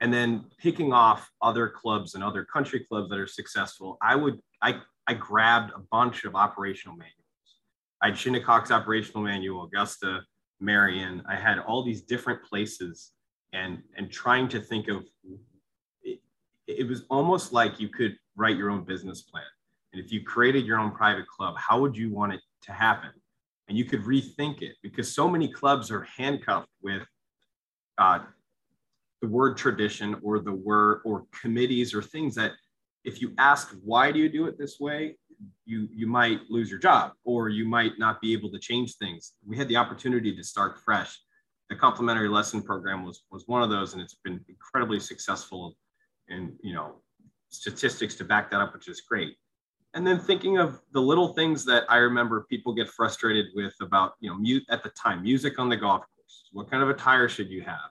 And 0.00 0.12
then 0.12 0.44
picking 0.58 0.92
off 0.92 1.30
other 1.42 1.68
clubs 1.68 2.14
and 2.14 2.22
other 2.22 2.44
country 2.44 2.80
clubs 2.88 3.10
that 3.10 3.18
are 3.18 3.26
successful, 3.26 3.98
I 4.00 4.14
would 4.14 4.40
I 4.62 4.80
I 5.06 5.14
grabbed 5.14 5.72
a 5.72 5.80
bunch 5.90 6.24
of 6.24 6.34
operational 6.34 6.96
manuals. 6.96 7.14
I 8.00 8.06
had 8.06 8.14
Shinnecock's 8.14 8.70
operational 8.70 9.22
manual, 9.22 9.64
Augusta, 9.64 10.22
Marion. 10.60 11.22
I 11.28 11.34
had 11.34 11.58
all 11.58 11.82
these 11.84 12.02
different 12.02 12.44
places, 12.44 13.10
and 13.52 13.82
and 13.96 14.10
trying 14.10 14.48
to 14.48 14.60
think 14.60 14.88
of 14.88 15.04
it 16.68 16.86
was 16.86 17.04
almost 17.08 17.52
like 17.52 17.80
you 17.80 17.88
could 17.88 18.16
write 18.36 18.56
your 18.56 18.70
own 18.70 18.84
business 18.84 19.22
plan. 19.22 19.44
And 19.92 20.04
if 20.04 20.12
you 20.12 20.22
created 20.22 20.66
your 20.66 20.78
own 20.78 20.92
private 20.92 21.26
club, 21.26 21.56
how 21.56 21.80
would 21.80 21.96
you 21.96 22.12
want 22.12 22.34
it 22.34 22.40
to 22.64 22.72
happen? 22.72 23.10
And 23.68 23.76
you 23.76 23.84
could 23.84 24.02
rethink 24.02 24.62
it 24.62 24.76
because 24.82 25.12
so 25.12 25.28
many 25.28 25.50
clubs 25.50 25.90
are 25.90 26.06
handcuffed 26.16 26.68
with 26.82 27.02
uh, 27.96 28.20
the 29.22 29.28
word 29.28 29.56
tradition 29.56 30.16
or 30.22 30.38
the 30.38 30.52
word 30.52 31.00
or 31.04 31.24
committees 31.40 31.94
or 31.94 32.02
things 32.02 32.34
that 32.34 32.52
if 33.04 33.20
you 33.20 33.32
ask 33.38 33.74
why 33.82 34.12
do 34.12 34.18
you 34.18 34.28
do 34.28 34.46
it 34.46 34.58
this 34.58 34.78
way 34.78 35.16
you 35.64 35.88
you 35.92 36.06
might 36.06 36.40
lose 36.48 36.70
your 36.70 36.78
job 36.78 37.12
or 37.24 37.48
you 37.48 37.66
might 37.66 37.98
not 37.98 38.20
be 38.20 38.32
able 38.32 38.50
to 38.50 38.58
change 38.58 38.94
things 38.96 39.34
we 39.46 39.56
had 39.56 39.68
the 39.68 39.76
opportunity 39.76 40.34
to 40.36 40.44
start 40.44 40.78
fresh 40.78 41.18
the 41.68 41.76
complimentary 41.76 42.28
lesson 42.28 42.62
program 42.62 43.04
was 43.04 43.22
was 43.30 43.44
one 43.46 43.62
of 43.62 43.70
those 43.70 43.92
and 43.92 44.02
it's 44.02 44.16
been 44.24 44.40
incredibly 44.48 45.00
successful 45.00 45.76
and 46.28 46.52
you 46.62 46.74
know 46.74 46.96
statistics 47.50 48.14
to 48.16 48.24
back 48.24 48.50
that 48.50 48.60
up, 48.60 48.74
which 48.74 48.88
is 48.88 49.00
great. 49.00 49.36
And 49.94 50.06
then 50.06 50.20
thinking 50.20 50.58
of 50.58 50.80
the 50.92 51.00
little 51.00 51.32
things 51.32 51.64
that 51.64 51.84
I 51.88 51.96
remember 51.96 52.46
people 52.48 52.74
get 52.74 52.88
frustrated 52.88 53.46
with 53.54 53.74
about 53.80 54.12
you 54.20 54.30
know 54.30 54.36
mute 54.36 54.64
at 54.70 54.82
the 54.82 54.90
time 54.90 55.22
music 55.22 55.58
on 55.58 55.68
the 55.68 55.76
golf 55.76 56.00
course. 56.00 56.48
What 56.52 56.70
kind 56.70 56.82
of 56.82 56.90
attire 56.90 57.28
should 57.28 57.50
you 57.50 57.62
have? 57.62 57.90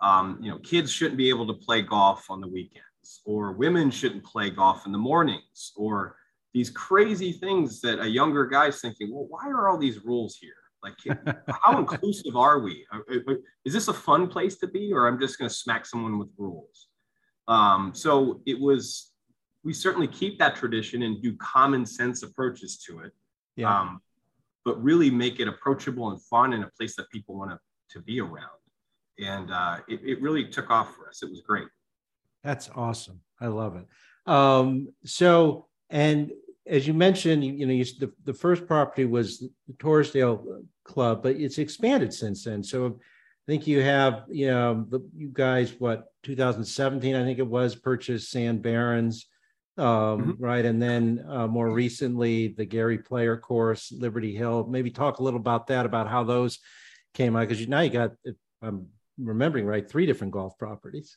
Um, 0.00 0.38
you 0.40 0.50
know, 0.50 0.58
kids 0.58 0.92
shouldn't 0.92 1.16
be 1.16 1.28
able 1.28 1.46
to 1.46 1.54
play 1.54 1.82
golf 1.82 2.30
on 2.30 2.40
the 2.40 2.48
weekends. 2.48 2.84
or 3.24 3.52
women 3.52 3.90
shouldn't 3.90 4.22
play 4.22 4.50
golf 4.50 4.84
in 4.84 4.92
the 4.92 4.98
mornings, 4.98 5.72
or 5.76 6.16
these 6.52 6.70
crazy 6.70 7.32
things 7.32 7.80
that 7.80 8.00
a 8.00 8.08
younger 8.08 8.46
guy's 8.46 8.80
thinking, 8.80 9.12
well, 9.12 9.26
why 9.28 9.48
are 9.48 9.68
all 9.68 9.78
these 9.78 10.04
rules 10.04 10.36
here? 10.36 10.54
Like, 10.82 10.94
how 11.62 11.78
inclusive 11.78 12.36
are 12.36 12.60
we? 12.60 12.86
Uh, 12.92 12.98
uh, 13.28 13.34
is 13.64 13.72
this 13.72 13.88
a 13.88 13.92
fun 13.92 14.28
place 14.28 14.58
to 14.58 14.66
be, 14.66 14.92
or 14.92 15.06
I'm 15.06 15.18
just 15.18 15.38
going 15.38 15.48
to 15.48 15.54
smack 15.54 15.86
someone 15.86 16.18
with 16.18 16.28
rules? 16.36 16.87
Um, 17.48 17.92
so 17.94 18.40
it 18.46 18.60
was, 18.60 19.10
we 19.64 19.72
certainly 19.72 20.06
keep 20.06 20.38
that 20.38 20.54
tradition 20.54 21.02
and 21.02 21.20
do 21.20 21.36
common 21.38 21.84
sense 21.84 22.22
approaches 22.22 22.78
to 22.86 23.00
it. 23.00 23.12
Yeah. 23.56 23.80
Um, 23.80 24.00
but 24.64 24.82
really 24.82 25.10
make 25.10 25.40
it 25.40 25.48
approachable 25.48 26.10
and 26.10 26.22
fun 26.22 26.52
and 26.52 26.62
a 26.62 26.70
place 26.76 26.94
that 26.96 27.08
people 27.10 27.36
want 27.36 27.50
to, 27.50 27.58
to 27.90 28.04
be 28.04 28.20
around. 28.20 28.60
And 29.18 29.50
uh, 29.50 29.78
it, 29.88 30.00
it 30.04 30.22
really 30.22 30.44
took 30.44 30.70
off 30.70 30.94
for 30.94 31.08
us. 31.08 31.22
It 31.22 31.30
was 31.30 31.40
great. 31.40 31.68
That's 32.44 32.68
awesome. 32.76 33.20
I 33.40 33.46
love 33.46 33.76
it. 33.76 33.86
Um, 34.30 34.88
so, 35.04 35.68
and 35.88 36.30
as 36.66 36.86
you 36.86 36.92
mentioned, 36.92 37.42
you, 37.44 37.52
you 37.54 37.66
know, 37.66 37.72
you, 37.72 37.84
the, 37.98 38.12
the 38.24 38.34
first 38.34 38.66
property 38.66 39.06
was 39.06 39.38
the 39.38 39.50
Torresdale 39.78 40.64
Club, 40.84 41.22
but 41.22 41.36
it's 41.36 41.58
expanded 41.58 42.12
since 42.12 42.44
then. 42.44 42.62
So 42.62 43.00
I 43.48 43.50
think 43.50 43.66
you 43.66 43.80
have, 43.80 44.24
you 44.28 44.48
know, 44.48 44.84
the, 44.90 45.00
you 45.16 45.30
guys, 45.32 45.74
what, 45.78 46.12
2017, 46.24 47.16
I 47.16 47.24
think 47.24 47.38
it 47.38 47.46
was, 47.46 47.74
purchased 47.74 48.30
Sand 48.30 48.60
Barrens, 48.60 49.26
um, 49.78 49.86
mm-hmm. 49.86 50.32
right? 50.44 50.66
And 50.66 50.82
then 50.82 51.24
uh, 51.26 51.46
more 51.46 51.70
recently, 51.70 52.48
the 52.48 52.66
Gary 52.66 52.98
Player 52.98 53.38
Course, 53.38 53.90
Liberty 53.90 54.36
Hill. 54.36 54.66
Maybe 54.68 54.90
talk 54.90 55.18
a 55.18 55.22
little 55.22 55.40
about 55.40 55.68
that, 55.68 55.86
about 55.86 56.08
how 56.08 56.24
those 56.24 56.58
came 57.14 57.36
out, 57.36 57.48
because 57.48 57.58
you, 57.58 57.68
now 57.68 57.80
you 57.80 57.88
got, 57.88 58.12
I'm 58.60 58.88
remembering 59.16 59.64
right, 59.64 59.88
three 59.88 60.04
different 60.04 60.34
golf 60.34 60.58
properties. 60.58 61.16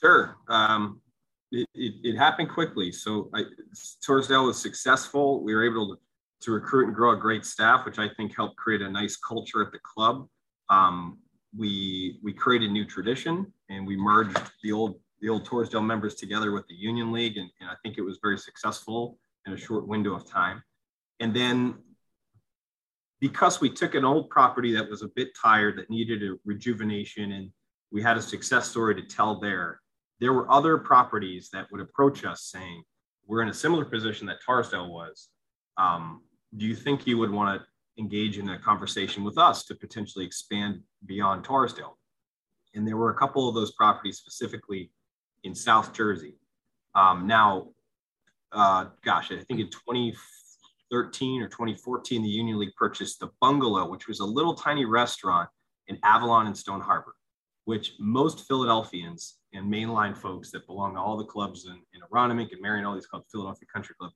Sure. 0.00 0.36
Um, 0.46 1.00
it, 1.50 1.66
it, 1.74 1.94
it, 2.04 2.16
happened 2.16 2.50
quickly. 2.50 2.92
So 2.92 3.30
I, 3.34 3.42
Torresdale 4.06 4.46
was 4.46 4.62
successful. 4.62 5.42
We 5.42 5.56
were 5.56 5.64
able 5.64 5.96
to, 5.96 6.00
to 6.42 6.52
recruit 6.52 6.86
and 6.86 6.94
grow 6.94 7.14
a 7.14 7.16
great 7.16 7.44
staff, 7.44 7.84
which 7.84 7.98
I 7.98 8.08
think 8.16 8.36
helped 8.36 8.56
create 8.56 8.80
a 8.80 8.88
nice 8.88 9.16
culture 9.16 9.60
at 9.60 9.72
the 9.72 9.80
club. 9.80 10.28
Um, 10.70 11.18
we 11.56 12.18
we 12.22 12.32
created 12.32 12.70
a 12.70 12.72
new 12.72 12.84
tradition 12.84 13.52
and 13.70 13.86
we 13.86 13.96
merged 13.96 14.38
the 14.62 14.72
old 14.72 15.00
the 15.20 15.28
old 15.28 15.46
Torresdale 15.46 15.84
members 15.84 16.14
together 16.14 16.52
with 16.52 16.66
the 16.68 16.74
Union 16.74 17.10
League, 17.10 17.36
and, 17.38 17.50
and 17.60 17.68
I 17.68 17.74
think 17.82 17.98
it 17.98 18.02
was 18.02 18.18
very 18.22 18.38
successful 18.38 19.18
in 19.46 19.52
a 19.52 19.56
short 19.56 19.88
window 19.88 20.14
of 20.14 20.30
time. 20.30 20.62
And 21.18 21.34
then 21.34 21.74
because 23.20 23.60
we 23.60 23.68
took 23.68 23.94
an 23.94 24.04
old 24.04 24.30
property 24.30 24.72
that 24.74 24.88
was 24.88 25.02
a 25.02 25.08
bit 25.08 25.30
tired 25.40 25.76
that 25.78 25.90
needed 25.90 26.22
a 26.22 26.36
rejuvenation 26.44 27.32
and 27.32 27.50
we 27.90 28.00
had 28.00 28.16
a 28.16 28.22
success 28.22 28.68
story 28.68 28.94
to 28.94 29.02
tell 29.02 29.40
there 29.40 29.80
there 30.20 30.32
were 30.32 30.50
other 30.50 30.78
properties 30.78 31.48
that 31.52 31.70
would 31.70 31.80
approach 31.80 32.24
us 32.24 32.44
saying, 32.44 32.82
we're 33.26 33.42
in 33.42 33.48
a 33.48 33.54
similar 33.54 33.84
position 33.84 34.26
that 34.26 34.38
Torresdale 34.46 34.90
was. 34.90 35.28
Um, 35.76 36.22
do 36.56 36.66
you 36.66 36.74
think 36.74 37.06
you 37.06 37.18
would 37.18 37.30
want 37.30 37.60
to 37.60 37.66
engage 37.98 38.38
in 38.38 38.48
a 38.50 38.58
conversation 38.58 39.24
with 39.24 39.38
us 39.38 39.64
to 39.64 39.74
potentially 39.74 40.24
expand 40.24 40.80
beyond 41.06 41.44
Torresdale? 41.44 41.94
And 42.74 42.86
there 42.86 42.96
were 42.96 43.10
a 43.10 43.18
couple 43.18 43.48
of 43.48 43.54
those 43.54 43.72
properties 43.72 44.18
specifically 44.18 44.90
in 45.44 45.54
South 45.54 45.92
Jersey. 45.92 46.34
Um, 46.94 47.26
now, 47.26 47.68
uh, 48.52 48.86
gosh, 49.04 49.30
I 49.30 49.42
think 49.42 49.60
in 49.60 49.68
2013 49.68 51.42
or 51.42 51.48
2014, 51.48 52.22
the 52.22 52.28
Union 52.28 52.58
League 52.58 52.74
purchased 52.76 53.20
the 53.20 53.28
Bungalow, 53.40 53.88
which 53.88 54.08
was 54.08 54.20
a 54.20 54.24
little 54.24 54.54
tiny 54.54 54.84
restaurant 54.84 55.48
in 55.88 55.98
Avalon 56.04 56.46
and 56.46 56.56
Stone 56.56 56.80
Harbor, 56.80 57.14
which 57.64 57.94
most 57.98 58.46
Philadelphians 58.46 59.38
and 59.52 59.70
mainline 59.72 60.16
folks 60.16 60.50
that 60.50 60.66
belong 60.66 60.94
to 60.94 61.00
all 61.00 61.16
the 61.16 61.24
clubs 61.24 61.66
in, 61.66 61.80
in 61.94 62.00
Aronimink 62.12 62.52
and 62.52 62.60
Merion, 62.60 62.84
all 62.84 62.94
these 62.94 63.06
clubs, 63.06 63.26
Philadelphia 63.30 63.66
Country 63.72 63.94
Club. 63.98 64.12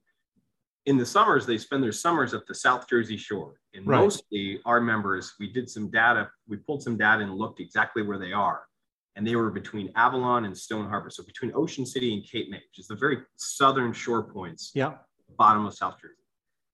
In 0.86 0.96
the 0.96 1.06
summers, 1.06 1.46
they 1.46 1.58
spend 1.58 1.82
their 1.82 1.92
summers 1.92 2.34
at 2.34 2.46
the 2.46 2.54
South 2.54 2.88
Jersey 2.88 3.16
shore. 3.16 3.54
And 3.74 3.86
right. 3.86 3.98
mostly 3.98 4.60
our 4.64 4.80
members, 4.80 5.34
we 5.38 5.52
did 5.52 5.70
some 5.70 5.90
data, 5.90 6.28
we 6.48 6.56
pulled 6.56 6.82
some 6.82 6.96
data 6.96 7.22
and 7.22 7.34
looked 7.34 7.60
exactly 7.60 8.02
where 8.02 8.18
they 8.18 8.32
are. 8.32 8.62
And 9.14 9.26
they 9.26 9.36
were 9.36 9.50
between 9.50 9.92
Avalon 9.94 10.44
and 10.44 10.56
Stone 10.56 10.88
Harbor. 10.88 11.10
So 11.10 11.22
between 11.22 11.52
Ocean 11.54 11.86
City 11.86 12.14
and 12.14 12.24
Cape 12.24 12.50
May, 12.50 12.56
which 12.56 12.78
is 12.78 12.88
the 12.88 12.96
very 12.96 13.18
southern 13.36 13.92
shore 13.92 14.22
points, 14.22 14.72
yeah, 14.74 14.94
bottom 15.36 15.66
of 15.66 15.74
South 15.74 16.00
Jersey. 16.00 16.14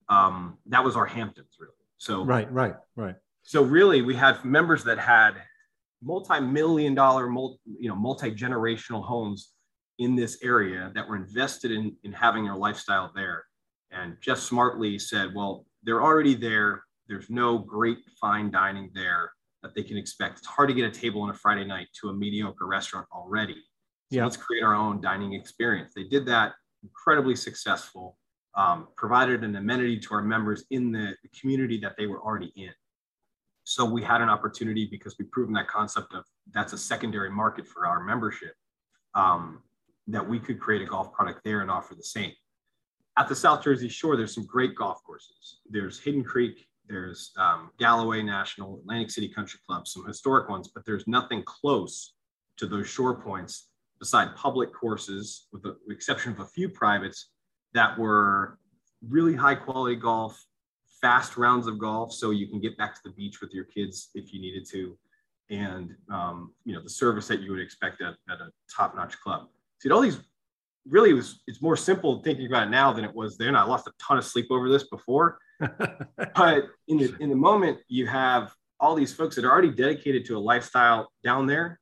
Um, 0.08 0.58
that 0.66 0.82
was 0.82 0.96
our 0.96 1.06
Hamptons, 1.06 1.56
really. 1.58 1.72
So 1.98 2.24
right, 2.24 2.50
right, 2.52 2.76
right. 2.96 3.16
So 3.42 3.62
really, 3.62 4.02
we 4.02 4.14
had 4.14 4.44
members 4.44 4.84
that 4.84 4.98
had 4.98 5.32
multi-million 6.02 6.94
dollar, 6.94 7.28
multi, 7.28 7.58
you 7.78 7.88
know, 7.88 7.96
multi-generational 7.96 9.04
homes 9.04 9.52
in 9.98 10.14
this 10.14 10.38
area 10.42 10.92
that 10.94 11.08
were 11.08 11.16
invested 11.16 11.72
in, 11.72 11.96
in 12.04 12.12
having 12.12 12.44
their 12.44 12.54
lifestyle 12.54 13.10
there. 13.14 13.44
And 13.90 14.16
Jeff 14.20 14.38
smartly 14.38 14.98
said, 14.98 15.34
well, 15.34 15.64
they're 15.82 16.02
already 16.02 16.34
there. 16.34 16.84
There's 17.08 17.30
no 17.30 17.58
great 17.58 17.98
fine 18.20 18.50
dining 18.50 18.90
there 18.94 19.32
that 19.62 19.74
they 19.74 19.82
can 19.82 19.96
expect. 19.96 20.38
It's 20.38 20.46
hard 20.46 20.68
to 20.68 20.74
get 20.74 20.84
a 20.84 20.90
table 20.90 21.22
on 21.22 21.30
a 21.30 21.34
Friday 21.34 21.64
night 21.64 21.88
to 22.00 22.10
a 22.10 22.12
mediocre 22.12 22.66
restaurant 22.66 23.06
already. 23.12 23.54
So 24.10 24.16
yeah. 24.16 24.24
let's 24.24 24.36
create 24.36 24.62
our 24.62 24.74
own 24.74 25.00
dining 25.00 25.32
experience. 25.34 25.92
They 25.94 26.04
did 26.04 26.26
that 26.26 26.52
incredibly 26.82 27.34
successful, 27.34 28.16
um, 28.56 28.88
provided 28.96 29.42
an 29.42 29.56
amenity 29.56 29.98
to 30.00 30.14
our 30.14 30.22
members 30.22 30.64
in 30.70 30.92
the, 30.92 31.14
the 31.22 31.28
community 31.40 31.78
that 31.80 31.96
they 31.96 32.06
were 32.06 32.20
already 32.20 32.52
in. 32.56 32.72
So 33.64 33.84
we 33.84 34.02
had 34.02 34.22
an 34.22 34.30
opportunity 34.30 34.88
because 34.90 35.16
we've 35.18 35.30
proven 35.30 35.52
that 35.54 35.68
concept 35.68 36.14
of 36.14 36.24
that's 36.52 36.72
a 36.72 36.78
secondary 36.78 37.30
market 37.30 37.66
for 37.66 37.86
our 37.86 38.02
membership, 38.02 38.54
um, 39.14 39.62
that 40.06 40.26
we 40.26 40.38
could 40.38 40.58
create 40.58 40.80
a 40.80 40.86
golf 40.86 41.12
product 41.12 41.40
there 41.44 41.60
and 41.60 41.70
offer 41.70 41.94
the 41.94 42.02
same. 42.02 42.32
At 43.18 43.28
the 43.28 43.34
South 43.34 43.64
Jersey 43.64 43.88
Shore, 43.88 44.16
there's 44.16 44.32
some 44.32 44.46
great 44.46 44.76
golf 44.76 45.02
courses. 45.02 45.58
There's 45.68 45.98
Hidden 45.98 46.22
Creek, 46.22 46.68
there's 46.88 47.32
um, 47.36 47.70
Galloway 47.78 48.22
National, 48.22 48.78
Atlantic 48.78 49.10
City 49.10 49.28
Country 49.28 49.58
Club, 49.66 49.88
some 49.88 50.06
historic 50.06 50.48
ones, 50.48 50.70
but 50.72 50.86
there's 50.86 51.06
nothing 51.08 51.42
close 51.42 52.14
to 52.58 52.66
those 52.66 52.86
shore 52.86 53.20
points 53.20 53.70
beside 53.98 54.36
public 54.36 54.72
courses, 54.72 55.48
with 55.52 55.62
the 55.64 55.76
exception 55.90 56.30
of 56.30 56.38
a 56.38 56.46
few 56.46 56.68
privates 56.68 57.30
that 57.74 57.98
were 57.98 58.56
really 59.08 59.34
high 59.34 59.56
quality 59.56 59.96
golf, 59.96 60.40
fast 61.00 61.36
rounds 61.36 61.66
of 61.66 61.76
golf 61.78 62.12
so 62.12 62.30
you 62.30 62.46
can 62.46 62.60
get 62.60 62.78
back 62.78 62.94
to 62.94 63.00
the 63.04 63.10
beach 63.10 63.40
with 63.40 63.52
your 63.52 63.64
kids 63.64 64.10
if 64.14 64.32
you 64.32 64.40
needed 64.40 64.64
to 64.68 64.96
and 65.50 65.94
um, 66.10 66.52
you 66.64 66.74
know 66.74 66.82
the 66.82 66.90
service 66.90 67.26
that 67.28 67.40
you 67.40 67.50
would 67.50 67.60
expect 67.60 68.02
at, 68.02 68.14
at 68.28 68.40
a 68.40 68.50
top-notch 68.74 69.18
club 69.20 69.48
So 69.78 69.88
you 69.88 69.90
had 69.90 69.96
all 69.96 70.02
these 70.02 70.20
really 70.86 71.12
was 71.12 71.42
it's 71.46 71.60
more 71.60 71.76
simple 71.76 72.22
thinking 72.22 72.46
about 72.46 72.66
it 72.66 72.70
now 72.70 72.92
than 72.92 73.04
it 73.04 73.14
was 73.14 73.36
then. 73.36 73.56
I 73.56 73.64
lost 73.64 73.86
a 73.86 73.92
ton 74.00 74.18
of 74.18 74.24
sleep 74.24 74.46
over 74.50 74.68
this 74.68 74.84
before. 74.88 75.38
But 76.34 76.66
in 76.86 76.98
the 76.98 77.16
in 77.20 77.30
the 77.30 77.36
moment 77.36 77.78
you 77.88 78.06
have 78.06 78.52
all 78.78 78.94
these 78.94 79.12
folks 79.12 79.34
that 79.36 79.44
are 79.44 79.50
already 79.50 79.72
dedicated 79.72 80.24
to 80.26 80.36
a 80.36 80.38
lifestyle 80.38 81.10
down 81.24 81.46
there 81.46 81.80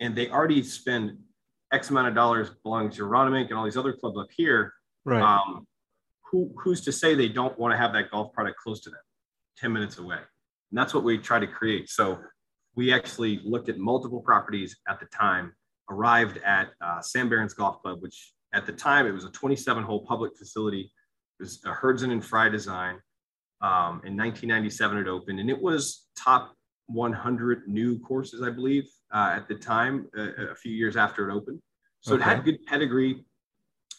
and 0.00 0.16
they 0.16 0.28
already 0.28 0.62
spend 0.64 1.16
x 1.72 1.90
amount 1.90 2.08
of 2.08 2.14
dollars 2.14 2.50
belonging 2.64 2.90
to 2.90 3.02
Aronimink 3.02 3.48
and 3.48 3.54
all 3.54 3.64
these 3.64 3.76
other 3.76 3.92
clubs 3.92 4.18
up 4.18 4.28
here. 4.36 4.72
Right. 5.04 5.22
Um, 5.22 5.66
who, 6.30 6.52
who's 6.56 6.80
to 6.82 6.92
say 6.92 7.14
they 7.14 7.28
don't 7.28 7.56
want 7.58 7.72
to 7.72 7.78
have 7.78 7.92
that 7.92 8.10
golf 8.10 8.32
product 8.32 8.58
close 8.58 8.80
to 8.82 8.90
them 8.90 9.00
10 9.58 9.72
minutes 9.72 9.98
away? 9.98 10.16
And 10.16 10.78
that's 10.78 10.94
what 10.94 11.04
we 11.04 11.18
try 11.18 11.38
to 11.38 11.46
create. 11.46 11.88
So 11.88 12.18
we 12.74 12.92
actually 12.92 13.40
looked 13.44 13.68
at 13.68 13.78
multiple 13.78 14.20
properties 14.20 14.76
at 14.88 14.98
the 14.98 15.06
time 15.06 15.52
arrived 15.90 16.38
at 16.38 16.70
uh, 16.80 17.00
Sand 17.00 17.30
Barrens 17.30 17.54
Golf 17.54 17.82
Club 17.82 18.02
which 18.02 18.32
at 18.54 18.66
the 18.66 18.72
time 18.72 19.06
it 19.06 19.12
was 19.12 19.24
a 19.24 19.30
27 19.30 19.82
hole 19.82 20.04
public 20.06 20.36
facility 20.36 20.92
it 21.40 21.42
was 21.42 21.60
a 21.64 21.70
Hurdzan 21.70 22.12
and 22.12 22.24
Fry 22.24 22.48
design 22.48 22.96
um, 23.60 24.00
in 24.04 24.16
1997 24.16 24.98
it 24.98 25.08
opened 25.08 25.40
and 25.40 25.50
it 25.50 25.60
was 25.60 26.08
top 26.16 26.54
100 26.86 27.68
new 27.68 27.98
courses 28.00 28.42
i 28.42 28.50
believe 28.50 28.84
uh, 29.14 29.32
at 29.36 29.48
the 29.48 29.54
time 29.54 30.06
uh, 30.18 30.50
a 30.50 30.54
few 30.54 30.72
years 30.72 30.96
after 30.96 31.30
it 31.30 31.32
opened 31.32 31.60
so 32.00 32.14
okay. 32.14 32.22
it 32.22 32.26
had 32.26 32.44
good 32.44 32.58
pedigree 32.66 33.24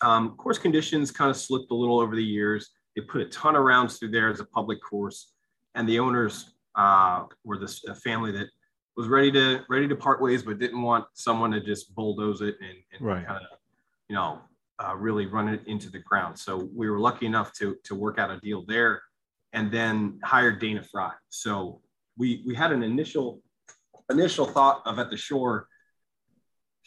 um, 0.03 0.35
course 0.35 0.57
conditions 0.57 1.11
kind 1.11 1.31
of 1.31 1.37
slipped 1.37 1.71
a 1.71 1.75
little 1.75 1.99
over 1.99 2.15
the 2.15 2.23
years. 2.23 2.71
They 2.95 3.01
put 3.01 3.21
a 3.21 3.25
ton 3.25 3.55
of 3.55 3.63
rounds 3.63 3.97
through 3.97 4.11
there 4.11 4.29
as 4.29 4.39
a 4.39 4.45
public 4.45 4.79
course, 4.83 5.31
and 5.75 5.87
the 5.87 5.99
owners 5.99 6.53
uh, 6.75 7.23
were 7.43 7.57
this 7.57 7.83
a 7.85 7.95
family 7.95 8.31
that 8.33 8.47
was 8.95 9.07
ready 9.07 9.31
to 9.31 9.61
ready 9.69 9.87
to 9.87 9.95
part 9.95 10.21
ways, 10.21 10.43
but 10.43 10.59
didn't 10.59 10.81
want 10.81 11.05
someone 11.13 11.51
to 11.51 11.59
just 11.59 11.93
bulldoze 11.95 12.41
it 12.41 12.55
and, 12.61 12.77
and 12.93 13.01
right. 13.01 13.25
kind 13.25 13.39
of, 13.39 13.57
you 14.07 14.15
know, 14.15 14.41
uh, 14.79 14.95
really 14.95 15.25
run 15.25 15.47
it 15.47 15.61
into 15.67 15.89
the 15.89 15.99
ground. 15.99 16.37
So 16.37 16.69
we 16.75 16.89
were 16.89 16.99
lucky 16.99 17.25
enough 17.25 17.53
to 17.53 17.75
to 17.85 17.95
work 17.95 18.19
out 18.19 18.29
a 18.29 18.39
deal 18.39 18.63
there, 18.67 19.01
and 19.53 19.71
then 19.71 20.19
hired 20.23 20.59
Dana 20.59 20.83
Fry. 20.83 21.11
So 21.29 21.81
we 22.17 22.43
we 22.45 22.55
had 22.55 22.71
an 22.71 22.83
initial 22.83 23.41
initial 24.09 24.45
thought 24.45 24.81
of 24.85 24.99
at 24.99 25.09
the 25.09 25.17
shore. 25.17 25.67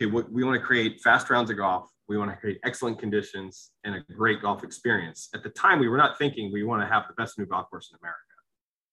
Okay, 0.01 0.11
we, 0.11 0.23
we 0.31 0.45
want 0.45 0.61
to 0.61 0.65
create 0.65 1.01
fast 1.01 1.31
rounds 1.31 1.51
of 1.51 1.57
golf 1.57 1.91
we 2.09 2.17
want 2.17 2.31
to 2.31 2.37
create 2.37 2.59
excellent 2.65 2.99
conditions 2.99 3.73
and 3.85 3.95
a 3.95 4.01
great 4.13 4.41
golf 4.41 4.63
experience. 4.63 5.29
At 5.35 5.43
the 5.43 5.51
time, 5.51 5.81
we 5.81 5.89
were 5.89 5.97
not 5.97 6.19
thinking 6.19 6.53
we 6.53 6.63
want 6.63 6.83
to 6.83 6.87
have 6.87 7.05
the 7.09 7.15
best 7.15 7.39
new 7.39 7.47
golf 7.47 7.69
course 7.69 7.91
in 7.93 7.99
America. 8.01 8.21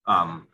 Um, 0.07 0.47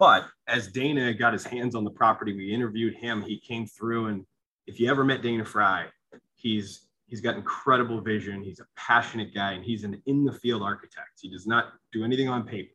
but 0.00 0.24
as 0.48 0.66
Dana 0.68 1.12
got 1.12 1.34
his 1.34 1.44
hands 1.44 1.74
on 1.74 1.84
the 1.84 1.90
property, 1.90 2.34
we 2.34 2.52
interviewed 2.52 2.94
him. 2.94 3.20
He 3.20 3.38
came 3.38 3.66
through, 3.66 4.06
and 4.06 4.24
if 4.66 4.80
you 4.80 4.90
ever 4.90 5.04
met 5.04 5.22
Dana 5.22 5.44
Fry, 5.44 5.86
he's 6.34 6.88
he's 7.06 7.20
got 7.20 7.36
incredible 7.36 8.00
vision. 8.00 8.42
He's 8.42 8.60
a 8.60 8.66
passionate 8.76 9.34
guy, 9.34 9.52
and 9.52 9.62
he's 9.62 9.84
an 9.84 10.02
in 10.06 10.24
the 10.24 10.32
field 10.32 10.62
architect. 10.62 11.20
He 11.20 11.30
does 11.30 11.46
not 11.46 11.66
do 11.92 12.02
anything 12.02 12.30
on 12.30 12.44
paper. 12.44 12.72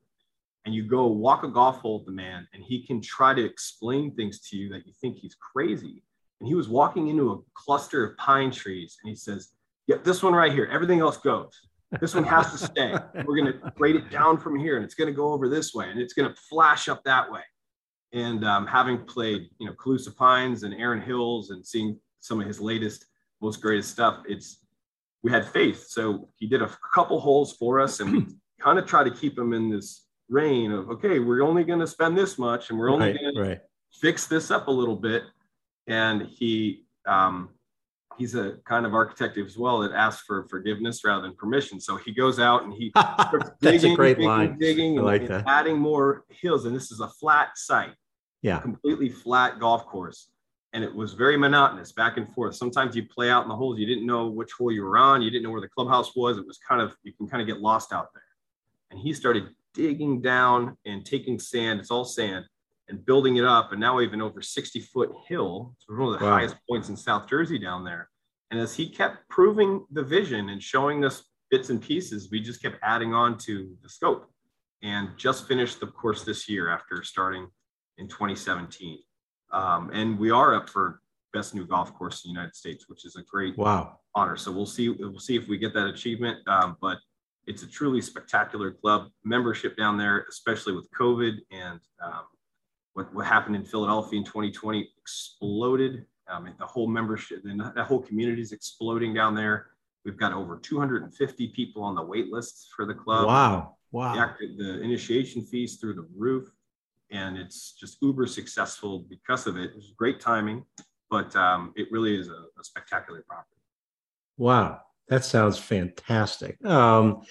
And 0.66 0.74
you 0.76 0.84
go 0.84 1.08
walk 1.08 1.44
a 1.44 1.48
golf 1.48 1.78
hole 1.78 1.98
with 1.98 2.06
the 2.06 2.12
man, 2.12 2.48
and 2.54 2.64
he 2.64 2.86
can 2.86 3.02
try 3.02 3.34
to 3.34 3.44
explain 3.44 4.16
things 4.16 4.40
to 4.50 4.58
you 4.58 4.70
that 4.70 4.86
you 4.86 4.94
think 5.02 5.18
he's 5.18 5.36
crazy. 5.36 6.04
And 6.40 6.48
he 6.48 6.54
was 6.54 6.70
walking 6.70 7.08
into 7.08 7.32
a 7.32 7.40
cluster 7.56 8.06
of 8.06 8.18
pine 8.18 8.52
trees, 8.52 8.98
and 9.04 9.10
he 9.10 9.16
says, 9.16 9.50
"Yeah, 9.88 9.98
this 10.04 10.22
one 10.22 10.34
right 10.36 10.52
here. 10.52 10.66
Everything 10.72 11.00
else 11.00 11.18
goes. 11.18 11.60
This 12.02 12.16
one 12.16 12.24
has 12.26 12.52
to 12.52 12.58
stay. 12.58 12.94
We're 13.26 13.42
going 13.42 13.54
to 13.54 13.72
grade 13.76 13.96
it 13.96 14.10
down 14.10 14.38
from 14.38 14.60
here, 14.60 14.76
and 14.76 14.84
it's 14.84 14.96
going 14.96 15.08
to 15.08 15.16
go 15.16 15.32
over 15.32 15.48
this 15.48 15.74
way, 15.74 15.90
and 15.90 16.00
it's 16.00 16.14
going 16.14 16.30
to 16.30 16.36
flash 16.50 16.90
up 16.90 17.04
that 17.06 17.32
way." 17.32 17.42
And 18.12 18.44
um, 18.46 18.68
having 18.68 19.06
played, 19.06 19.50
you 19.60 19.68
know, 19.68 19.74
Calusa 19.74 20.16
Pines 20.16 20.64
and 20.64 20.74
Erin 20.74 21.02
Hills, 21.02 21.52
and 21.52 21.66
seeing 21.66 22.00
some 22.20 22.42
of 22.42 22.48
his 22.48 22.60
latest 22.60 23.06
most 23.42 23.62
greatest 23.62 23.92
stuff. 23.92 24.24
It's 24.28 24.60
we 25.24 25.32
had 25.32 25.48
faith. 25.48 25.88
So 25.88 26.30
he 26.38 26.48
did 26.48 26.62
a 26.62 26.70
couple 26.94 27.20
holes 27.20 27.54
for 27.54 27.80
us, 27.80 28.00
and 28.00 28.12
we 28.12 28.26
kind 28.62 28.80
of 28.80 28.86
try 28.86 29.04
to 29.04 29.12
keep 29.12 29.38
him 29.38 29.54
in 29.54 29.70
this 29.70 30.08
reign 30.30 30.72
of 30.72 30.90
okay, 30.90 31.20
we're 31.20 31.44
only 31.44 31.64
going 31.64 31.80
to 31.80 31.88
spend 31.88 32.18
this 32.18 32.38
much, 32.38 32.70
and 32.70 32.80
we're 32.80 32.92
only 32.92 33.08
right, 33.08 33.20
going 33.20 33.38
right. 33.38 33.60
to 33.60 34.00
fix 34.00 34.28
this 34.28 34.52
up 34.52 34.68
a 34.68 34.72
little 34.72 34.96
bit. 34.96 35.24
And 35.88 36.24
he 36.24 36.86
um, 37.06 37.50
he's 38.18 38.36
a 38.36 38.58
kind 38.66 38.86
of 38.86 38.94
architect 38.94 39.38
as 39.38 39.58
well 39.58 39.80
that 39.80 39.92
asks 39.92 40.24
for 40.26 40.48
forgiveness 40.48 41.04
rather 41.04 41.22
than 41.24 41.36
permission. 41.36 41.80
So 41.80 41.98
he 41.98 42.12
goes 42.14 42.40
out 42.40 42.64
and 42.64 42.74
he 42.74 42.90
starts 42.98 43.52
That's 43.62 43.82
digging, 43.82 43.94
a 43.94 43.96
great 43.96 44.18
digging, 44.18 44.28
line. 44.30 44.58
digging, 44.58 44.96
like 44.98 45.22
and, 45.24 45.32
and 45.32 45.48
adding 45.48 45.78
more 45.78 46.26
hills. 46.30 46.66
And 46.66 46.76
this 46.76 46.92
is 46.92 47.00
a 47.00 47.08
flat 47.08 47.58
site, 47.58 47.94
yeah, 48.42 48.60
completely 48.60 49.10
flat 49.10 49.60
golf 49.60 49.86
course 49.86 50.30
and 50.76 50.84
it 50.84 50.94
was 50.94 51.14
very 51.14 51.38
monotonous 51.38 51.94
back 51.94 52.18
and 52.18 52.28
forth. 52.34 52.54
Sometimes 52.54 52.98
you 52.98 53.06
play 53.08 53.30
out 53.30 53.44
in 53.44 53.50
the 53.50 53.56
holes, 53.56 53.80
you 53.80 53.86
didn't 53.86 54.06
know 54.06 54.28
which 54.28 54.52
hole 54.52 54.74
you 54.74 54.84
were 54.84 54.98
on, 54.98 55.22
you 55.22 55.32
didn't 55.32 55.44
know 55.44 55.52
where 55.52 55.62
the 55.62 55.70
clubhouse 55.70 56.14
was. 56.18 56.38
It 56.38 56.46
was 56.46 56.58
kind 56.58 56.82
of 56.82 56.94
you 57.02 57.14
can 57.14 57.30
kind 57.30 57.42
of 57.42 57.48
get 57.48 57.62
lost 57.62 57.94
out 57.94 58.10
there. 58.14 58.22
And 58.92 59.00
he 59.00 59.14
started 59.14 59.48
digging 59.74 60.22
down 60.22 60.78
and 60.86 61.06
taking 61.06 61.40
sand, 61.40 61.80
it's 61.80 61.92
all 61.92 62.04
sand, 62.04 62.44
and 62.90 63.06
building 63.06 63.38
it 63.38 63.46
up. 63.46 63.72
And 63.72 63.80
now 63.80 63.96
we 63.98 64.04
have 64.04 64.14
an 64.14 64.22
over 64.22 64.42
60 64.42 64.80
foot 64.82 65.12
hill. 65.28 65.74
It's 65.76 65.90
one 65.90 66.14
of 66.14 66.20
the 66.20 66.26
wow. 66.26 66.34
highest 66.34 66.56
points 66.70 66.90
in 66.90 66.98
South 66.98 67.28
Jersey 67.28 67.58
down 67.58 67.84
there. 67.84 68.10
And 68.52 68.60
as 68.60 68.76
he 68.76 68.88
kept 68.90 69.28
proving 69.30 69.86
the 69.92 70.04
vision 70.04 70.50
and 70.50 70.62
showing 70.62 71.04
us 71.04 71.24
bits 71.50 71.70
and 71.70 71.82
pieces, 71.82 72.30
we 72.32 72.40
just 72.40 72.62
kept 72.62 72.78
adding 72.84 73.14
on 73.14 73.38
to 73.40 73.76
the 73.82 73.90
scope 73.90 74.30
and 74.84 75.10
just 75.18 75.48
finished 75.48 75.80
the 75.80 75.88
course 75.88 76.24
this 76.24 76.48
year 76.48 76.70
after 76.70 77.04
starting 77.04 77.48
in 77.98 78.08
2017. 78.08 79.00
Um, 79.52 79.90
and 79.94 80.20
we 80.20 80.32
are 80.32 80.56
up 80.56 80.70
for 80.70 81.02
best 81.34 81.56
new 81.56 81.66
golf 81.66 81.94
course 81.94 82.24
in 82.24 82.30
the 82.30 82.34
United 82.34 82.56
States, 82.56 82.86
which 82.88 83.06
is 83.06 83.16
a 83.16 83.24
great 83.24 83.58
wow 83.58 84.00
honor. 84.16 84.38
So 84.38 84.52
we'll 84.52 84.66
see 84.66 84.90
we'll 84.90 85.20
see 85.20 85.36
if 85.36 85.48
we 85.48 85.58
get 85.58 85.74
that 85.74 85.88
achievement. 85.88 86.40
Um, 86.48 86.78
but 86.82 86.98
it's 87.48 87.64
a 87.64 87.68
truly 87.68 88.02
spectacular 88.02 88.72
club. 88.72 89.10
Membership 89.24 89.78
down 89.78 89.98
there, 89.98 90.26
especially 90.30 90.74
with 90.74 90.90
COVID 90.92 91.38
and 91.52 91.80
um, 92.04 92.24
what, 92.96 93.14
what 93.14 93.26
happened 93.26 93.56
in 93.56 93.64
Philadelphia 93.64 94.18
in 94.20 94.26
2020, 94.26 94.90
exploded. 95.00 96.06
Um, 96.28 96.50
the 96.58 96.66
whole 96.66 96.88
membership 96.88 97.44
and 97.46 97.60
that 97.60 97.86
whole 97.86 98.02
community 98.02 98.42
is 98.42 98.52
exploding 98.52 99.14
down 99.14 99.36
there. 99.36 99.68
We've 100.06 100.18
got 100.18 100.34
over 100.34 100.58
250 100.58 101.50
people 101.50 101.84
on 101.84 101.94
the 101.94 102.02
wait 102.02 102.32
list 102.32 102.70
for 102.76 102.86
the 102.86 102.96
club. 102.96 103.28
Wow. 103.28 103.76
Wow. 103.92 104.34
The, 104.40 104.56
the 104.58 104.82
initiation 104.82 105.44
fees 105.44 105.76
through 105.76 105.94
the 105.94 106.08
roof 106.18 106.52
and 107.12 107.38
it's 107.38 107.74
just 107.74 107.98
uber 108.02 108.28
successful 108.28 109.06
because 109.10 109.48
of 109.48 109.58
it. 109.58 109.72
It's 109.76 109.92
great 109.92 110.20
timing, 110.20 110.66
but 111.10 111.36
um, 111.36 111.74
it 111.76 111.92
really 111.92 112.20
is 112.20 112.30
a, 112.30 112.46
a, 112.60 112.64
spectacular 112.64 113.24
property. 113.28 113.56
Wow, 114.38 114.82
that 115.08 115.24
sounds 115.24 115.58
fantastic. 115.58 116.64
Um, 116.66 117.22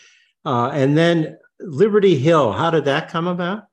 uh, 0.45 0.71
and 0.73 0.97
then 0.97 1.39
Liberty 1.61 2.17
Hill, 2.17 2.53
how 2.53 2.71
did 2.71 2.85
that 2.85 3.11
come 3.11 3.27
about? 3.27 3.65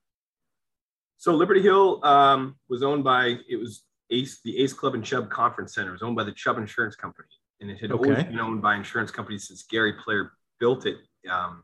So 1.22 1.36
Liberty 1.36 1.62
Hill 1.62 2.04
um, 2.04 2.56
was 2.68 2.82
owned 2.82 3.04
by 3.04 3.38
it 3.48 3.56
was 3.56 3.84
Ace, 4.10 4.42
the 4.44 4.58
Ace 4.58 4.74
Club 4.74 4.96
and 4.96 5.06
Chubb 5.06 5.30
Conference 5.30 5.76
Center. 5.76 5.90
It 5.90 5.94
was 5.94 6.02
owned 6.02 6.16
by 6.16 6.24
the 6.24 6.32
Chubb 6.32 6.58
Insurance 6.58 6.96
Company, 6.96 7.28
and 7.60 7.70
it 7.70 7.80
had 7.80 7.92
okay. 7.92 8.10
always 8.10 8.24
been 8.24 8.40
owned 8.40 8.64
by 8.64 8.76
insurance 8.76 9.12
companies 9.12 9.48
since 9.48 9.62
Gary 9.62 9.94
Player 10.04 10.32
built 10.60 10.88
it 10.88 10.98
um, 11.30 11.62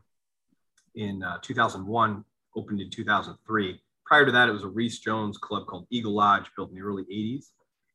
in 0.94 1.24
uh, 1.24 1.40
2001, 1.42 2.24
opened 2.56 2.82
in 2.82 2.92
2003 2.92 3.82
Prior 4.06 4.28
to 4.28 4.32
that, 4.32 4.48
it 4.48 4.52
was 4.52 4.64
a 4.64 4.68
Rees 4.68 5.00
Jones 5.00 5.40
club 5.40 5.66
called 5.66 5.88
Eagle 5.90 6.14
Lodge, 6.14 6.46
built 6.56 6.70
in 6.70 6.76
the 6.76 6.82
early 6.82 7.04
80s. 7.06 7.48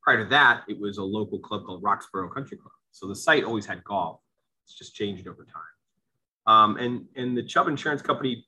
Prior 0.02 0.24
to 0.24 0.28
that, 0.30 0.64
it 0.68 0.78
was 0.80 0.98
a 0.98 1.02
local 1.02 1.38
club 1.38 1.64
called 1.64 1.80
Roxborough 1.80 2.28
Country 2.34 2.58
Club. 2.58 2.72
So 2.90 3.06
the 3.06 3.14
site 3.14 3.44
always 3.44 3.64
had 3.64 3.84
golf. 3.84 4.20
It's 4.64 4.76
just 4.76 4.94
changed 4.94 5.28
over 5.28 5.46
time. 5.46 5.62
Um, 6.52 6.76
and, 6.76 7.06
and 7.14 7.36
the 7.36 7.44
Chubb 7.44 7.68
Insurance 7.68 8.02
Company 8.02 8.44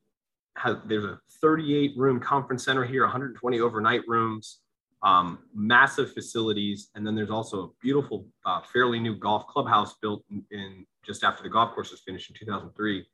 has, 0.57 0.77
there's 0.87 1.05
a 1.05 1.19
38 1.41 1.97
room 1.97 2.21
conference 2.21 2.65
center 2.65 2.85
here, 2.85 3.03
120 3.03 3.61
overnight 3.61 4.03
rooms, 4.07 4.61
um, 5.03 5.41
massive 5.55 6.13
facilities. 6.13 6.91
And 6.95 7.07
then 7.07 7.15
there's 7.15 7.31
also 7.31 7.65
a 7.65 7.69
beautiful, 7.83 8.27
uh, 8.47 8.61
fairly 8.73 9.01
new 9.01 9.17
golf 9.17 9.47
clubhouse 9.47 9.95
built 10.01 10.25
in, 10.31 10.45
in 10.51 10.87
just 11.05 11.25
after 11.25 11.43
the 11.43 11.49
golf 11.49 11.75
course 11.75 11.91
was 11.91 12.01
finished 12.01 12.31
in 12.31 12.37
2003 12.37 13.07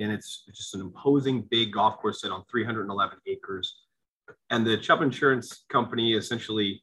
and 0.00 0.10
it's 0.10 0.44
just 0.52 0.74
an 0.74 0.80
imposing 0.80 1.42
big 1.42 1.72
golf 1.72 1.98
course 1.98 2.22
set 2.22 2.30
on 2.30 2.42
311 2.50 3.18
acres. 3.26 3.82
And 4.48 4.66
the 4.66 4.76
Chubb 4.78 5.02
Insurance 5.02 5.64
Company 5.68 6.14
essentially, 6.14 6.82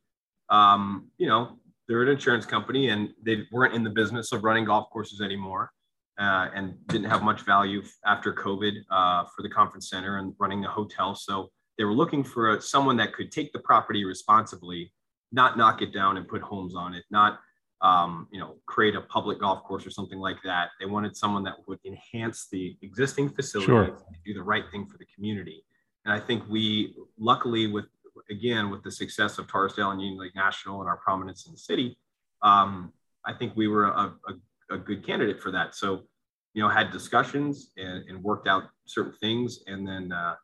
um, 0.49 1.07
you 1.17 1.27
know, 1.27 1.57
they're 1.87 2.03
an 2.03 2.09
insurance 2.09 2.45
company 2.45 2.89
and 2.89 3.09
they 3.23 3.47
weren't 3.51 3.73
in 3.73 3.83
the 3.83 3.89
business 3.89 4.31
of 4.31 4.43
running 4.43 4.65
golf 4.65 4.89
courses 4.91 5.21
anymore 5.21 5.71
uh, 6.19 6.47
and 6.55 6.75
didn't 6.87 7.09
have 7.09 7.23
much 7.23 7.41
value 7.41 7.81
after 8.05 8.33
COVID 8.33 8.73
uh, 8.89 9.25
for 9.35 9.43
the 9.43 9.49
conference 9.49 9.89
center 9.89 10.17
and 10.17 10.33
running 10.39 10.65
a 10.65 10.69
hotel. 10.69 11.15
So 11.15 11.51
they 11.77 11.83
were 11.83 11.93
looking 11.93 12.23
for 12.23 12.59
someone 12.59 12.97
that 12.97 13.13
could 13.13 13.31
take 13.31 13.53
the 13.53 13.59
property 13.59 14.03
responsibly, 14.03 14.91
not 15.31 15.57
knock 15.57 15.81
it 15.81 15.93
down 15.93 16.17
and 16.17 16.27
put 16.27 16.41
homes 16.41 16.75
on 16.75 16.93
it, 16.93 17.03
not 17.11 17.39
um, 17.81 18.27
you 18.31 18.39
know, 18.39 18.55
create 18.65 18.95
a 18.95 19.01
public 19.01 19.39
golf 19.39 19.63
course 19.63 19.85
or 19.85 19.91
something 19.91 20.17
like 20.17 20.37
that. 20.43 20.69
They 20.79 20.87
wanted 20.87 21.15
someone 21.15 21.43
that 21.43 21.55
would 21.67 21.79
enhance 21.85 22.47
the 22.51 22.75
existing 22.81 23.29
facilities 23.29 23.67
sure. 23.67 23.83
and 23.83 24.17
do 24.25 24.33
the 24.33 24.41
right 24.41 24.63
thing 24.71 24.87
for 24.87 24.97
the 24.97 25.05
community. 25.13 25.63
And 26.05 26.13
I 26.13 26.19
think 26.19 26.43
we, 26.49 26.95
luckily, 27.19 27.67
with 27.67 27.85
again 28.31 28.69
with 28.71 28.83
the 28.83 28.91
success 28.91 29.37
of 29.37 29.47
Torresdale 29.47 29.91
and 29.91 30.01
Union 30.01 30.19
League 30.19 30.35
National 30.35 30.81
and 30.81 30.89
our 30.89 30.97
prominence 30.97 31.45
in 31.45 31.51
the 31.51 31.57
city, 31.57 31.97
um, 32.41 32.91
I 33.25 33.33
think 33.33 33.55
we 33.55 33.67
were 33.67 33.85
a, 33.85 34.13
a, 34.27 34.33
a, 34.71 34.77
good 34.77 35.05
candidate 35.05 35.41
for 35.41 35.51
that. 35.51 35.75
So, 35.75 36.03
you 36.53 36.61
know, 36.61 36.69
had 36.69 36.91
discussions 36.91 37.71
and, 37.77 38.07
and 38.09 38.23
worked 38.23 38.47
out 38.47 38.63
certain 38.85 39.13
things, 39.19 39.59
and 39.67 39.87
then 39.87 40.11
uh, 40.11 40.35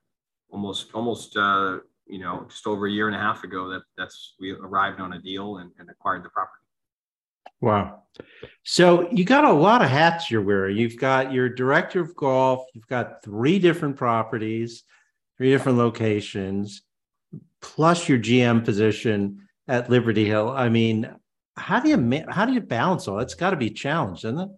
almost 0.51 0.93
almost 0.93 1.35
uh, 1.35 1.79
you 2.07 2.19
know 2.19 2.45
just 2.49 2.67
over 2.67 2.87
a 2.87 2.91
year 2.91 3.07
and 3.07 3.15
a 3.15 3.19
half 3.19 3.43
ago 3.43 3.69
that 3.69 3.81
that's 3.97 4.35
we 4.39 4.51
arrived 4.51 4.99
on 4.99 5.13
a 5.13 5.19
deal 5.19 5.57
and, 5.57 5.71
and 5.79 5.89
acquired 5.89 6.23
the 6.23 6.29
property. 6.29 6.59
Wow. 7.61 8.03
So 8.63 9.09
you 9.09 9.23
got 9.23 9.45
a 9.45 9.53
lot 9.53 9.81
of 9.81 9.89
hats 9.89 10.29
you're 10.29 10.41
wearing. 10.41 10.77
You've 10.77 10.99
got 10.99 11.31
your 11.31 11.47
director 11.47 12.01
of 12.01 12.15
golf, 12.15 12.65
you've 12.73 12.87
got 12.87 13.23
three 13.23 13.57
different 13.57 13.95
properties, 13.95 14.83
three 15.37 15.49
different 15.49 15.77
locations, 15.77 16.81
plus 17.61 18.09
your 18.09 18.19
GM 18.19 18.65
position 18.65 19.47
at 19.67 19.89
Liberty 19.89 20.25
Hill. 20.25 20.49
I 20.49 20.69
mean, 20.69 21.09
how 21.55 21.79
do 21.79 21.89
you 21.89 22.25
how 22.29 22.45
do 22.45 22.53
you 22.53 22.61
balance 22.61 23.07
all? 23.07 23.19
It's 23.19 23.35
got 23.35 23.51
to 23.51 23.57
be 23.57 23.67
a 23.67 23.73
challenge, 23.73 24.19
isn't 24.19 24.39
it? 24.39 24.49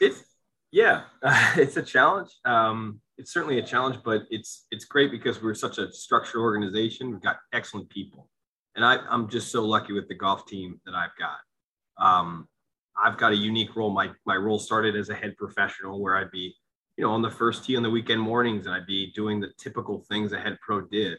It's 0.00 0.24
yeah, 0.70 1.02
uh, 1.22 1.54
it's 1.56 1.76
a 1.76 1.82
challenge. 1.82 2.30
Um, 2.44 3.00
it's 3.18 3.32
certainly 3.32 3.58
a 3.58 3.62
challenge, 3.62 3.98
but 4.04 4.22
it's 4.30 4.66
it's 4.70 4.84
great 4.84 5.10
because 5.10 5.42
we're 5.42 5.54
such 5.54 5.78
a 5.78 5.92
structured 5.92 6.40
organization. 6.40 7.10
We've 7.10 7.20
got 7.20 7.36
excellent 7.52 7.88
people, 7.90 8.28
and 8.74 8.84
I, 8.84 8.96
I'm 9.08 9.28
just 9.28 9.52
so 9.52 9.64
lucky 9.64 9.92
with 9.92 10.08
the 10.08 10.14
golf 10.14 10.46
team 10.46 10.80
that 10.86 10.94
I've 10.94 11.16
got. 11.18 12.04
Um, 12.04 12.48
I've 12.96 13.18
got 13.18 13.32
a 13.32 13.36
unique 13.36 13.76
role. 13.76 13.90
My 13.90 14.10
my 14.26 14.36
role 14.36 14.58
started 14.58 14.96
as 14.96 15.10
a 15.10 15.14
head 15.14 15.36
professional, 15.36 16.00
where 16.00 16.16
I'd 16.16 16.30
be, 16.30 16.54
you 16.96 17.04
know, 17.04 17.12
on 17.12 17.22
the 17.22 17.30
first 17.30 17.64
tee 17.64 17.76
on 17.76 17.82
the 17.82 17.90
weekend 17.90 18.20
mornings, 18.20 18.66
and 18.66 18.74
I'd 18.74 18.86
be 18.86 19.12
doing 19.12 19.40
the 19.40 19.52
typical 19.58 20.04
things 20.08 20.32
a 20.32 20.40
head 20.40 20.58
pro 20.62 20.80
did, 20.80 21.18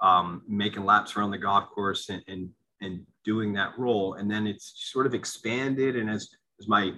um, 0.00 0.42
making 0.46 0.84
laps 0.84 1.16
around 1.16 1.30
the 1.30 1.38
golf 1.38 1.70
course 1.70 2.10
and, 2.10 2.22
and 2.28 2.50
and 2.82 3.06
doing 3.24 3.52
that 3.54 3.78
role. 3.78 4.14
And 4.14 4.30
then 4.30 4.46
it's 4.46 4.72
sort 4.92 5.06
of 5.06 5.14
expanded, 5.14 5.96
and 5.96 6.10
as 6.10 6.28
as 6.60 6.68
my 6.68 6.92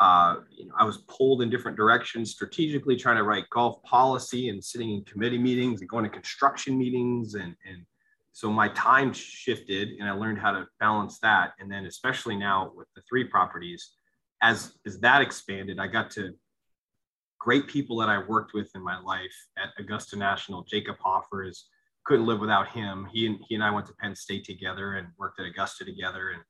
uh, 0.00 0.36
you 0.50 0.66
know, 0.66 0.74
I 0.76 0.84
was 0.84 0.98
pulled 1.08 1.40
in 1.40 1.50
different 1.50 1.76
directions 1.76 2.32
strategically, 2.32 2.96
trying 2.96 3.16
to 3.16 3.22
write 3.22 3.48
golf 3.50 3.80
policy 3.84 4.48
and 4.48 4.62
sitting 4.62 4.92
in 4.92 5.04
committee 5.04 5.38
meetings 5.38 5.80
and 5.80 5.88
going 5.88 6.04
to 6.04 6.10
construction 6.10 6.76
meetings. 6.76 7.34
And 7.34 7.54
and 7.68 7.84
so 8.32 8.50
my 8.50 8.68
time 8.70 9.12
shifted 9.12 9.90
and 10.00 10.08
i 10.08 10.12
learned 10.12 10.38
how 10.38 10.50
to 10.50 10.66
balance 10.80 11.18
that. 11.20 11.52
And 11.58 11.70
then 11.70 11.86
especially 11.86 12.36
now 12.36 12.72
with 12.74 12.88
the 12.96 13.02
three 13.08 13.24
properties 13.24 13.92
as 14.44 14.74
as 14.86 15.00
that 15.00 15.22
expanded 15.22 15.78
i 15.80 15.86
got 15.86 16.10
to 16.10 16.32
great 17.40 17.66
people 17.66 17.96
that 17.96 18.08
i 18.08 18.18
worked 18.18 18.52
with 18.54 18.70
in 18.74 18.82
my 18.82 19.00
life 19.00 19.34
at 19.58 19.70
augusta 19.78 20.16
national 20.16 20.62
jacob 20.64 20.96
hoffer 21.00 21.42
is 21.42 21.66
couldn't 22.04 22.26
live 22.26 22.40
without 22.40 22.68
him 22.68 23.06
he 23.12 23.26
and 23.26 23.38
he 23.48 23.54
and 23.54 23.64
i 23.64 23.70
went 23.70 23.86
to 23.86 23.92
penn 23.94 24.14
state 24.14 24.44
together 24.44 24.94
and 24.94 25.08
worked 25.18 25.40
at 25.40 25.46
augusta 25.46 25.84
together 25.84 26.30
and 26.30 26.42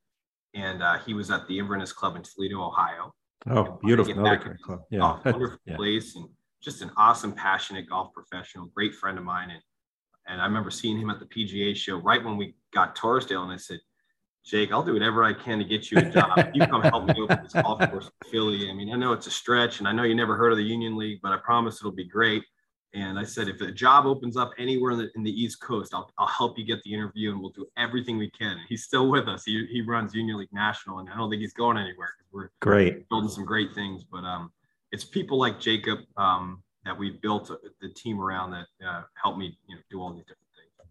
and 0.54 0.82
uh, 0.82 0.98
he 0.98 1.14
was 1.14 1.30
at 1.30 1.46
the 1.48 1.58
Inverness 1.58 1.92
Club 1.92 2.16
in 2.16 2.22
Toledo, 2.22 2.62
Ohio. 2.62 3.12
Oh, 3.50 3.78
beautiful 3.82 4.14
club. 4.14 4.80
Yeah, 4.90 5.18
wonderful 5.24 5.58
yeah. 5.66 5.76
place 5.76 6.16
and 6.16 6.28
just 6.62 6.80
an 6.80 6.90
awesome, 6.96 7.32
passionate 7.32 7.88
golf 7.88 8.12
professional, 8.14 8.66
great 8.74 8.94
friend 8.94 9.18
of 9.18 9.24
mine. 9.24 9.50
And 9.50 9.60
and 10.26 10.40
I 10.40 10.46
remember 10.46 10.70
seeing 10.70 10.98
him 10.98 11.10
at 11.10 11.18
the 11.18 11.26
PGA 11.26 11.76
show 11.76 11.96
right 11.96 12.24
when 12.24 12.38
we 12.38 12.54
got 12.72 12.96
Torresdale, 12.96 13.42
and 13.42 13.52
I 13.52 13.56
said, 13.56 13.80
Jake, 14.46 14.72
I'll 14.72 14.82
do 14.82 14.94
whatever 14.94 15.22
I 15.22 15.34
can 15.34 15.58
to 15.58 15.64
get 15.64 15.90
you 15.90 15.98
a 15.98 16.02
job. 16.10 16.38
you 16.54 16.66
come 16.66 16.80
help 16.82 17.06
me 17.06 17.14
open 17.20 17.40
this 17.42 17.52
golf 17.52 17.80
course 17.90 18.10
in 18.24 18.30
Philly. 18.30 18.70
I 18.70 18.72
mean, 18.72 18.90
I 18.90 18.96
know 18.96 19.12
it's 19.12 19.26
a 19.26 19.30
stretch, 19.30 19.80
and 19.80 19.88
I 19.88 19.92
know 19.92 20.04
you 20.04 20.14
never 20.14 20.36
heard 20.36 20.52
of 20.52 20.56
the 20.56 20.64
Union 20.64 20.96
League, 20.96 21.18
but 21.22 21.32
I 21.32 21.36
promise 21.36 21.80
it'll 21.80 21.92
be 21.92 22.08
great. 22.08 22.42
And 22.94 23.18
I 23.18 23.24
said, 23.24 23.48
if 23.48 23.60
a 23.60 23.72
job 23.72 24.06
opens 24.06 24.36
up 24.36 24.52
anywhere 24.56 24.92
in 24.92 24.98
the, 24.98 25.10
in 25.16 25.24
the 25.24 25.42
East 25.42 25.60
Coast, 25.60 25.92
I'll, 25.92 26.10
I'll 26.16 26.28
help 26.28 26.56
you 26.56 26.64
get 26.64 26.80
the 26.84 26.94
interview 26.94 27.32
and 27.32 27.40
we'll 27.40 27.50
do 27.50 27.66
everything 27.76 28.18
we 28.18 28.30
can. 28.30 28.52
And 28.52 28.60
he's 28.68 28.84
still 28.84 29.10
with 29.10 29.26
us. 29.26 29.44
He, 29.44 29.66
he 29.66 29.82
runs 29.82 30.14
Union 30.14 30.38
League 30.38 30.52
National, 30.52 31.00
and 31.00 31.10
I 31.10 31.16
don't 31.16 31.28
think 31.28 31.42
he's 31.42 31.52
going 31.52 31.76
anywhere 31.76 32.14
because 32.16 32.32
we're 32.32 32.50
great 32.60 33.08
building 33.08 33.28
some 33.28 33.44
great 33.44 33.74
things. 33.74 34.04
But 34.04 34.24
um, 34.24 34.52
it's 34.92 35.04
people 35.04 35.38
like 35.38 35.58
Jacob 35.58 36.00
um, 36.16 36.62
that 36.84 36.96
we've 36.96 37.20
built 37.20 37.50
the 37.80 37.88
team 37.88 38.20
around 38.20 38.52
that 38.52 38.66
uh, 38.86 39.02
help 39.20 39.38
me 39.38 39.58
you 39.66 39.74
know, 39.74 39.80
do 39.90 40.00
all 40.00 40.12
these 40.12 40.22
different 40.22 40.38
things. 40.54 40.88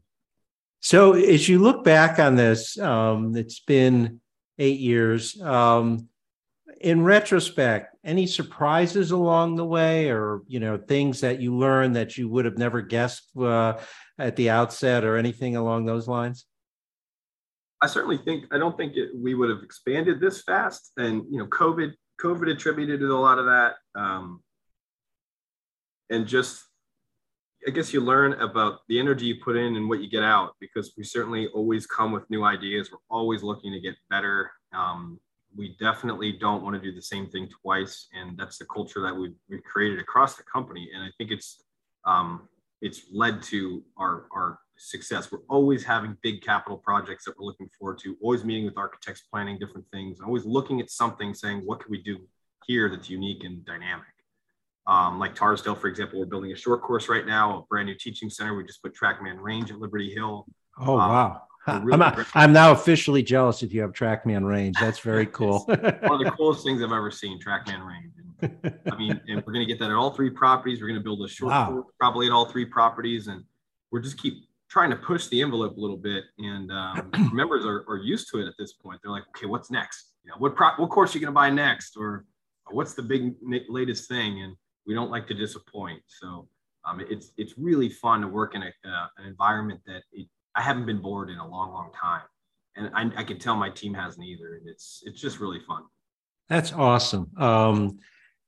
So 0.81 1.13
as 1.13 1.47
you 1.47 1.59
look 1.59 1.85
back 1.85 2.19
on 2.19 2.35
this, 2.35 2.77
um, 2.77 3.33
it's 3.37 3.61
been 3.61 4.19
eight 4.59 4.81
years. 4.81 5.41
Um, 5.41 6.09
in 6.83 7.01
retrospect, 7.01 7.95
any 8.03 8.27
surprises 8.27 9.11
along 9.11 9.55
the 9.55 9.65
way, 9.65 10.09
or 10.09 10.41
you 10.47 10.59
know 10.59 10.77
things 10.77 11.21
that 11.21 11.41
you 11.41 11.55
learned 11.55 11.95
that 11.95 12.17
you 12.17 12.27
would 12.29 12.45
have 12.45 12.57
never 12.57 12.81
guessed 12.81 13.29
uh, 13.39 13.79
at 14.19 14.35
the 14.35 14.49
outset, 14.49 15.05
or 15.05 15.17
anything 15.17 15.55
along 15.55 15.85
those 15.85 16.07
lines? 16.07 16.45
I 17.81 17.87
certainly 17.87 18.17
think 18.17 18.45
I 18.51 18.57
don't 18.57 18.77
think 18.77 18.97
it, 18.97 19.09
we 19.15 19.33
would 19.33 19.49
have 19.49 19.63
expanded 19.63 20.19
this 20.19 20.41
fast, 20.43 20.91
and 20.97 21.23
you 21.31 21.39
know, 21.39 21.47
COVID 21.47 21.93
COVID 22.21 22.51
attributed 22.51 22.99
to 22.99 23.15
a 23.15 23.17
lot 23.17 23.39
of 23.39 23.45
that, 23.45 23.75
um, 23.95 24.43
and 26.09 26.27
just 26.27 26.63
I 27.65 27.71
guess 27.71 27.93
you 27.93 28.01
learn 28.01 28.33
about 28.33 28.79
the 28.89 28.99
energy 28.99 29.27
you 29.27 29.35
put 29.41 29.55
in 29.55 29.77
and 29.77 29.87
what 29.87 30.01
you 30.01 30.09
get 30.09 30.23
out 30.23 30.55
because 30.59 30.93
we 30.97 31.05
certainly 31.05 31.47
always 31.47 31.87
come 31.87 32.11
with 32.11 32.29
new 32.29 32.43
ideas. 32.43 32.91
We're 32.91 32.97
always 33.09 33.41
looking 33.41 33.71
to 33.71 33.79
get 33.79 33.95
better. 34.09 34.51
Um, 34.75 35.19
we 35.55 35.75
definitely 35.79 36.33
don't 36.33 36.63
want 36.63 36.75
to 36.75 36.81
do 36.81 36.93
the 36.93 37.01
same 37.01 37.27
thing 37.27 37.49
twice, 37.61 38.07
and 38.13 38.37
that's 38.37 38.57
the 38.57 38.65
culture 38.65 39.01
that 39.01 39.15
we've, 39.15 39.35
we've 39.49 39.63
created 39.63 39.99
across 39.99 40.35
the 40.35 40.43
company. 40.43 40.89
And 40.93 41.03
I 41.03 41.09
think 41.17 41.31
it's 41.31 41.63
um, 42.05 42.47
it's 42.81 43.03
led 43.13 43.41
to 43.43 43.83
our 43.97 44.25
our 44.33 44.59
success. 44.77 45.31
We're 45.31 45.39
always 45.49 45.83
having 45.83 46.17
big 46.21 46.41
capital 46.41 46.77
projects 46.77 47.25
that 47.25 47.35
we're 47.37 47.45
looking 47.45 47.69
forward 47.79 47.99
to. 47.99 48.17
Always 48.21 48.43
meeting 48.43 48.65
with 48.65 48.77
architects, 48.77 49.21
planning 49.31 49.57
different 49.59 49.87
things. 49.91 50.19
Always 50.19 50.45
looking 50.45 50.81
at 50.81 50.89
something, 50.89 51.33
saying 51.33 51.61
what 51.65 51.79
can 51.79 51.91
we 51.91 52.01
do 52.01 52.19
here 52.65 52.89
that's 52.89 53.09
unique 53.09 53.43
and 53.43 53.65
dynamic. 53.65 54.05
Um, 54.85 55.17
like 55.17 55.35
Torresdale, 55.35 55.77
for 55.77 55.87
example, 55.87 56.19
we're 56.19 56.25
building 56.25 56.51
a 56.51 56.55
short 56.55 56.81
course 56.81 57.07
right 57.07 57.25
now, 57.25 57.59
a 57.59 57.61
brand 57.69 57.87
new 57.87 57.95
teaching 57.95 58.29
center. 58.29 58.55
We 58.55 58.65
just 58.65 58.81
put 58.81 58.93
TrackMan 58.93 59.39
Range 59.39 59.71
at 59.71 59.79
Liberty 59.79 60.13
Hill. 60.13 60.45
Oh 60.77 60.99
um, 60.99 61.09
wow! 61.09 61.41
Really 61.67 62.01
I'm, 62.01 62.25
I'm 62.33 62.53
now 62.53 62.71
officially 62.71 63.23
jealous 63.23 63.63
if 63.63 63.73
you 63.73 63.81
have 63.81 63.93
TrackMan 63.93 64.47
range. 64.47 64.75
That's 64.79 64.99
very 64.99 65.25
cool. 65.37 65.59
one 65.59 65.79
of 65.79 66.19
the 66.19 66.33
coolest 66.37 66.63
things 66.63 66.81
I've 66.81 66.91
ever 66.91 67.11
seen, 67.11 67.39
TrackMan 67.39 67.87
range. 67.87 68.11
And, 68.17 68.79
I 68.91 68.97
mean, 68.97 69.21
and 69.27 69.43
we're 69.45 69.53
going 69.53 69.65
to 69.65 69.71
get 69.71 69.79
that 69.79 69.89
at 69.89 69.95
all 69.95 70.11
three 70.11 70.29
properties. 70.29 70.81
We're 70.81 70.87
going 70.87 70.99
to 70.99 71.03
build 71.03 71.23
a 71.23 71.27
short 71.27 71.51
wow. 71.51 71.85
probably 71.99 72.27
at 72.27 72.33
all 72.33 72.45
three 72.45 72.65
properties, 72.65 73.27
and 73.27 73.43
we're 73.91 74.01
just 74.01 74.17
keep 74.21 74.45
trying 74.69 74.89
to 74.89 74.95
push 74.95 75.27
the 75.27 75.41
envelope 75.41 75.77
a 75.77 75.79
little 75.79 75.97
bit. 75.97 76.25
And 76.39 76.71
um, 76.71 77.11
members 77.33 77.65
are, 77.65 77.85
are 77.87 77.97
used 77.97 78.29
to 78.31 78.39
it 78.39 78.47
at 78.47 78.55
this 78.57 78.73
point. 78.73 78.99
They're 79.01 79.11
like, 79.11 79.23
okay, 79.35 79.45
what's 79.45 79.71
next? 79.71 80.13
You 80.25 80.31
know, 80.31 80.37
what 80.39 80.55
pro- 80.55 80.75
what 80.77 80.89
course 80.89 81.13
are 81.13 81.17
you 81.17 81.25
going 81.25 81.33
to 81.33 81.35
buy 81.35 81.49
next, 81.49 81.95
or 81.95 82.25
what's 82.71 82.93
the 82.93 83.03
big 83.03 83.35
latest 83.69 84.09
thing? 84.09 84.41
And 84.41 84.55
we 84.85 84.93
don't 84.93 85.11
like 85.11 85.27
to 85.27 85.33
disappoint. 85.33 86.01
So 86.07 86.47
um, 86.85 87.01
it's 87.09 87.31
it's 87.37 87.57
really 87.57 87.89
fun 87.89 88.21
to 88.21 88.27
work 88.27 88.55
in 88.55 88.63
a, 88.63 88.67
uh, 88.67 89.07
an 89.17 89.27
environment 89.27 89.79
that 89.85 90.03
it, 90.11 90.27
I 90.55 90.61
haven't 90.61 90.85
been 90.85 91.01
bored 91.01 91.29
in 91.29 91.37
a 91.37 91.47
long, 91.47 91.71
long 91.71 91.91
time, 91.99 92.21
and 92.75 92.91
I, 92.93 93.21
I 93.21 93.23
can 93.23 93.39
tell 93.39 93.55
my 93.55 93.69
team 93.69 93.93
hasn't 93.93 94.25
either. 94.25 94.55
And 94.55 94.67
it's 94.67 95.03
it's 95.05 95.19
just 95.19 95.39
really 95.39 95.59
fun. 95.67 95.83
That's 96.49 96.73
awesome. 96.73 97.31
Um, 97.37 97.99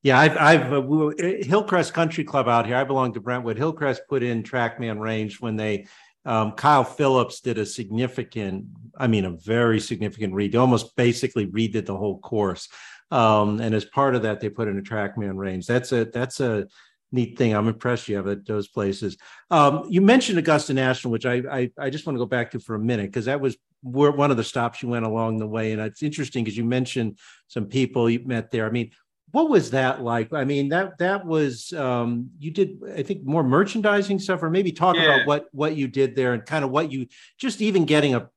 yeah, 0.02 0.20
I've, 0.20 0.36
I've 0.36 0.72
uh, 0.72 1.10
Hillcrest 1.18 1.92
Country 1.92 2.22
Club 2.22 2.48
out 2.48 2.66
here. 2.66 2.76
I 2.76 2.84
belong 2.84 3.12
to 3.14 3.20
Brentwood. 3.20 3.56
Hillcrest 3.56 4.02
put 4.08 4.22
in 4.22 4.42
TrackMan 4.42 5.00
range 5.00 5.40
when 5.40 5.56
they 5.56 5.86
um, 6.26 6.52
Kyle 6.52 6.84
Phillips 6.84 7.40
did 7.40 7.56
a 7.56 7.64
significant, 7.64 8.66
I 8.98 9.06
mean, 9.06 9.24
a 9.24 9.30
very 9.30 9.78
significant 9.78 10.34
read. 10.34 10.56
Almost 10.56 10.96
basically 10.96 11.46
redid 11.46 11.86
the 11.86 11.96
whole 11.96 12.18
course. 12.18 12.68
Um, 13.12 13.60
and 13.60 13.72
as 13.74 13.84
part 13.84 14.16
of 14.16 14.22
that, 14.22 14.40
they 14.40 14.48
put 14.48 14.66
in 14.66 14.78
a 14.78 14.82
TrackMan 14.82 15.36
range. 15.36 15.66
That's 15.66 15.92
a 15.92 16.04
that's 16.06 16.40
a 16.40 16.66
neat 17.12 17.38
thing. 17.38 17.54
I'm 17.54 17.68
impressed 17.68 18.08
you 18.08 18.16
have 18.16 18.26
at 18.26 18.46
those 18.46 18.68
places. 18.68 19.16
Um, 19.50 19.86
you 19.88 20.00
mentioned 20.00 20.38
Augusta 20.38 20.74
National, 20.74 21.12
which 21.12 21.26
I, 21.26 21.42
I, 21.50 21.70
I 21.78 21.90
just 21.90 22.06
want 22.06 22.16
to 22.16 22.20
go 22.20 22.26
back 22.26 22.50
to 22.52 22.60
for 22.60 22.74
a 22.74 22.80
minute 22.80 23.06
because 23.06 23.26
that 23.26 23.40
was 23.40 23.56
one 23.82 24.30
of 24.30 24.36
the 24.36 24.44
stops 24.44 24.82
you 24.82 24.88
went 24.88 25.06
along 25.06 25.38
the 25.38 25.46
way, 25.46 25.72
and 25.72 25.80
it's 25.80 26.02
interesting 26.02 26.44
because 26.44 26.56
you 26.56 26.64
mentioned 26.64 27.18
some 27.48 27.66
people 27.66 28.10
you 28.10 28.20
met 28.26 28.50
there. 28.50 28.66
I 28.66 28.70
mean, 28.70 28.90
what 29.30 29.48
was 29.50 29.70
that 29.72 30.02
like? 30.02 30.32
I 30.32 30.44
mean, 30.44 30.70
that 30.70 30.98
that 30.98 31.26
was 31.26 31.72
um, 31.72 32.30
you 32.38 32.50
did 32.50 32.80
I 32.96 33.02
think 33.02 33.24
more 33.24 33.44
merchandising 33.44 34.18
stuff, 34.18 34.42
or 34.42 34.50
maybe 34.50 34.72
talk 34.72 34.96
yeah. 34.96 35.02
about 35.02 35.26
what 35.26 35.46
what 35.52 35.76
you 35.76 35.88
did 35.88 36.16
there 36.16 36.32
and 36.32 36.44
kind 36.44 36.64
of 36.64 36.70
what 36.70 36.90
you 36.90 37.06
just 37.38 37.60
even 37.60 37.84
getting 37.84 38.14
a. 38.14 38.28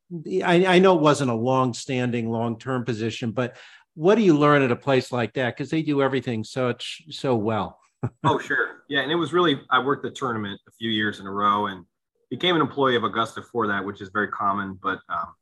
I, 0.44 0.66
I 0.66 0.80
know 0.80 0.96
it 0.96 1.02
wasn't 1.02 1.32
a 1.32 1.36
long 1.36 1.74
standing, 1.74 2.30
long 2.30 2.58
term 2.60 2.84
position, 2.84 3.32
but 3.32 3.56
what 3.96 4.16
do 4.16 4.22
you 4.22 4.38
learn 4.38 4.62
at 4.62 4.72
a 4.72 4.76
place 4.76 5.12
like 5.12 5.34
that? 5.34 5.56
Because 5.56 5.70
they 5.70 5.82
do 5.82 6.02
everything 6.02 6.44
such 6.44 7.04
so 7.10 7.36
well 7.36 7.80
oh, 8.24 8.40
sure. 8.40 8.84
Yeah. 8.88 9.02
And 9.02 9.12
it 9.12 9.16
was 9.16 9.34
really, 9.34 9.62
I 9.70 9.80
worked 9.80 10.04
the 10.04 10.12
tournament 10.12 10.60
a 10.68 10.72
few 10.72 10.90
years 10.90 11.20
in 11.20 11.26
a 11.26 11.32
row 11.32 11.68
and 11.68 11.86
became 12.30 12.56
an 12.56 12.62
employee 12.62 12.96
of 12.96 13.04
Augusta 13.04 13.42
for 13.42 13.68
that, 13.68 13.84
which 13.84 14.02
is 14.02 14.10
very 14.10 14.30
common. 14.30 14.78
But, 14.82 15.00
um, 15.10 15.34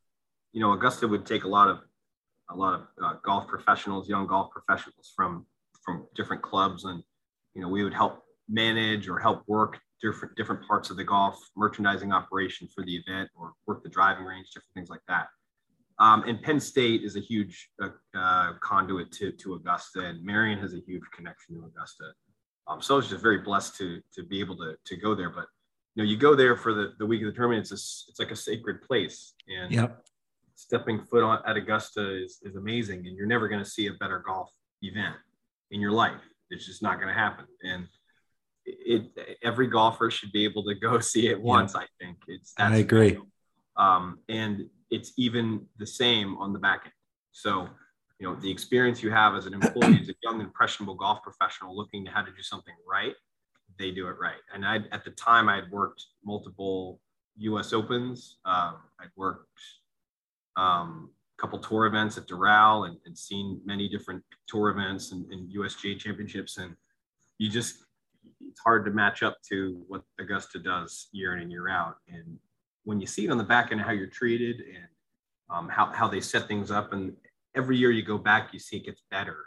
you 0.53 0.61
know, 0.61 0.73
Augusta 0.73 1.07
would 1.07 1.25
take 1.25 1.43
a 1.43 1.47
lot 1.47 1.69
of, 1.69 1.79
a 2.49 2.55
lot 2.55 2.73
of 2.73 2.87
uh, 3.03 3.15
golf 3.23 3.47
professionals, 3.47 4.07
young 4.07 4.25
golf 4.27 4.51
professionals 4.51 5.11
from, 5.15 5.45
from 5.83 6.07
different 6.15 6.41
clubs. 6.41 6.85
And, 6.85 7.03
you 7.53 7.61
know, 7.61 7.69
we 7.69 7.83
would 7.83 7.93
help 7.93 8.23
manage 8.47 9.09
or 9.09 9.19
help 9.19 9.43
work 9.47 9.79
different, 10.01 10.35
different 10.35 10.65
parts 10.65 10.89
of 10.89 10.97
the 10.97 11.03
golf 11.03 11.39
merchandising 11.55 12.11
operation 12.11 12.67
for 12.73 12.83
the 12.83 12.95
event 12.95 13.29
or 13.35 13.53
work 13.65 13.83
the 13.83 13.89
driving 13.89 14.25
range, 14.25 14.47
different 14.51 14.73
things 14.73 14.89
like 14.89 15.01
that. 15.07 15.27
Um, 15.99 16.23
and 16.27 16.41
Penn 16.41 16.59
State 16.59 17.03
is 17.03 17.15
a 17.15 17.19
huge 17.19 17.69
uh, 17.81 17.89
uh, 18.15 18.53
conduit 18.61 19.11
to, 19.13 19.31
to 19.31 19.55
Augusta, 19.55 20.01
and 20.05 20.23
Merion 20.23 20.59
has 20.59 20.73
a 20.73 20.79
huge 20.79 21.01
connection 21.11 21.55
to 21.55 21.65
Augusta. 21.65 22.11
Um, 22.67 22.81
so 22.81 22.95
I 22.95 22.97
was 22.97 23.09
just 23.09 23.21
very 23.21 23.39
blessed 23.39 23.77
to 23.77 24.01
to 24.13 24.23
be 24.23 24.39
able 24.39 24.57
to 24.57 24.75
to 24.85 24.97
go 24.97 25.15
there. 25.15 25.29
But 25.29 25.45
you 25.95 26.03
know, 26.03 26.09
you 26.09 26.17
go 26.17 26.35
there 26.35 26.55
for 26.55 26.73
the, 26.73 26.93
the 26.99 27.05
week 27.05 27.21
of 27.21 27.27
the 27.27 27.33
tournament. 27.33 27.61
It's 27.61 27.71
a, 27.71 28.09
it's 28.09 28.19
like 28.19 28.31
a 28.31 28.35
sacred 28.35 28.81
place, 28.81 29.33
and 29.47 29.71
yep. 29.71 30.05
stepping 30.55 31.01
foot 31.05 31.23
on 31.23 31.39
at 31.45 31.57
Augusta 31.57 32.23
is 32.23 32.39
is 32.43 32.55
amazing. 32.55 33.07
And 33.07 33.15
you're 33.15 33.27
never 33.27 33.47
going 33.47 33.63
to 33.63 33.69
see 33.69 33.87
a 33.87 33.93
better 33.93 34.23
golf 34.25 34.51
event 34.81 35.15
in 35.71 35.81
your 35.81 35.91
life. 35.91 36.21
It's 36.49 36.65
just 36.65 36.83
not 36.83 36.95
going 36.95 37.07
to 37.07 37.13
happen. 37.13 37.45
And 37.63 37.87
it, 38.65 39.03
every 39.43 39.67
golfer 39.67 40.11
should 40.11 40.31
be 40.31 40.43
able 40.43 40.63
to 40.65 40.75
go 40.75 40.99
see 41.13 41.27
it 41.27 41.41
once. 41.41 41.73
Yep. 41.73 41.83
I 41.83 42.05
think 42.05 42.17
it's. 42.27 42.53
I 42.57 42.77
agree. 42.77 43.17
Um, 43.77 44.19
and 44.27 44.69
it's 44.89 45.13
even 45.17 45.65
the 45.77 45.87
same 45.87 46.37
on 46.37 46.53
the 46.53 46.59
back 46.59 46.81
end. 46.85 46.93
So 47.31 47.69
you 48.19 48.27
know 48.27 48.35
the 48.35 48.49
experience 48.49 49.03
you 49.03 49.11
have 49.11 49.35
as 49.35 49.45
an 49.45 49.53
employee 49.53 49.99
as 50.01 50.09
a 50.09 50.15
young 50.23 50.41
impressionable 50.41 50.95
golf 50.95 51.21
professional 51.21 51.75
looking 51.75 52.03
to 52.05 52.11
how 52.11 52.21
to 52.21 52.31
do 52.31 52.41
something 52.41 52.73
right 52.89 53.13
they 53.77 53.91
do 53.91 54.07
it 54.07 54.15
right. 54.19 54.41
And 54.53 54.65
i 54.65 54.79
at 54.91 55.03
the 55.03 55.11
time 55.11 55.49
i 55.49 55.55
had 55.55 55.71
worked 55.71 56.03
multiple 56.23 56.99
us 57.39 57.73
opens. 57.73 58.37
Um, 58.45 58.77
i'd 58.99 59.09
worked 59.15 59.47
um, 60.55 61.11
a 61.37 61.41
couple 61.41 61.59
tour 61.59 61.85
events 61.85 62.17
at 62.17 62.27
doral 62.27 62.87
and, 62.87 62.97
and 63.05 63.17
seen 63.17 63.61
many 63.63 63.87
different 63.87 64.23
tour 64.47 64.69
events 64.69 65.11
and, 65.11 65.31
and 65.31 65.53
usga 65.55 65.97
championships. 65.99 66.57
And 66.57 66.75
you 67.37 67.49
just 67.49 67.83
it's 68.41 68.59
hard 68.59 68.85
to 68.85 68.91
match 68.91 69.23
up 69.23 69.37
to 69.49 69.83
what 69.87 70.03
augusta 70.19 70.59
does 70.59 71.07
year 71.11 71.35
in 71.35 71.41
and 71.41 71.51
year 71.51 71.69
out. 71.69 71.97
And 72.07 72.39
when 72.83 72.99
you 72.99 73.07
see 73.07 73.25
it 73.25 73.31
on 73.31 73.37
the 73.37 73.43
back 73.43 73.71
end 73.71 73.81
how 73.81 73.91
you're 73.91 74.07
treated 74.07 74.61
and 74.61 74.87
um, 75.49 75.69
how, 75.69 75.87
how 75.93 76.07
they 76.07 76.19
set 76.19 76.47
things 76.47 76.71
up 76.71 76.91
and 76.93 77.13
every 77.55 77.77
year 77.77 77.91
you 77.91 78.03
go 78.03 78.17
back, 78.17 78.53
you 78.53 78.59
see 78.59 78.77
it 78.77 78.85
gets 78.85 79.01
better 79.09 79.45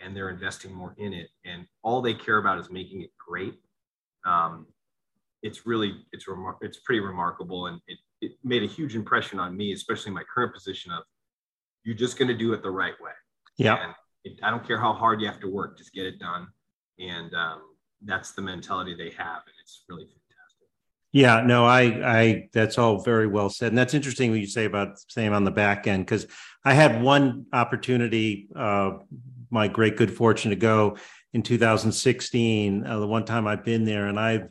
and 0.00 0.16
they're 0.16 0.30
investing 0.30 0.72
more 0.72 0.94
in 0.98 1.12
it. 1.12 1.28
And 1.44 1.66
all 1.82 2.00
they 2.00 2.14
care 2.14 2.38
about 2.38 2.58
is 2.58 2.70
making 2.70 3.02
it 3.02 3.10
great. 3.18 3.54
Um, 4.24 4.66
it's 5.42 5.66
really, 5.66 6.04
it's, 6.12 6.26
remar- 6.26 6.58
it's 6.60 6.78
pretty 6.78 7.00
remarkable. 7.00 7.66
And 7.66 7.80
it, 7.86 7.98
it 8.20 8.32
made 8.44 8.62
a 8.62 8.66
huge 8.66 8.94
impression 8.94 9.38
on 9.38 9.56
me, 9.56 9.72
especially 9.72 10.12
my 10.12 10.24
current 10.32 10.54
position 10.54 10.92
of 10.92 11.04
you're 11.84 11.96
just 11.96 12.18
going 12.18 12.28
to 12.28 12.36
do 12.36 12.52
it 12.52 12.62
the 12.62 12.70
right 12.70 12.94
way. 13.00 13.12
Yeah. 13.56 13.92
It, 14.24 14.38
I 14.42 14.50
don't 14.50 14.66
care 14.66 14.78
how 14.78 14.92
hard 14.92 15.20
you 15.20 15.26
have 15.26 15.40
to 15.40 15.48
work, 15.48 15.78
just 15.78 15.92
get 15.92 16.06
it 16.06 16.18
done. 16.18 16.48
And 16.98 17.32
um, 17.34 17.62
that's 18.02 18.32
the 18.32 18.42
mentality 18.42 18.94
they 18.94 19.10
have. 19.10 19.42
And 19.46 19.54
it's 19.62 19.84
really 19.88 20.04
fantastic. 20.04 20.27
Yeah, 21.12 21.40
no, 21.40 21.64
I, 21.64 21.82
I, 22.20 22.48
that's 22.52 22.76
all 22.76 23.02
very 23.02 23.26
well 23.26 23.48
said. 23.48 23.68
And 23.68 23.78
that's 23.78 23.94
interesting 23.94 24.30
what 24.30 24.40
you 24.40 24.46
say 24.46 24.66
about 24.66 24.98
same 25.08 25.32
on 25.32 25.44
the 25.44 25.50
back 25.50 25.86
end, 25.86 26.04
because 26.04 26.26
I 26.64 26.74
had 26.74 27.02
one 27.02 27.46
opportunity, 27.52 28.48
uh, 28.54 28.92
my 29.50 29.68
great 29.68 29.96
good 29.96 30.12
fortune 30.14 30.50
to 30.50 30.56
go 30.56 30.98
in 31.32 31.42
2016, 31.42 32.86
uh, 32.86 32.98
the 32.98 33.06
one 33.06 33.24
time 33.24 33.46
I've 33.46 33.64
been 33.64 33.84
there, 33.84 34.06
and 34.06 34.20
I've, 34.20 34.48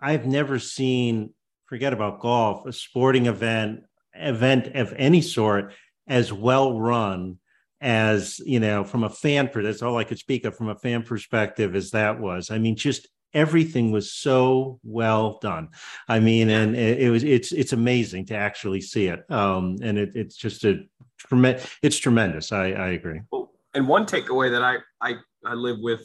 I've 0.00 0.26
never 0.26 0.58
seen, 0.58 1.30
forget 1.66 1.92
about 1.92 2.20
golf, 2.20 2.66
a 2.66 2.72
sporting 2.72 3.26
event, 3.26 3.84
event 4.14 4.74
of 4.74 4.92
any 4.96 5.20
sort 5.20 5.74
as 6.08 6.32
well 6.32 6.78
run 6.78 7.38
as 7.80 8.40
you 8.46 8.60
know 8.60 8.84
from 8.84 9.04
a 9.04 9.10
fan 9.10 9.50
that's 9.52 9.82
all 9.82 9.98
i 9.98 10.04
could 10.04 10.18
speak 10.18 10.44
of 10.44 10.56
from 10.56 10.68
a 10.68 10.74
fan 10.76 11.02
perspective 11.02 11.74
as 11.74 11.90
that 11.90 12.20
was 12.20 12.50
i 12.50 12.56
mean 12.56 12.76
just 12.76 13.08
everything 13.34 13.90
was 13.90 14.12
so 14.12 14.80
well 14.82 15.38
done. 15.40 15.68
I 16.08 16.20
mean 16.20 16.50
and 16.50 16.76
it, 16.76 17.00
it 17.00 17.10
was 17.10 17.24
it's 17.24 17.52
it's 17.52 17.72
amazing 17.72 18.26
to 18.26 18.36
actually 18.36 18.80
see 18.80 19.06
it. 19.06 19.30
Um 19.30 19.76
and 19.82 19.98
it, 19.98 20.12
it's 20.14 20.36
just 20.36 20.64
a 20.64 20.84
tremendous 21.18 21.68
it's 21.82 21.98
tremendous. 21.98 22.52
I 22.52 22.72
i 22.72 22.88
agree. 22.88 23.20
Well, 23.30 23.52
and 23.74 23.88
one 23.88 24.06
takeaway 24.06 24.50
that 24.50 24.62
i 24.62 24.76
i 25.00 25.14
i 25.44 25.54
live 25.54 25.78
with 25.80 26.02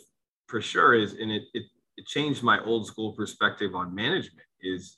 for 0.47 0.61
sure 0.61 0.93
is 0.93 1.13
and 1.13 1.31
it 1.31 1.43
it, 1.53 1.63
it 1.97 2.05
changed 2.05 2.43
my 2.43 2.59
old 2.63 2.87
school 2.87 3.13
perspective 3.13 3.75
on 3.75 3.93
management 3.93 4.47
is 4.61 4.97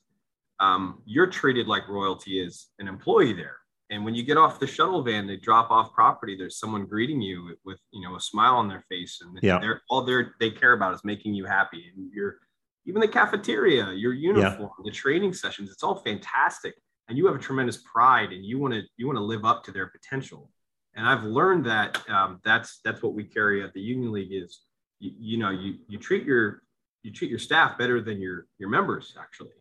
um, 0.60 1.02
you're 1.06 1.28
treated 1.28 1.68
like 1.68 1.88
royalty 1.90 2.40
as 2.46 2.68
an 2.78 2.88
employee 2.88 3.34
there 3.34 3.61
and 3.92 4.06
when 4.06 4.16
you 4.16 4.24
get 4.24 4.38
off 4.38 4.58
the 4.58 4.66
shuttle 4.66 5.04
van, 5.04 5.28
they 5.28 5.36
drop 5.36 5.70
off 5.70 5.94
property. 5.94 6.38
There's 6.38 6.58
someone 6.58 6.86
greeting 6.86 7.22
you 7.22 7.44
with, 7.44 7.58
with 7.66 7.80
you 7.92 8.02
know 8.02 8.16
a 8.16 8.22
smile 8.22 8.56
on 8.56 8.70
their 8.70 8.84
face, 8.90 9.20
and 9.22 9.38
yeah. 9.44 9.60
they're 9.60 9.82
all 9.90 10.02
they 10.02 10.24
they 10.40 10.50
care 10.50 10.74
about 10.74 10.94
is 10.94 11.04
making 11.04 11.36
you 11.36 11.46
happy. 11.46 11.92
And 11.94 12.10
you're 12.14 12.38
even 12.86 13.02
the 13.02 13.08
cafeteria, 13.08 13.92
your 13.92 14.14
uniform, 14.14 14.72
yeah. 14.80 14.84
the 14.86 14.92
training 14.92 15.34
sessions, 15.34 15.70
it's 15.70 15.84
all 15.84 15.96
fantastic. 15.96 16.74
And 17.10 17.18
you 17.18 17.28
have 17.28 17.36
a 17.36 17.40
tremendous 17.40 17.84
pride, 17.94 18.32
and 18.32 18.46
you 18.46 18.58
want 18.60 18.74
to 18.74 18.82
you 18.96 19.08
want 19.08 19.18
to 19.18 19.24
live 19.24 19.44
up 19.44 19.64
to 19.66 19.72
their 19.72 19.88
potential. 19.88 20.50
And 20.96 21.06
I've 21.06 21.24
learned 21.24 21.66
that 21.66 22.02
um, 22.10 22.40
that's 22.46 22.80
that's 22.86 23.04
what 23.04 23.14
we 23.14 23.26
carry 23.26 23.62
at 23.62 23.74
the 23.74 23.82
Union 23.82 24.14
League 24.14 24.32
is 24.32 24.62
you, 25.00 25.12
you 25.20 25.38
know 25.38 25.50
you 25.50 25.76
you 25.90 25.98
treat 25.98 26.24
your 26.24 26.64
you 27.04 27.12
treat 27.12 27.30
your 27.30 27.40
staff 27.40 27.78
better 27.78 28.02
than 28.02 28.22
your 28.22 28.48
your 28.58 28.70
members 28.70 29.16
actually 29.20 29.52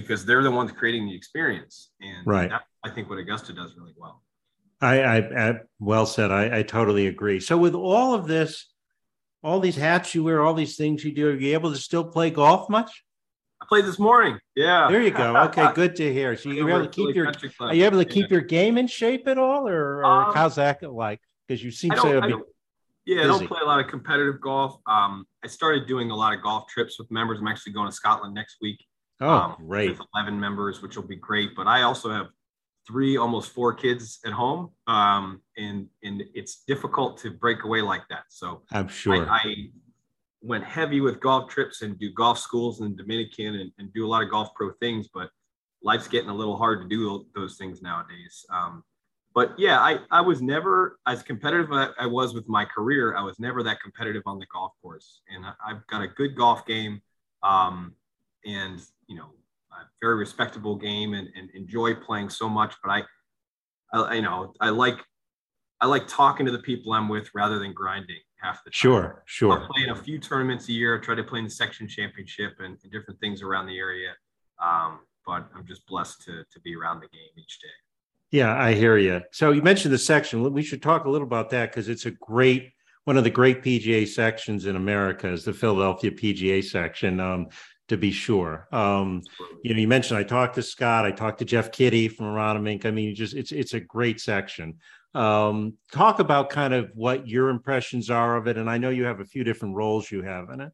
because 0.00 0.24
they're 0.24 0.42
the 0.42 0.50
ones 0.50 0.72
creating 0.72 1.06
the 1.06 1.14
experience. 1.14 1.90
And 2.00 2.26
right. 2.26 2.50
That, 2.50 2.62
I 2.84 2.90
think 2.90 3.10
what 3.10 3.18
Augusta 3.18 3.52
does 3.52 3.74
really 3.76 3.94
well. 3.96 4.22
I, 4.80 5.00
I, 5.00 5.48
I 5.48 5.54
well 5.80 6.06
said. 6.06 6.30
I, 6.30 6.58
I 6.58 6.62
totally 6.62 7.08
agree. 7.08 7.40
So 7.40 7.58
with 7.58 7.74
all 7.74 8.14
of 8.14 8.28
this, 8.28 8.66
all 9.42 9.60
these 9.60 9.76
hats 9.76 10.14
you 10.14 10.24
wear, 10.24 10.42
all 10.42 10.54
these 10.54 10.76
things 10.76 11.04
you 11.04 11.12
do, 11.12 11.30
are 11.30 11.34
you 11.34 11.54
able 11.54 11.72
to 11.72 11.78
still 11.78 12.04
play 12.04 12.30
golf 12.30 12.68
much? 12.70 13.04
I 13.60 13.66
played 13.68 13.84
this 13.86 13.98
morning. 13.98 14.38
Yeah. 14.54 14.88
There 14.88 15.02
you 15.02 15.10
go. 15.10 15.36
Okay, 15.44 15.68
good 15.74 15.96
to 15.96 16.12
hear. 16.12 16.36
So 16.36 16.50
you 16.50 16.68
able 16.68 16.86
to 16.86 16.88
keep 16.88 17.14
your 17.14 17.32
are 17.60 17.74
you 17.74 17.84
able 17.84 17.98
to 17.98 18.04
keep 18.04 18.30
your 18.30 18.40
game 18.40 18.78
in 18.78 18.86
shape 18.86 19.26
at 19.26 19.36
all, 19.36 19.66
or, 19.66 19.98
or 19.98 20.04
um, 20.04 20.34
how's 20.34 20.54
that 20.56 20.80
like? 20.82 21.20
Because 21.46 21.62
you 21.62 21.72
seem 21.72 21.90
to 21.90 22.20
be. 22.20 22.34
Yeah, 23.04 23.22
busy. 23.22 23.24
I 23.24 23.26
don't 23.26 23.48
play 23.48 23.60
a 23.62 23.66
lot 23.66 23.80
of 23.80 23.88
competitive 23.88 24.38
golf. 24.38 24.78
Um, 24.86 25.26
I 25.42 25.48
started 25.48 25.88
doing 25.88 26.10
a 26.10 26.14
lot 26.14 26.34
of 26.34 26.42
golf 26.42 26.68
trips 26.68 26.98
with 26.98 27.10
members. 27.10 27.40
I'm 27.40 27.48
actually 27.48 27.72
going 27.72 27.88
to 27.88 27.94
Scotland 27.94 28.34
next 28.34 28.58
week. 28.60 28.84
Oh, 29.20 29.28
um, 29.28 29.56
great. 29.66 29.90
With 29.90 30.06
11 30.14 30.38
members, 30.38 30.82
which 30.82 30.96
will 30.96 31.06
be 31.06 31.16
great. 31.16 31.50
But 31.56 31.66
I 31.66 31.82
also 31.82 32.10
have 32.10 32.28
three, 32.86 33.16
almost 33.16 33.52
four 33.52 33.74
kids 33.74 34.18
at 34.24 34.32
home. 34.32 34.70
Um, 34.86 35.42
and, 35.56 35.88
and 36.02 36.22
it's 36.34 36.62
difficult 36.66 37.18
to 37.18 37.30
break 37.30 37.64
away 37.64 37.82
like 37.82 38.02
that. 38.08 38.24
So 38.28 38.62
I'm 38.72 38.88
sure 38.88 39.28
I, 39.28 39.38
I 39.38 39.54
went 40.40 40.64
heavy 40.64 41.00
with 41.00 41.20
golf 41.20 41.50
trips 41.50 41.82
and 41.82 41.98
do 41.98 42.12
golf 42.12 42.38
schools 42.38 42.80
in 42.80 42.96
Dominican 42.96 43.56
and, 43.56 43.72
and, 43.78 43.92
do 43.92 44.06
a 44.06 44.08
lot 44.08 44.22
of 44.22 44.30
golf 44.30 44.54
pro 44.54 44.72
things, 44.80 45.08
but 45.12 45.30
life's 45.82 46.08
getting 46.08 46.30
a 46.30 46.34
little 46.34 46.56
hard 46.56 46.82
to 46.82 46.88
do 46.88 47.26
those 47.34 47.56
things 47.56 47.82
nowadays. 47.82 48.46
Um, 48.50 48.84
but 49.34 49.54
yeah, 49.58 49.80
I, 49.80 49.98
I 50.10 50.20
was 50.20 50.40
never 50.40 50.98
as 51.06 51.22
competitive 51.22 51.70
as 51.72 51.90
I 51.98 52.06
was 52.06 52.34
with 52.34 52.48
my 52.48 52.64
career. 52.64 53.16
I 53.16 53.22
was 53.22 53.38
never 53.38 53.62
that 53.64 53.80
competitive 53.80 54.22
on 54.26 54.38
the 54.38 54.46
golf 54.46 54.72
course 54.80 55.20
and 55.28 55.44
I, 55.44 55.68
have 55.68 55.86
got 55.88 56.02
a 56.02 56.08
good 56.08 56.36
golf 56.36 56.66
game. 56.66 57.02
Um, 57.42 57.94
and 58.44 58.80
you 59.08 59.16
know, 59.16 59.30
a 59.72 59.84
very 60.00 60.16
respectable 60.16 60.76
game 60.76 61.14
and, 61.14 61.28
and 61.36 61.50
enjoy 61.54 61.94
playing 61.94 62.30
so 62.30 62.48
much. 62.48 62.74
But 62.82 62.90
I, 62.90 63.02
I, 63.92 64.14
you 64.14 64.22
know, 64.22 64.54
I 64.60 64.70
like, 64.70 64.98
I 65.80 65.86
like 65.86 66.06
talking 66.06 66.46
to 66.46 66.52
the 66.52 66.58
people 66.58 66.92
I'm 66.92 67.08
with 67.08 67.30
rather 67.34 67.58
than 67.58 67.72
grinding 67.72 68.20
half 68.40 68.62
the 68.64 68.70
time. 68.70 68.76
Sure, 68.76 69.22
sure. 69.26 69.52
I 69.52 69.66
play 69.66 69.84
in 69.84 69.90
a 69.90 69.96
few 69.96 70.18
tournaments 70.18 70.68
a 70.68 70.72
year. 70.72 70.98
I 70.98 71.04
try 71.04 71.14
to 71.14 71.24
play 71.24 71.40
in 71.40 71.44
the 71.44 71.50
section 71.50 71.88
championship 71.88 72.54
and, 72.60 72.76
and 72.82 72.92
different 72.92 73.18
things 73.20 73.42
around 73.42 73.66
the 73.66 73.78
area. 73.78 74.10
Um, 74.62 75.00
but 75.26 75.46
I'm 75.54 75.66
just 75.66 75.86
blessed 75.86 76.22
to, 76.24 76.44
to 76.50 76.60
be 76.60 76.74
around 76.74 77.00
the 77.00 77.08
game 77.08 77.28
each 77.36 77.60
day. 77.60 77.68
Yeah, 78.30 78.60
I 78.60 78.74
hear 78.74 78.98
you. 78.98 79.22
So 79.30 79.52
you 79.52 79.62
mentioned 79.62 79.94
the 79.94 79.98
section. 79.98 80.52
We 80.52 80.62
should 80.62 80.82
talk 80.82 81.04
a 81.04 81.10
little 81.10 81.26
about 81.26 81.50
that 81.50 81.70
because 81.70 81.88
it's 81.88 82.06
a 82.06 82.10
great 82.10 82.72
one 83.04 83.16
of 83.16 83.24
the 83.24 83.30
great 83.30 83.62
PGA 83.62 84.06
sections 84.06 84.66
in 84.66 84.76
America 84.76 85.32
is 85.32 85.42
the 85.42 85.52
Philadelphia 85.54 86.10
PGA 86.10 86.62
section. 86.62 87.20
Um, 87.20 87.46
to 87.88 87.96
be 87.96 88.10
sure. 88.10 88.68
Um, 88.70 89.22
you 89.62 89.74
know, 89.74 89.80
you 89.80 89.88
mentioned 89.88 90.18
I 90.18 90.22
talked 90.22 90.54
to 90.56 90.62
Scott, 90.62 91.04
I 91.04 91.10
talked 91.10 91.38
to 91.40 91.44
Jeff 91.44 91.72
Kiddie 91.72 92.08
from 92.08 92.26
Aronimink. 92.26 92.84
I 92.84 92.90
mean, 92.90 93.14
just 93.14 93.34
it's 93.34 93.52
it's 93.52 93.74
a 93.74 93.80
great 93.80 94.20
section. 94.20 94.78
Um, 95.14 95.74
talk 95.90 96.18
about 96.18 96.50
kind 96.50 96.74
of 96.74 96.90
what 96.94 97.26
your 97.26 97.48
impressions 97.48 98.10
are 98.10 98.36
of 98.36 98.46
it, 98.46 98.56
and 98.58 98.70
I 98.70 98.78
know 98.78 98.90
you 98.90 99.04
have 99.04 99.20
a 99.20 99.24
few 99.24 99.42
different 99.42 99.74
roles 99.74 100.10
you 100.10 100.22
have 100.22 100.50
in 100.50 100.60
it. 100.60 100.72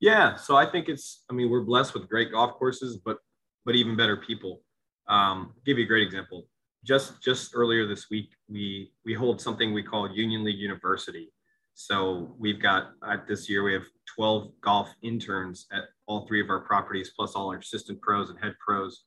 Yeah, 0.00 0.36
so 0.36 0.56
I 0.56 0.70
think 0.70 0.88
it's. 0.88 1.24
I 1.30 1.34
mean, 1.34 1.50
we're 1.50 1.64
blessed 1.64 1.94
with 1.94 2.08
great 2.08 2.32
golf 2.32 2.54
courses, 2.54 2.98
but 3.04 3.18
but 3.64 3.74
even 3.74 3.96
better 3.96 4.16
people. 4.16 4.62
Um, 5.08 5.54
give 5.64 5.78
you 5.78 5.84
a 5.84 5.88
great 5.88 6.06
example. 6.06 6.46
Just 6.84 7.22
just 7.22 7.54
earlier 7.54 7.86
this 7.86 8.06
week, 8.10 8.30
we 8.48 8.90
we 9.04 9.12
hold 9.12 9.40
something 9.40 9.74
we 9.74 9.82
call 9.82 10.10
Union 10.10 10.44
League 10.44 10.58
University, 10.58 11.30
so 11.74 12.34
we've 12.38 12.60
got 12.60 12.92
uh, 13.02 13.16
this 13.28 13.50
year 13.50 13.62
we 13.62 13.74
have 13.74 13.84
12 14.18 14.50
golf 14.62 14.88
interns 15.02 15.68
at 15.70 15.84
all 16.06 16.26
three 16.26 16.40
of 16.40 16.50
our 16.50 16.58
properties, 16.58 17.12
plus 17.14 17.36
all 17.36 17.50
our 17.50 17.58
assistant 17.58 18.00
pros 18.00 18.30
and 18.30 18.38
head 18.40 18.54
pros. 18.58 19.04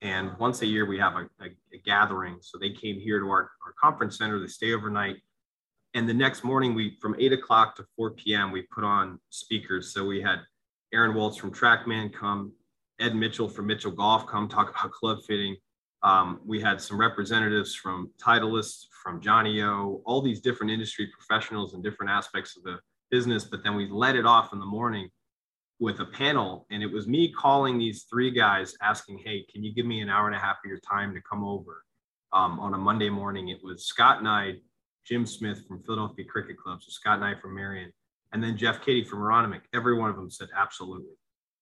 And 0.00 0.30
once 0.38 0.62
a 0.62 0.66
year 0.66 0.86
we 0.86 0.98
have 0.98 1.16
a, 1.16 1.28
a, 1.42 1.48
a 1.74 1.78
gathering. 1.84 2.38
So 2.40 2.56
they 2.56 2.70
came 2.70 2.98
here 2.98 3.20
to 3.20 3.26
our, 3.26 3.50
our 3.66 3.74
conference 3.78 4.16
center, 4.16 4.40
they 4.40 4.46
stay 4.46 4.72
overnight. 4.72 5.16
And 5.92 6.08
the 6.08 6.14
next 6.14 6.44
morning 6.44 6.74
we 6.74 6.96
from 7.02 7.14
eight 7.18 7.34
o'clock 7.34 7.76
to 7.76 7.84
4 7.94 8.12
p.m. 8.12 8.52
we 8.52 8.62
put 8.62 8.84
on 8.84 9.20
speakers. 9.28 9.92
So 9.92 10.06
we 10.06 10.22
had 10.22 10.40
Aaron 10.94 11.14
Waltz 11.14 11.36
from 11.36 11.52
Trackman 11.52 12.14
come, 12.14 12.52
Ed 12.98 13.14
Mitchell 13.14 13.50
from 13.50 13.66
Mitchell 13.66 13.92
Golf 13.92 14.26
come 14.26 14.48
talk 14.48 14.70
about 14.70 14.92
club 14.92 15.18
fitting. 15.28 15.56
Um, 16.02 16.40
we 16.44 16.58
had 16.58 16.80
some 16.80 16.98
representatives 16.98 17.74
from 17.74 18.10
Titleist, 18.18 18.86
from 19.02 19.20
Johnny 19.20 19.60
O, 19.62 20.00
all 20.06 20.22
these 20.22 20.40
different 20.40 20.72
industry 20.72 21.10
professionals 21.12 21.74
and 21.74 21.82
different 21.82 22.10
aspects 22.10 22.56
of 22.56 22.62
the 22.62 22.78
business. 23.16 23.44
But 23.44 23.62
then 23.62 23.74
we 23.76 23.88
let 23.88 24.16
it 24.16 24.26
off 24.26 24.52
in 24.52 24.58
the 24.58 24.72
morning 24.78 25.08
with 25.78 26.00
a 26.00 26.04
panel, 26.22 26.66
and 26.70 26.82
it 26.82 26.90
was 26.96 27.06
me 27.06 27.32
calling 27.32 27.78
these 27.78 28.06
three 28.10 28.30
guys 28.30 28.74
asking, 28.90 29.18
"Hey, 29.18 29.46
can 29.50 29.62
you 29.62 29.72
give 29.72 29.86
me 29.86 30.00
an 30.00 30.08
hour 30.08 30.26
and 30.26 30.36
a 30.36 30.38
half 30.46 30.56
of 30.64 30.68
your 30.72 30.80
time 30.80 31.14
to 31.14 31.20
come 31.30 31.44
over?" 31.44 31.84
Um, 32.32 32.58
on 32.58 32.74
a 32.74 32.78
Monday 32.78 33.10
morning, 33.10 33.48
it 33.48 33.60
was 33.62 33.86
Scott 33.86 34.18
and 34.18 34.28
I, 34.28 34.44
Jim 35.08 35.24
Smith 35.26 35.58
from 35.66 35.82
Philadelphia 35.84 36.24
Cricket 36.24 36.56
Club, 36.58 36.82
so 36.82 36.90
Scott 36.90 37.16
and 37.20 37.24
I 37.24 37.34
from 37.40 37.54
Merion, 37.54 37.92
and 38.32 38.42
then 38.42 38.56
Jeff 38.56 38.84
Kiddie 38.84 39.04
from 39.04 39.20
Aronimink. 39.20 39.62
Every 39.72 39.94
one 39.96 40.10
of 40.10 40.16
them 40.16 40.30
said 40.30 40.48
absolutely, 40.64 41.16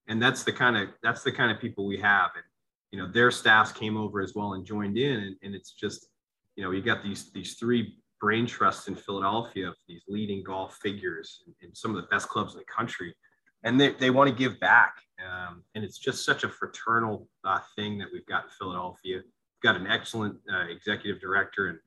and 0.07 0.21
that's 0.21 0.43
the 0.43 0.53
kind 0.53 0.75
of 0.77 0.89
that's 1.03 1.23
the 1.23 1.31
kind 1.31 1.51
of 1.51 1.59
people 1.59 1.85
we 1.85 1.97
have. 1.97 2.31
And 2.35 2.45
you 2.91 2.99
know 2.99 3.07
their 3.11 3.31
staffs 3.31 3.71
came 3.71 3.97
over 3.97 4.21
as 4.21 4.33
well 4.35 4.53
and 4.53 4.63
joined 4.65 4.97
in 4.97 5.19
and, 5.25 5.35
and 5.43 5.55
it's 5.55 5.73
just 5.73 6.07
you 6.55 6.63
know 6.63 6.71
you 6.71 6.81
got 6.81 7.03
these 7.03 7.31
these 7.31 7.55
three 7.55 7.97
brain 8.23 8.45
trusts 8.45 8.87
in 8.87 8.95
philadelphia 8.95 9.67
of 9.67 9.75
these 9.85 10.01
leading 10.07 10.41
golf 10.41 10.77
figures 10.81 11.43
in, 11.61 11.75
some 11.75 11.93
of 11.93 12.01
the 12.01 12.07
best 12.07 12.29
clubs 12.29 12.53
in 12.53 12.59
the 12.59 12.73
country. 12.73 13.13
And 13.65 13.79
they, 13.79 13.91
they 13.91 14.11
want 14.11 14.29
to 14.29 14.35
give 14.35 14.57
back 14.61 14.95
um, 15.19 15.63
and 15.75 15.83
it's 15.83 15.97
just 15.97 16.23
such 16.23 16.45
a 16.45 16.49
fraternal 16.49 17.27
uh, 17.43 17.59
thing 17.75 17.97
that 17.97 18.07
we've 18.13 18.25
got 18.25 18.45
in 18.45 18.49
philadelphia. 18.57 19.17
We've 19.17 19.61
got 19.61 19.75
an 19.75 19.87
excellent 19.87 20.37
uh, 20.49 20.67
executive 20.69 21.21
director 21.21 21.67
and 21.67 21.79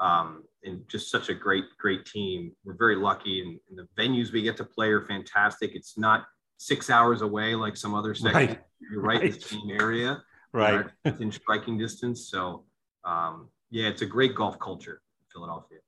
um, 0.00 0.44
and 0.62 0.86
just 0.88 1.10
such 1.10 1.28
a 1.30 1.34
great 1.34 1.64
great 1.78 2.04
team. 2.04 2.52
We're 2.64 2.76
very 2.76 2.94
lucky 2.94 3.40
and, 3.40 3.58
and, 3.68 3.78
the 3.78 3.88
venues 4.00 4.30
we 4.30 4.42
get 4.42 4.56
to 4.58 4.64
play 4.64 4.90
are 4.90 5.04
fantastic. 5.06 5.72
It's 5.74 5.98
not 5.98 6.26
six 6.58 6.88
hours 6.88 7.22
away 7.22 7.54
like 7.56 7.76
some 7.76 7.94
other 7.94 8.14
sections. 8.14 8.48
Right. 8.48 8.60
you're 8.92 9.02
right, 9.02 9.22
right. 9.22 9.24
in 9.24 9.32
the 9.32 9.40
same 9.40 9.70
area. 9.70 10.22
Right. 10.52 10.86
Within 11.04 11.32
striking 11.32 11.78
distance. 11.78 12.28
So 12.30 12.64
um, 13.04 13.48
yeah, 13.70 13.88
it's 13.88 14.02
a 14.02 14.06
great 14.06 14.34
golf 14.36 14.58
culture, 14.60 15.02
Philadelphia. 15.38 15.78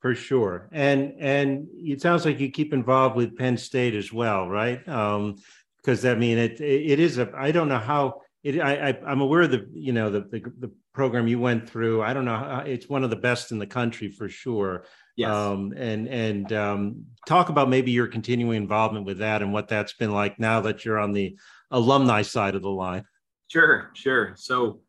For 0.00 0.14
sure, 0.16 0.68
and 0.72 1.14
and 1.20 1.68
it 1.74 2.00
sounds 2.00 2.24
like 2.24 2.40
you 2.40 2.50
keep 2.50 2.72
involved 2.72 3.14
with 3.14 3.36
Penn 3.38 3.56
State 3.56 3.94
as 3.94 4.12
well, 4.12 4.48
right? 4.48 4.86
Um, 4.88 5.36
because 5.76 6.04
I 6.04 6.16
mean, 6.16 6.38
it 6.38 6.60
it 6.60 6.98
is 6.98 7.18
a. 7.18 7.30
I 7.36 7.52
don't 7.52 7.68
know 7.68 7.78
how 7.78 8.22
it. 8.42 8.60
I, 8.60 8.90
I 8.90 9.12
am 9.12 9.20
aware 9.20 9.42
of 9.42 9.52
the 9.52 9.68
you 9.72 9.92
know 9.92 10.10
the, 10.10 10.22
the, 10.22 10.42
the 10.58 10.72
program 10.92 11.28
you 11.28 11.38
went 11.38 11.70
through. 11.70 12.02
I 12.02 12.14
don't 12.14 12.24
know. 12.24 12.36
How, 12.36 12.64
it's 12.66 12.88
one 12.88 13.04
of 13.04 13.10
the 13.10 13.16
best 13.16 13.52
in 13.52 13.60
the 13.60 13.66
country 13.66 14.08
for 14.10 14.28
sure. 14.28 14.86
Yes. 15.16 15.30
Um, 15.30 15.72
and 15.76 16.08
and 16.08 16.52
um, 16.52 17.04
talk 17.28 17.48
about 17.48 17.68
maybe 17.68 17.92
your 17.92 18.08
continuing 18.08 18.56
involvement 18.56 19.06
with 19.06 19.18
that 19.18 19.40
and 19.40 19.52
what 19.52 19.68
that's 19.68 19.92
been 19.92 20.10
like 20.10 20.36
now 20.40 20.62
that 20.62 20.84
you're 20.84 20.98
on 20.98 21.12
the 21.12 21.36
alumni 21.70 22.22
side 22.22 22.56
of 22.56 22.62
the 22.62 22.70
line. 22.70 23.04
Sure, 23.46 23.90
sure. 23.94 24.32
So 24.36 24.80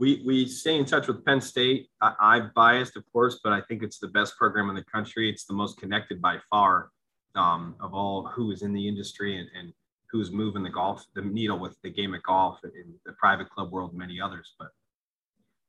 we 0.00 0.22
we 0.24 0.46
stay 0.46 0.76
in 0.76 0.86
touch 0.86 1.06
with 1.06 1.24
Penn 1.24 1.40
State. 1.40 1.88
I, 2.00 2.14
I'm 2.18 2.50
biased, 2.56 2.96
of 2.96 3.04
course, 3.12 3.38
but 3.44 3.52
I 3.52 3.60
think 3.60 3.82
it's 3.82 3.98
the 3.98 4.08
best 4.08 4.36
program 4.36 4.70
in 4.70 4.74
the 4.74 4.84
country. 4.84 5.30
It's 5.30 5.44
the 5.44 5.52
most 5.52 5.78
connected 5.78 6.20
by 6.20 6.38
far 6.48 6.90
um, 7.36 7.76
of 7.80 7.92
all 7.94 8.26
who 8.26 8.50
is 8.50 8.62
in 8.62 8.72
the 8.72 8.88
industry 8.88 9.38
and, 9.38 9.48
and 9.56 9.72
who's 10.10 10.32
moving 10.32 10.64
the 10.64 10.70
golf 10.70 11.04
the 11.14 11.22
needle 11.22 11.58
with 11.58 11.76
the 11.82 11.90
game 11.90 12.14
of 12.14 12.22
golf 12.22 12.58
in 12.64 12.94
the 13.04 13.12
private 13.12 13.50
club 13.50 13.70
world, 13.70 13.90
and 13.90 13.98
many 13.98 14.20
others. 14.20 14.54
But 14.58 14.68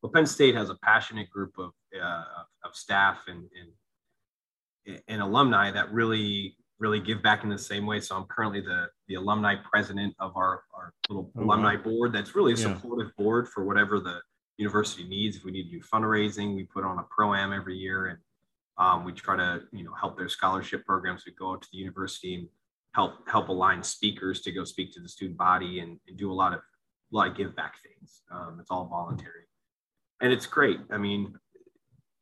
well, 0.02 0.12
Penn 0.14 0.26
State 0.26 0.56
has 0.56 0.70
a 0.70 0.76
passionate 0.76 1.30
group 1.30 1.54
of 1.60 1.72
uh, 2.02 2.24
of 2.64 2.74
staff 2.74 3.26
and, 3.28 3.44
and 3.60 5.02
and 5.10 5.22
alumni 5.22 5.72
that 5.72 5.92
really 5.92 6.56
really 6.82 7.00
give 7.00 7.22
back 7.22 7.44
in 7.44 7.50
the 7.50 7.58
same 7.58 7.86
way. 7.86 8.00
So 8.00 8.18
I'm 8.18 8.26
currently 8.26 8.60
the 8.60 8.88
the 9.08 9.16
alumni 9.16 9.56
president 9.56 10.16
of 10.20 10.36
our 10.36 10.64
our 10.76 10.94
little 11.08 11.32
oh, 11.38 11.44
alumni 11.44 11.76
wow. 11.76 11.84
board. 11.84 12.14
That's 12.14 12.36
really 12.36 12.54
a 12.54 12.56
yeah. 12.56 12.74
supportive 12.74 13.16
board 13.16 13.48
for 13.48 13.64
whatever 13.64 14.00
the 14.00 14.20
university 14.58 15.08
needs. 15.08 15.38
If 15.38 15.46
we 15.46 15.52
need 15.52 15.66
to 15.66 15.70
do 15.70 15.82
fundraising, 15.82 16.56
we 16.56 16.64
put 16.64 16.84
on 16.84 17.00
a 17.00 17.04
pro 17.04 17.34
am 17.34 17.54
every 17.54 17.78
year, 17.78 18.08
and 18.08 18.20
um, 18.78 19.06
we 19.06 19.14
try 19.14 19.38
to 19.38 19.62
you 19.72 19.84
know 19.84 19.94
help 19.94 20.18
their 20.18 20.28
scholarship 20.28 20.84
programs. 20.86 21.24
We 21.26 21.34
go 21.34 21.54
out 21.54 21.62
to 21.62 21.68
the 21.72 21.78
university 21.78 22.34
and 22.36 22.48
help 22.96 23.30
help 23.30 23.48
align 23.50 23.84
speakers 23.84 24.42
to 24.42 24.52
go 24.52 24.64
speak 24.64 24.92
to 24.94 25.00
the 25.00 25.08
student 25.08 25.38
body 25.38 25.80
and, 25.80 26.00
and 26.08 26.18
do 26.18 26.32
a 26.32 26.34
lot 26.34 26.52
of 26.52 26.60
a 26.60 27.16
lot 27.16 27.28
of 27.28 27.38
give 27.38 27.56
back 27.56 27.76
things. 27.84 28.24
Um, 28.32 28.58
it's 28.60 28.72
all 28.72 28.88
voluntary, 28.88 29.46
and 30.20 30.34
it's 30.34 30.48
great. 30.48 30.80
I 30.90 30.98
mean, 30.98 31.36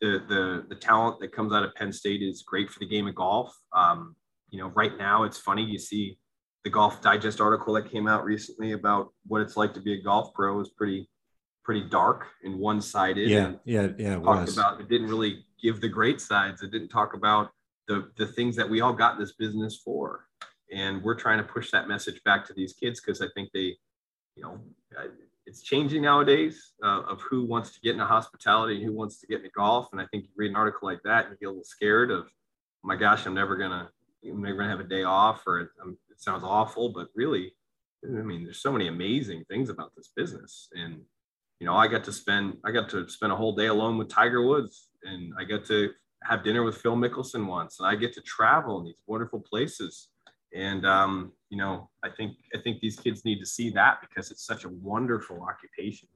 the 0.02 0.22
the 0.28 0.66
the 0.68 0.76
talent 0.76 1.22
that 1.22 1.32
comes 1.32 1.54
out 1.54 1.64
of 1.64 1.74
Penn 1.76 1.94
State 1.94 2.22
is 2.22 2.42
great 2.42 2.70
for 2.70 2.80
the 2.80 2.88
game 2.88 3.08
of 3.08 3.16
golf. 3.16 3.56
Um, 3.74 4.16
you 4.50 4.60
know, 4.60 4.68
right 4.70 4.98
now 4.98 5.24
it's 5.24 5.38
funny 5.38 5.64
you 5.64 5.80
see 5.80 6.18
the 6.64 6.70
Golf 6.70 7.02
Digest 7.02 7.40
article 7.40 7.74
that 7.74 7.90
came 7.90 8.08
out 8.08 8.24
recently 8.26 8.74
about 8.74 9.14
what 9.28 9.42
it's 9.42 9.56
like 9.56 9.74
to 9.74 9.82
be 9.82 9.94
a 9.94 10.02
golf 10.02 10.34
pro 10.34 10.60
is 10.60 10.70
pretty 10.70 11.10
pretty 11.64 11.88
dark 11.90 12.26
and 12.44 12.58
one 12.58 12.82
sided. 12.82 13.30
Yeah, 13.30 13.54
yeah, 13.66 13.90
yeah. 13.98 14.18
It 14.18 14.24
talked 14.24 14.48
was. 14.48 14.58
about 14.58 14.82
it 14.82 14.90
didn't 14.90 15.08
really 15.08 15.46
give 15.62 15.82
the 15.82 15.90
great 15.90 16.20
sides. 16.20 16.62
It 16.64 16.72
didn't 16.72 16.90
talk 16.90 17.14
about 17.14 17.52
the 17.88 18.12
the 18.18 18.28
things 18.28 18.56
that 18.56 18.70
we 18.70 18.82
all 18.82 18.94
got 18.94 19.18
this 19.20 19.34
business 19.34 19.82
for 19.84 20.26
and 20.72 21.02
we're 21.04 21.16
trying 21.16 21.38
to 21.38 21.44
push 21.44 21.72
that 21.72 21.88
message 21.88 22.22
back 22.24 22.46
to 22.46 22.54
these 22.54 22.74
kids 22.74 23.00
because 23.00 23.22
I 23.22 23.28
think 23.34 23.50
they, 23.54 23.78
you 24.36 24.44
know, 24.44 24.60
it's 25.46 25.62
changing 25.62 26.04
nowadays 26.04 26.74
uh, 26.84 27.02
of 27.02 27.22
who 27.22 27.46
wants 27.46 27.72
to 27.72 27.80
get 27.82 27.94
into 27.94 28.06
hospitality 28.06 28.76
and 28.76 28.86
who 28.86 28.94
wants 28.94 29.20
to 29.20 29.28
get 29.28 29.38
into 29.38 29.50
golf. 29.50 29.90
And 29.92 30.02
I 30.02 30.06
think 30.12 30.26
you 30.26 30.30
read 30.36 30.52
an 30.52 30.56
article 30.56 30.88
like 30.88 31.02
that 31.04 31.26
and 31.26 31.34
you 31.34 31.38
get 31.40 31.48
a 31.48 31.50
little 31.50 31.64
scared 31.64 32.12
of, 32.12 32.26
oh 32.26 32.88
my 32.88 32.96
gosh, 32.96 33.26
I'm 33.26 33.34
never 33.34 33.58
gonna, 33.58 33.90
I'm 34.24 34.42
never 34.42 34.58
gonna 34.58 34.70
have 34.70 34.80
a 34.80 34.84
day 34.84 35.04
off, 35.04 35.44
or 35.46 35.60
it, 35.62 35.70
um, 35.82 35.98
it 36.10 36.22
sounds 36.22 36.44
awful, 36.44 36.90
but 36.90 37.08
really, 37.16 37.54
I 38.04 38.22
mean, 38.22 38.44
there's 38.44 38.62
so 38.62 38.72
many 38.72 38.88
amazing 38.88 39.46
things 39.50 39.70
about 39.70 39.92
this 39.96 40.12
business, 40.16 40.70
and 40.74 41.02
you 41.60 41.68
know, 41.68 41.76
I 41.76 41.88
got 41.88 42.04
to 42.06 42.14
spend, 42.14 42.58
I 42.64 42.72
got 42.72 42.90
to 42.90 43.08
spend 43.10 43.34
a 43.34 43.36
whole 43.36 43.54
day 43.54 43.68
alone 43.68 43.98
with 43.98 44.10
Tiger 44.10 44.46
Woods, 44.46 44.90
and 45.04 45.34
I 45.38 45.44
got 45.44 45.66
to 45.66 45.92
have 46.24 46.44
dinner 46.44 46.64
with 46.64 46.78
Phil 46.78 46.96
Mickelson 46.96 47.46
once, 47.48 47.80
and 47.80 47.88
I 47.88 47.96
get 47.96 48.14
to 48.14 48.22
travel 48.22 48.80
in 48.80 48.86
these 48.86 49.02
wonderful 49.08 49.42
places. 49.42 50.10
And 50.54 50.86
um, 50.86 51.34
you 51.50 51.58
know 51.58 51.90
i 52.04 52.10
think 52.10 52.38
i 52.56 52.60
think 52.60 52.80
these 52.80 52.96
kids 52.96 53.26
need 53.26 53.40
to 53.40 53.46
see 53.46 53.70
that 53.72 53.98
because 54.02 54.32
it's 54.32 54.46
such 54.46 54.66
a 54.66 54.70
wonderful 54.70 55.42
occupation 55.42 56.08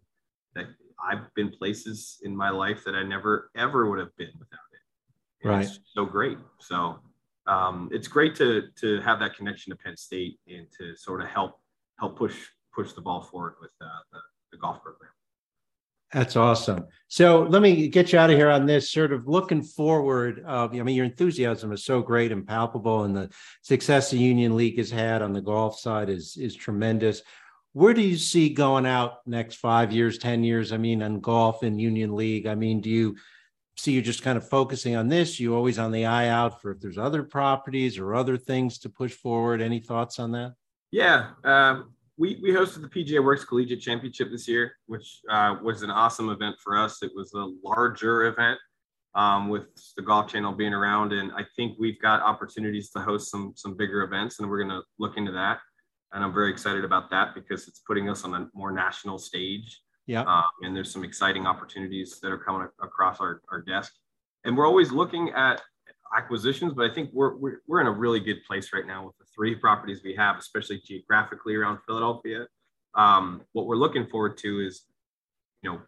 that 0.55 0.65
i've 1.09 1.33
been 1.35 1.49
places 1.49 2.19
in 2.23 2.35
my 2.35 2.49
life 2.49 2.83
that 2.85 2.95
i 2.95 3.03
never 3.03 3.49
ever 3.55 3.89
would 3.89 3.99
have 3.99 4.15
been 4.17 4.31
without 4.39 4.59
it. 4.71 5.47
And 5.47 5.57
right. 5.57 5.69
so 5.93 6.05
great. 6.05 6.37
So 6.59 6.99
um, 7.47 7.89
it's 7.91 8.07
great 8.07 8.35
to 8.35 8.63
to 8.79 9.01
have 9.01 9.19
that 9.19 9.35
connection 9.35 9.71
to 9.71 9.77
penn 9.77 9.97
state 9.97 10.39
and 10.47 10.67
to 10.77 10.95
sort 10.95 11.21
of 11.21 11.27
help 11.27 11.59
help 11.99 12.17
push 12.17 12.35
push 12.73 12.93
the 12.93 13.01
ball 13.01 13.21
forward 13.21 13.55
with 13.61 13.71
uh, 13.81 13.85
the, 14.11 14.19
the 14.51 14.57
golf 14.57 14.81
program 14.81 15.11
that's 16.13 16.35
awesome. 16.35 16.85
So 17.07 17.41
let 17.41 17.63
me 17.63 17.87
get 17.87 18.13
you 18.13 18.19
out 18.19 18.29
of 18.29 18.37
here 18.37 18.51
on 18.51 18.67
this. 18.67 18.91
Sort 18.91 19.11
of 19.11 19.27
looking 19.27 19.63
forward. 19.63 20.43
Of, 20.45 20.75
I 20.75 20.83
mean, 20.83 20.95
your 20.95 21.05
enthusiasm 21.05 21.71
is 21.71 21.83
so 21.83 22.03
great 22.03 22.31
and 22.31 22.47
palpable, 22.47 23.03
and 23.03 23.17
the 23.17 23.31
success 23.63 24.11
the 24.11 24.19
Union 24.19 24.55
League 24.55 24.77
has 24.77 24.91
had 24.91 25.23
on 25.23 25.33
the 25.33 25.41
golf 25.41 25.79
side 25.79 26.09
is 26.09 26.37
is 26.37 26.55
tremendous. 26.55 27.23
Where 27.71 27.95
do 27.95 28.01
you 28.01 28.17
see 28.17 28.49
going 28.49 28.85
out 28.85 29.25
next 29.25 29.55
five 29.55 29.91
years, 29.91 30.19
ten 30.19 30.43
years? 30.43 30.71
I 30.71 30.77
mean, 30.77 31.01
on 31.01 31.19
golf 31.19 31.63
and 31.63 31.81
Union 31.81 32.15
League. 32.15 32.45
I 32.45 32.53
mean, 32.53 32.79
do 32.79 32.91
you 32.91 33.15
see 33.77 33.91
you 33.91 34.01
just 34.01 34.23
kind 34.23 34.37
of 34.37 34.47
focusing 34.47 34.95
on 34.95 35.07
this? 35.07 35.39
You 35.39 35.55
always 35.55 35.79
on 35.79 35.91
the 35.91 36.05
eye 36.05 36.27
out 36.27 36.61
for 36.61 36.71
if 36.71 36.79
there's 36.79 36.97
other 36.97 37.23
properties 37.23 37.97
or 37.97 38.15
other 38.15 38.37
things 38.37 38.77
to 38.79 38.89
push 38.89 39.13
forward. 39.13 39.61
Any 39.61 39.79
thoughts 39.79 40.19
on 40.19 40.31
that? 40.33 40.53
Yeah. 40.91 41.31
Um, 41.43 41.93
we, 42.17 42.39
we 42.41 42.51
hosted 42.51 42.81
the 42.81 42.87
PGA 42.87 43.23
Works 43.23 43.43
Collegiate 43.43 43.81
Championship 43.81 44.29
this 44.31 44.47
year, 44.47 44.73
which 44.85 45.21
uh, 45.29 45.55
was 45.63 45.81
an 45.81 45.89
awesome 45.89 46.29
event 46.29 46.55
for 46.63 46.77
us. 46.77 47.01
It 47.01 47.11
was 47.15 47.33
a 47.33 47.51
larger 47.63 48.27
event 48.27 48.59
um, 49.15 49.49
with 49.49 49.63
the 49.95 50.03
Golf 50.03 50.31
Channel 50.31 50.53
being 50.53 50.73
around, 50.73 51.13
and 51.13 51.31
I 51.33 51.45
think 51.55 51.77
we've 51.79 51.99
got 52.01 52.21
opportunities 52.21 52.89
to 52.91 52.99
host 52.99 53.29
some 53.29 53.53
some 53.55 53.75
bigger 53.75 54.03
events, 54.03 54.39
and 54.39 54.49
we're 54.49 54.63
going 54.63 54.69
to 54.69 54.83
look 54.99 55.17
into 55.17 55.31
that. 55.31 55.59
And 56.13 56.23
I'm 56.23 56.33
very 56.33 56.51
excited 56.51 56.85
about 56.85 57.09
that 57.09 57.33
because 57.33 57.67
it's 57.67 57.79
putting 57.79 58.09
us 58.09 58.23
on 58.23 58.33
a 58.35 58.47
more 58.53 58.71
national 58.71 59.17
stage. 59.17 59.81
Yeah. 60.05 60.21
Um, 60.23 60.43
and 60.61 60.75
there's 60.75 60.91
some 60.91 61.03
exciting 61.03 61.45
opportunities 61.45 62.19
that 62.21 62.31
are 62.31 62.37
coming 62.37 62.67
across 62.81 63.19
our, 63.19 63.41
our 63.51 63.61
desk. 63.61 63.93
And 64.43 64.57
we're 64.57 64.67
always 64.67 64.91
looking 64.91 65.29
at 65.29 65.61
acquisitions, 66.15 66.73
but 66.73 66.89
I 66.89 66.93
think 66.93 67.09
we're, 67.13 67.35
we're, 67.37 67.57
we're 67.67 67.81
in 67.81 67.87
a 67.87 67.91
really 67.91 68.19
good 68.19 68.43
place 68.45 68.71
right 68.73 68.85
now 68.85 69.05
with 69.05 69.17
the 69.17 69.25
three 69.33 69.55
properties 69.55 70.01
we 70.03 70.13
have, 70.15 70.37
especially 70.37 70.81
geographically 70.85 71.55
around 71.55 71.79
Philadelphia. 71.87 72.47
Um, 72.95 73.41
what 73.53 73.65
we're 73.65 73.77
looking 73.77 74.05
forward 74.07 74.37
to 74.39 74.65
is, 74.65 74.83
you 75.61 75.71
know, 75.71 75.81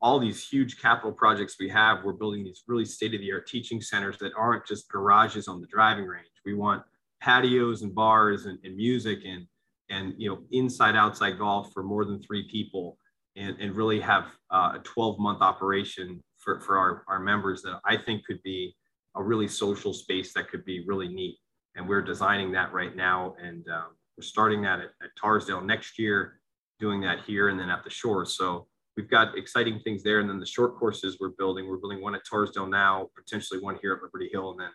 all 0.00 0.20
these 0.20 0.46
huge 0.46 0.80
capital 0.80 1.10
projects 1.10 1.56
we 1.58 1.68
have. 1.70 2.04
We're 2.04 2.12
building 2.12 2.44
these 2.44 2.62
really 2.68 2.84
state 2.84 3.14
of 3.14 3.20
the 3.20 3.32
art 3.32 3.48
teaching 3.48 3.80
centers 3.80 4.18
that 4.18 4.32
aren't 4.36 4.66
just 4.66 4.88
garages 4.88 5.48
on 5.48 5.60
the 5.60 5.66
driving 5.66 6.04
range. 6.04 6.26
We 6.44 6.54
want 6.54 6.84
patios 7.20 7.82
and 7.82 7.92
bars 7.92 8.46
and, 8.46 8.58
and 8.62 8.76
music 8.76 9.20
and, 9.26 9.46
and, 9.90 10.14
you 10.18 10.30
know, 10.30 10.38
inside 10.52 10.94
outside 10.94 11.38
golf 11.38 11.72
for 11.72 11.82
more 11.82 12.04
than 12.04 12.22
three 12.22 12.46
people 12.48 12.97
and, 13.38 13.56
and 13.60 13.74
really 13.74 14.00
have 14.00 14.24
uh, 14.50 14.72
a 14.74 14.80
12 14.82 15.18
month 15.18 15.40
operation 15.40 16.22
for, 16.38 16.60
for 16.60 16.76
our, 16.76 17.04
our 17.08 17.20
members 17.20 17.62
that 17.62 17.80
I 17.84 17.96
think 17.96 18.24
could 18.24 18.42
be 18.42 18.74
a 19.16 19.22
really 19.22 19.48
social 19.48 19.92
space 19.92 20.32
that 20.34 20.48
could 20.48 20.64
be 20.64 20.84
really 20.86 21.08
neat. 21.08 21.38
And 21.76 21.88
we're 21.88 22.02
designing 22.02 22.52
that 22.52 22.72
right 22.72 22.94
now. 22.94 23.34
And 23.42 23.66
um, 23.68 23.96
we're 24.16 24.22
starting 24.22 24.62
that 24.62 24.80
at, 24.80 24.90
at 25.02 25.10
Torresdale 25.22 25.64
next 25.64 25.98
year, 25.98 26.40
doing 26.80 27.00
that 27.02 27.20
here 27.24 27.48
and 27.48 27.58
then 27.58 27.70
at 27.70 27.84
the 27.84 27.90
shore. 27.90 28.24
So 28.24 28.66
we've 28.96 29.10
got 29.10 29.36
exciting 29.36 29.80
things 29.80 30.02
there. 30.02 30.20
And 30.20 30.28
then 30.28 30.40
the 30.40 30.46
short 30.46 30.76
courses 30.76 31.18
we're 31.20 31.30
building, 31.30 31.68
we're 31.68 31.76
building 31.76 32.02
one 32.02 32.14
at 32.14 32.22
Torresdale 32.30 32.68
now, 32.68 33.08
potentially 33.16 33.60
one 33.60 33.78
here 33.80 33.94
at 33.94 34.02
Liberty 34.02 34.28
Hill, 34.32 34.52
and 34.52 34.60
then 34.60 34.70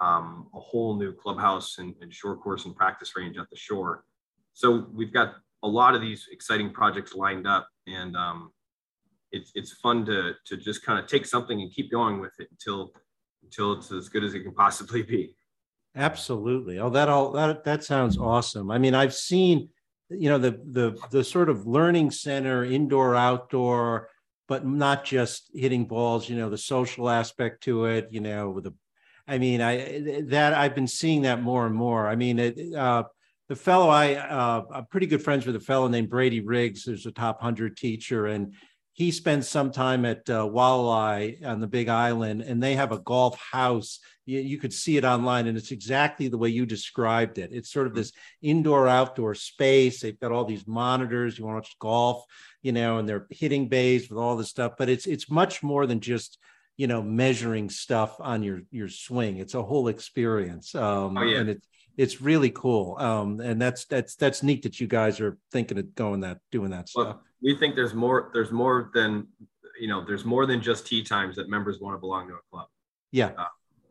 um, 0.00 0.48
a 0.54 0.60
whole 0.60 0.96
new 0.96 1.12
clubhouse 1.12 1.78
and, 1.78 1.94
and 2.00 2.12
short 2.12 2.40
course 2.40 2.64
and 2.64 2.76
practice 2.76 3.14
range 3.16 3.36
at 3.36 3.50
the 3.50 3.56
shore. 3.56 4.04
So 4.54 4.86
we've 4.92 5.12
got 5.12 5.34
a 5.62 5.68
lot 5.68 5.94
of 5.94 6.00
these 6.00 6.28
exciting 6.30 6.72
projects 6.72 7.14
lined 7.14 7.46
up. 7.46 7.68
And 7.86 8.16
um, 8.16 8.52
it's, 9.32 9.52
it's 9.54 9.72
fun 9.72 10.04
to, 10.06 10.34
to 10.46 10.56
just 10.56 10.84
kind 10.84 10.98
of 10.98 11.06
take 11.06 11.26
something 11.26 11.60
and 11.60 11.72
keep 11.72 11.90
going 11.90 12.20
with 12.20 12.32
it 12.38 12.48
until 12.50 12.92
until 13.44 13.72
it's 13.72 13.90
as 13.92 14.08
good 14.08 14.24
as 14.24 14.34
it 14.34 14.40
can 14.40 14.52
possibly 14.52 15.02
be. 15.02 15.34
Absolutely. 15.96 16.78
Oh, 16.78 16.90
that 16.90 17.08
all 17.08 17.32
that 17.32 17.64
that 17.64 17.82
sounds 17.82 18.18
awesome. 18.18 18.70
I 18.70 18.78
mean, 18.78 18.94
I've 18.94 19.14
seen, 19.14 19.70
you 20.10 20.28
know, 20.28 20.38
the 20.38 20.60
the 20.72 20.98
the 21.10 21.24
sort 21.24 21.48
of 21.48 21.66
learning 21.66 22.10
center, 22.10 22.64
indoor, 22.64 23.14
outdoor, 23.14 24.10
but 24.48 24.66
not 24.66 25.04
just 25.04 25.50
hitting 25.54 25.86
balls. 25.86 26.28
You 26.28 26.36
know, 26.36 26.50
the 26.50 26.58
social 26.58 27.08
aspect 27.08 27.62
to 27.64 27.86
it. 27.86 28.08
You 28.10 28.20
know, 28.20 28.50
with 28.50 28.64
the, 28.64 28.74
I 29.26 29.38
mean, 29.38 29.60
I 29.60 30.22
that 30.26 30.52
I've 30.52 30.74
been 30.74 30.86
seeing 30.86 31.22
that 31.22 31.42
more 31.42 31.66
and 31.66 31.74
more. 31.74 32.06
I 32.06 32.16
mean, 32.16 32.38
it. 32.38 32.74
Uh, 32.74 33.04
the 33.48 33.56
fellow 33.56 33.88
I 33.88 34.14
uh, 34.14 34.64
I'm 34.72 34.86
pretty 34.86 35.06
good 35.06 35.22
friends 35.22 35.46
with 35.46 35.56
a 35.56 35.60
fellow 35.60 35.88
named 35.88 36.10
Brady 36.10 36.40
Riggs, 36.40 36.84
who's 36.84 37.06
a 37.06 37.12
top 37.12 37.40
hundred 37.40 37.76
teacher, 37.76 38.26
and 38.26 38.54
he 38.92 39.10
spends 39.10 39.48
some 39.48 39.70
time 39.70 40.04
at 40.04 40.28
uh, 40.28 40.40
Walleye 40.40 41.46
on 41.46 41.60
the 41.60 41.66
Big 41.66 41.88
Island, 41.88 42.42
and 42.42 42.62
they 42.62 42.74
have 42.74 42.92
a 42.92 42.98
golf 42.98 43.38
house. 43.40 44.00
You, 44.26 44.40
you, 44.40 44.58
could 44.58 44.74
see 44.74 44.96
it 44.96 45.04
online, 45.04 45.46
and 45.46 45.56
it's 45.56 45.70
exactly 45.70 46.28
the 46.28 46.36
way 46.36 46.48
you 46.48 46.66
described 46.66 47.38
it. 47.38 47.50
It's 47.52 47.72
sort 47.72 47.86
of 47.86 47.94
this 47.94 48.12
indoor 48.42 48.88
outdoor 48.88 49.34
space. 49.34 50.00
They've 50.00 50.18
got 50.18 50.32
all 50.32 50.44
these 50.44 50.66
monitors. 50.66 51.38
You 51.38 51.44
want 51.44 51.54
to 51.54 51.58
watch 51.68 51.78
golf, 51.78 52.24
you 52.60 52.72
know, 52.72 52.98
and 52.98 53.08
they're 53.08 53.28
hitting 53.30 53.68
bays 53.68 54.10
with 54.10 54.18
all 54.18 54.36
this 54.36 54.50
stuff. 54.50 54.72
But 54.76 54.88
it's 54.88 55.06
it's 55.06 55.30
much 55.30 55.62
more 55.62 55.86
than 55.86 56.00
just 56.00 56.38
you 56.76 56.86
know 56.86 57.00
measuring 57.00 57.70
stuff 57.70 58.16
on 58.18 58.42
your 58.42 58.62
your 58.70 58.88
swing. 58.88 59.38
It's 59.38 59.54
a 59.54 59.62
whole 59.62 59.88
experience, 59.88 60.74
um, 60.74 61.16
oh, 61.16 61.22
yeah. 61.22 61.38
and 61.38 61.50
it's 61.50 61.66
it's 61.98 62.22
really 62.22 62.50
cool. 62.50 62.96
Um, 62.98 63.40
and 63.40 63.60
that's 63.60 63.84
that's 63.84 64.14
that's 64.14 64.42
neat 64.42 64.62
that 64.62 64.80
you 64.80 64.86
guys 64.86 65.20
are 65.20 65.36
thinking 65.52 65.78
of 65.78 65.94
going 65.94 66.20
that 66.20 66.38
doing 66.50 66.70
that 66.70 66.88
stuff. 66.88 67.06
Well, 67.06 67.22
we 67.42 67.56
think 67.56 67.74
there's 67.74 67.92
more 67.92 68.30
there's 68.32 68.52
more 68.52 68.90
than 68.94 69.26
you 69.78 69.88
know 69.88 70.04
there's 70.04 70.24
more 70.24 70.46
than 70.46 70.62
just 70.62 70.86
tee 70.86 71.02
times 71.02 71.36
that 71.36 71.50
members 71.50 71.80
want 71.80 71.94
to 71.94 72.00
belong 72.00 72.26
to 72.26 72.34
a 72.34 72.38
club 72.50 72.66
yeah 73.12 73.30
uh, 73.38 73.44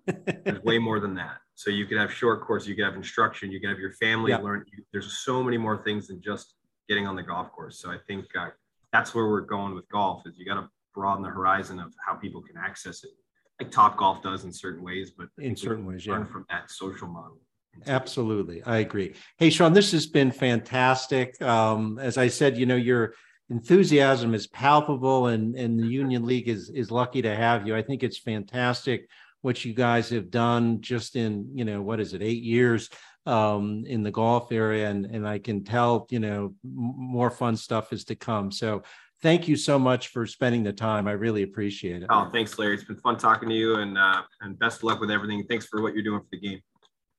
There's 0.44 0.64
way 0.64 0.78
more 0.78 1.00
than 1.00 1.16
that. 1.16 1.38
So 1.56 1.70
you 1.70 1.86
could 1.86 1.98
have 1.98 2.12
short 2.12 2.42
course, 2.42 2.66
you 2.66 2.76
could 2.76 2.86
have 2.86 2.96
instruction, 2.96 3.52
you 3.52 3.60
could 3.60 3.70
have 3.70 3.80
your 3.80 3.94
family 3.94 4.32
Yeah. 4.32 4.38
learn. 4.38 4.66
There's 4.94 5.18
so 5.18 5.44
many 5.44 5.58
more 5.58 5.84
things 5.84 6.08
than 6.08 6.22
just 6.22 6.54
getting 6.88 7.08
on 7.08 7.16
the 7.16 7.24
golf 7.24 7.52
course. 7.52 7.80
So 7.80 7.92
I 7.92 7.98
think 8.08 8.26
uh, 8.38 8.50
that's 8.94 9.14
where 9.14 9.28
we're 9.28 9.42
going 9.42 9.76
with 9.76 9.88
golf 9.90 10.26
is 10.26 10.38
you 10.38 10.46
got 10.46 10.56
to 10.56 10.70
broaden 10.94 11.24
the 11.24 11.30
horizon 11.30 11.80
of 11.80 11.94
how 12.06 12.14
people 12.16 12.42
can 12.42 12.56
access 12.58 13.04
it, 13.04 13.12
like 13.60 13.70
Top 13.72 13.98
Golf 13.98 14.24
does 14.24 14.46
in 14.46 14.54
certain 14.54 14.84
ways, 14.84 15.12
but 15.12 15.28
In 15.40 15.56
certain 15.56 15.86
ways, 15.86 16.08
learn 16.08 16.22
yeah. 16.22 16.32
from 16.32 16.46
that 16.50 16.72
social 16.72 17.08
model. 17.08 17.40
Absolutely. 17.86 18.64
I 18.64 18.78
agree. 18.78 19.14
Hey, 19.38 19.50
Sean, 19.50 19.74
this 19.74 19.92
has 19.92 20.08
been 20.08 20.32
fantastic. 20.32 21.40
Um, 21.42 22.00
as 22.00 22.18
I 22.18 22.28
said, 22.28 22.58
you 22.58 22.66
know, 22.66 22.76
your 22.76 23.14
enthusiasm 23.50 24.34
is 24.34 24.48
palpable 24.48 25.28
and, 25.28 25.56
and 25.56 25.80
the 25.80 25.88
Union 25.88 26.26
League 26.26 26.50
is, 26.50 26.70
is 26.70 26.92
lucky 26.92 27.22
to 27.22 27.36
have 27.36 27.68
you. 27.68 27.76
I 27.76 27.82
think 27.82 28.04
it's 28.04 28.18
fantastic 28.18 29.08
what 29.42 29.64
you 29.64 29.74
guys 29.74 30.10
have 30.10 30.30
done 30.30 30.82
just 30.82 31.16
in, 31.16 31.50
you 31.54 31.64
know, 31.64 31.82
what 31.82 32.00
is 32.00 32.14
it, 32.14 32.22
eight 32.22 32.44
years 32.44 32.90
um, 33.26 33.84
in 33.88 34.04
the 34.04 34.12
golf 34.12 34.52
area. 34.52 34.90
And, 34.90 35.06
and 35.06 35.28
I 35.28 35.40
can 35.40 35.64
tell, 35.64 36.08
you 36.10 36.20
know, 36.20 36.54
more 36.64 37.30
fun 37.30 37.56
stuff 37.56 37.94
is 37.94 38.04
to 38.06 38.16
come. 38.16 38.52
So 38.52 38.84
thank 39.22 39.48
you 39.48 39.56
so 39.56 39.78
much 39.80 40.10
for 40.10 40.26
spending 40.26 40.64
the 40.64 40.74
time. 40.74 41.08
I 41.08 41.12
really 41.12 41.44
appreciate 41.44 42.02
it. 42.04 42.08
Oh, 42.10 42.30
thanks, 42.32 42.58
Larry. 42.60 42.76
It's 42.76 42.84
been 42.84 42.98
fun 42.98 43.18
talking 43.18 43.50
to 43.50 43.56
you 43.56 43.76
and, 43.76 43.98
uh, 43.98 44.24
and 44.42 44.58
best 44.60 44.78
of 44.78 44.84
luck 44.86 45.00
with 45.00 45.12
everything. 45.12 45.44
Thanks 45.48 45.68
for 45.68 45.82
what 45.82 45.94
you're 45.94 46.04
doing 46.04 46.20
for 46.20 46.28
the 46.32 46.40
game. 46.40 46.60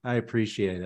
I 0.04 0.14
appreciate 0.14 0.70
it. 0.70 0.76